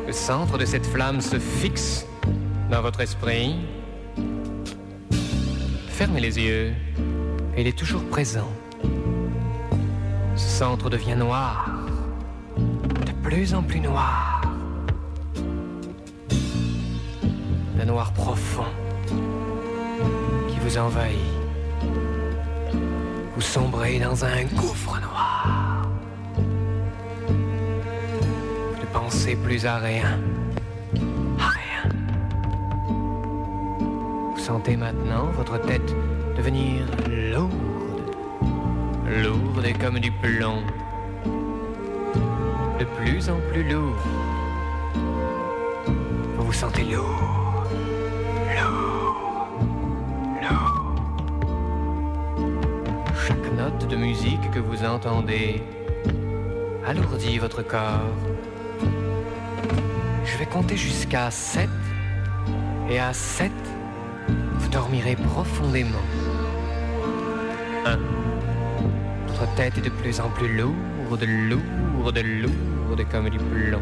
[0.07, 2.05] Le centre de cette flamme se fixe
[2.68, 3.55] dans votre esprit.
[5.89, 6.73] Fermez les yeux,
[7.57, 8.50] il est toujours présent.
[10.34, 11.70] Ce centre devient noir,
[12.57, 14.40] de plus en plus noir.
[17.81, 18.66] Un noir profond
[20.49, 21.40] qui vous envahit.
[23.41, 25.89] Vous sombrez dans un gouffre noir.
[28.78, 30.20] Ne pensez plus à rien.
[31.39, 31.89] À rien.
[34.35, 35.97] Vous sentez maintenant votre tête
[36.36, 37.51] devenir lourde
[39.23, 40.62] lourde comme du plomb,
[42.78, 44.05] de plus en plus lourd.
[46.36, 47.50] Vous vous sentez lourd,
[53.91, 55.62] de musique que vous entendez
[56.86, 58.15] alourdit votre corps.
[60.25, 61.69] Je vais compter jusqu'à 7
[62.89, 63.51] et à 7,
[64.28, 66.07] vous dormirez profondément.
[67.85, 67.99] 1
[69.27, 73.81] votre tête est de plus en plus lourde, lourde, lourde comme du plomb.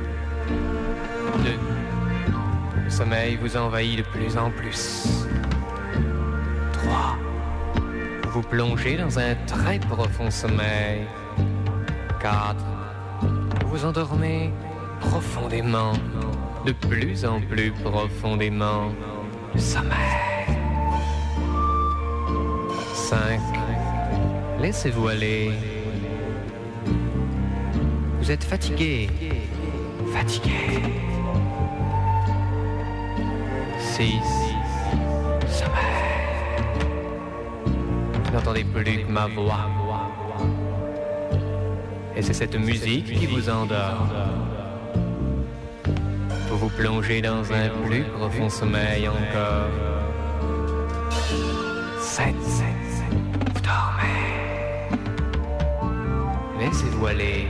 [1.45, 1.59] Deux.
[2.85, 5.27] Le sommeil vous envahit de plus en plus.
[6.73, 7.28] Trois.
[8.39, 11.08] Vous plongez dans un très profond sommeil.
[12.20, 12.65] Quatre.
[13.20, 14.52] Vous vous endormez
[15.00, 15.92] profondément,
[16.65, 18.92] de plus en plus profondément.
[19.55, 19.89] Le sommeil.
[22.94, 23.41] Cinq.
[24.60, 25.50] Laissez-vous aller.
[28.20, 29.10] Vous êtes fatigué.
[30.12, 30.81] Fatigué.
[33.97, 34.48] 6.
[38.49, 39.68] N'entendez plus ma voix.
[42.17, 44.09] Et c'est cette musique qui vous endort.
[46.49, 49.68] Vous vous plongez dans un plus profond sommeil encore.
[52.01, 52.35] 7.
[53.55, 54.97] Vous dormez.
[56.59, 57.47] Laissez-vous aller.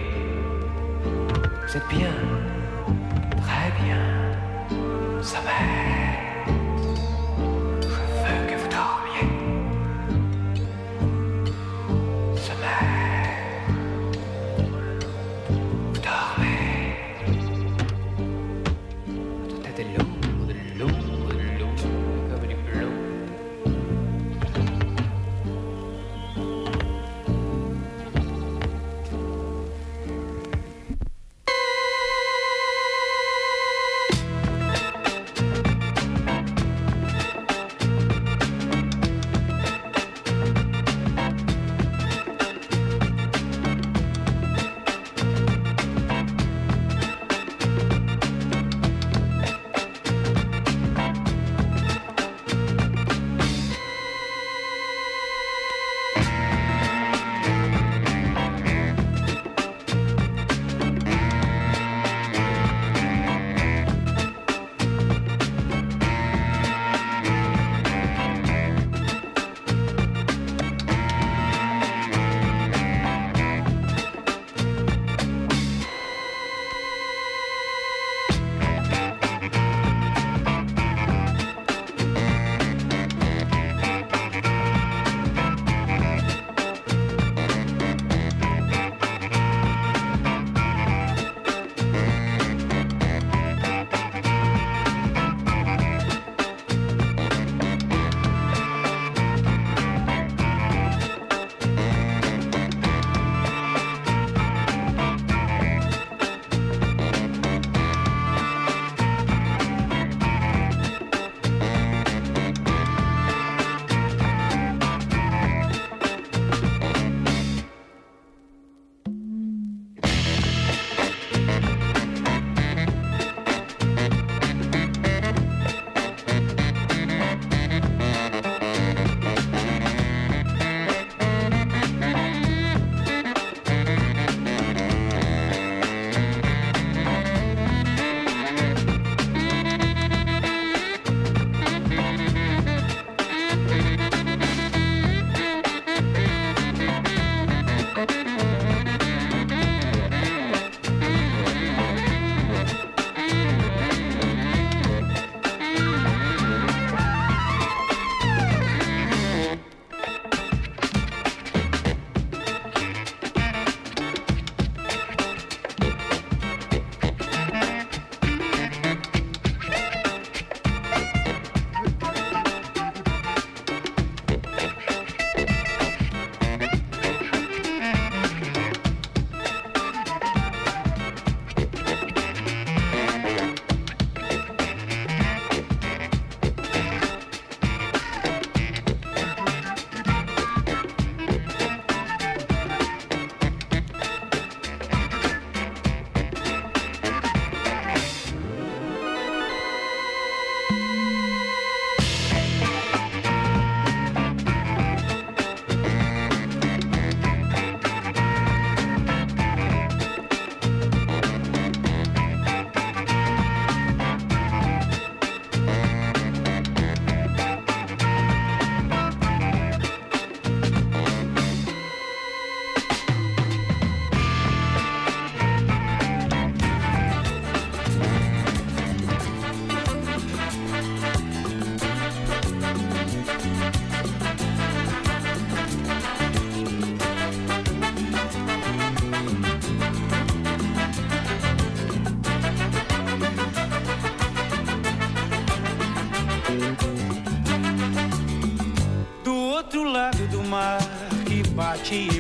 [1.67, 2.13] Vous êtes bien.
[3.41, 5.23] Très bien.
[5.23, 6.08] Sommeil.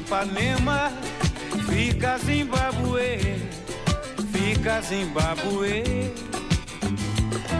[0.09, 0.91] Ipanema,
[1.69, 3.37] fica Zimbabue,
[4.33, 6.15] fica Zimbabue.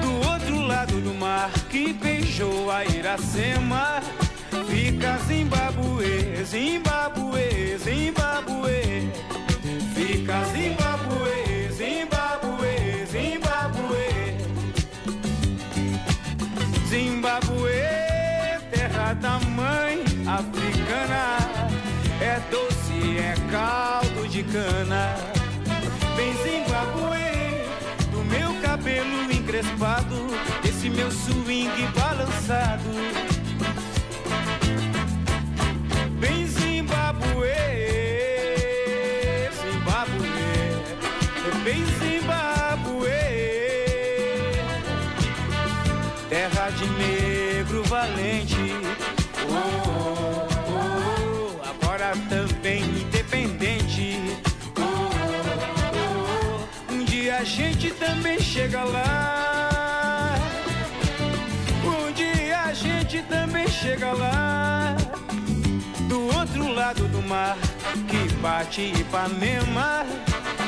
[0.01, 4.01] Do outro lado do mar que beijou a Iracema,
[4.67, 9.13] fica Zimbabue, Zimbabue, Zimbabue.
[9.95, 10.98] Fica Zimbabue,
[22.51, 25.15] doce, é caldo de cana.
[26.17, 27.65] Bem Zimbabue,
[28.11, 30.27] do meu cabelo encrespado,
[30.65, 33.18] esse meu swing balançado.
[57.89, 60.35] Gente também chega lá.
[61.85, 64.97] Um dia a gente também chega lá.
[66.09, 67.57] Do outro lado do mar,
[68.09, 70.05] que bate Ipanema,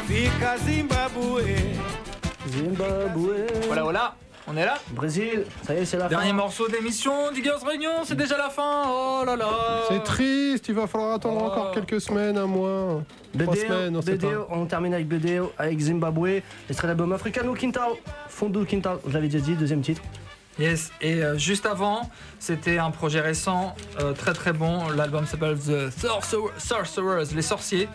[0.06, 1.78] fica Zimbabue.
[2.48, 3.46] Zimbabwe.
[3.66, 4.14] Voilà, voilà.
[4.46, 4.78] On est là?
[4.88, 6.36] Brésil, ça y est, c'est la Dernier fin.
[6.36, 8.84] morceau d'émission, Diggers Réunion, c'est déjà la fin.
[8.88, 9.46] Oh là là.
[9.88, 13.02] C'est triste, il va falloir attendre encore quelques semaines, un mois,
[13.46, 17.90] BDO, semaines, on BDO, termine avec BDO, avec Zimbabwe, extrait d'album Africano Quintal,
[18.28, 20.02] Fondo Quintal, je l'avais déjà dit, deuxième titre.
[20.58, 24.88] Yes, et euh, juste avant, c'était un projet récent, euh, très très bon.
[24.90, 27.88] L'album s'appelle The Sorcerer- Sorcerers, les sorciers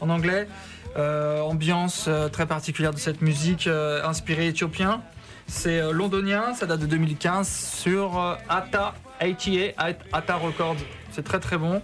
[0.00, 0.48] en anglais.
[0.96, 5.02] Euh, ambiance euh, très particulière de cette musique euh, inspirée éthiopien.
[5.46, 9.74] C'est euh, londonien, ça date de 2015 sur euh, Ata, ATA,
[10.12, 10.76] Ata Records.
[11.12, 11.82] C'est très très bon.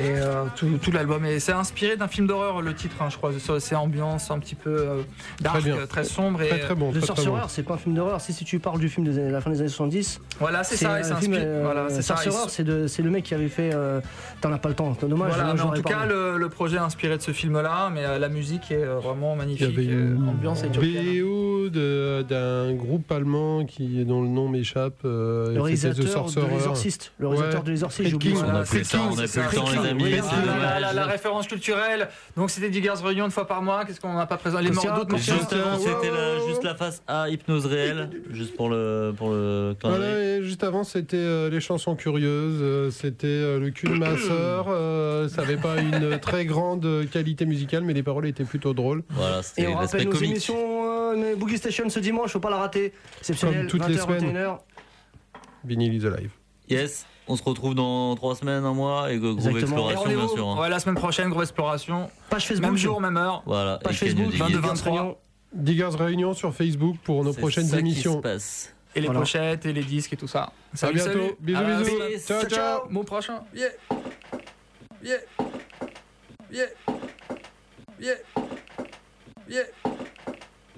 [0.00, 3.16] Et euh, tout, tout l'album, et c'est inspiré d'un film d'horreur, le titre, hein, je
[3.16, 3.30] crois.
[3.58, 5.02] C'est- ambiance un petit peu euh,
[5.40, 5.76] dark, bien.
[5.76, 6.40] euh, très sombre.
[6.42, 8.44] Et, Très, très bon, Le très, très Sorcerer, c'est pas un film d'horreur, si, si
[8.44, 10.20] tu parles du film de la fin des années 70.
[10.40, 13.48] Voilà, c'est ça, un film, euh, voilà, c'est ça, Sorcerer, c'est le mec qui avait
[13.48, 14.00] fait euh,
[14.40, 15.32] T'en as pas le temps, c'est dommage.
[15.34, 18.18] Voilà, mais en tout cas, le, le projet est inspiré de ce film-là, mais euh,
[18.18, 19.68] la musique est vraiment Il y magnifique.
[19.78, 20.62] avait euh, une ambiance.
[20.62, 25.00] BO d'un groupe allemand qui, dont le nom m'échappe.
[25.04, 26.40] euh, Le The réalisateur de.
[26.50, 27.12] L'exorciste.
[27.18, 27.66] Le réalisateur Ouais.
[27.66, 28.40] de L'exorciste, j'ai oublié King.
[28.40, 28.52] son nom.
[28.58, 30.04] On a plus le temps, on a plus le temps, les amis.
[30.04, 32.08] Oui, c'est la, référence culturelle.
[32.36, 33.84] Donc c'était Diggers Réunion une fois par mois.
[33.84, 34.58] Qu'est-ce qu'on n'a pas présent?
[34.60, 35.34] Les morts d'autres Cosia.
[35.34, 39.74] morceaux Juste avant, c'était juste la face A, hypnose réelle, juste pour le, pour le
[39.82, 43.94] Voilà, et juste avant, c'était euh, les chansons curieuses, euh, c'était euh, le cul de
[43.94, 44.66] ma sœur.
[44.68, 49.02] euh, ça n'avait pas une très grande qualité musicale, mais les paroles étaient plutôt drôles.
[49.10, 50.30] Voilà, Et c'était on rappelle nos comique.
[50.30, 52.92] émissions euh, Boogie Station ce dimanche, faut pas la rater.
[53.18, 54.36] Exceptionnel, Comme toutes les 20h, semaines.
[54.36, 54.58] 21h.
[55.64, 56.30] Vinyl is alive.
[56.68, 59.56] Yes, on se retrouve dans trois semaines, un mois, et Groove Exactement.
[59.90, 60.48] Et Exploration, bien sûr.
[60.48, 60.60] hein.
[60.60, 62.10] ouais, la semaine prochaine, grosse exploration.
[62.30, 62.66] Page Facebook.
[62.66, 63.42] Même jour, même heure.
[63.46, 64.92] Voilà, Page et Facebook, Dig It 22, 22 23.
[64.92, 65.20] 23.
[65.52, 68.14] Diggers Réunion sur Facebook pour nos C'est prochaines ça qui émissions.
[68.14, 68.74] se passe.
[68.94, 69.20] Et les Voilà.
[69.20, 70.50] pochettes, et les disques, et tout ça.
[70.82, 71.10] À bientôt.
[71.10, 71.32] salut.
[71.40, 71.90] Bisous, À la bisous.
[71.90, 72.18] semaine.
[72.20, 72.80] Ciao, ciao.
[72.90, 73.40] Mon prochain.
[73.54, 73.68] Yeah.
[75.02, 75.16] Yeah.
[76.50, 76.64] Yeah.
[78.00, 78.14] Yeah.
[79.48, 79.62] Yeah.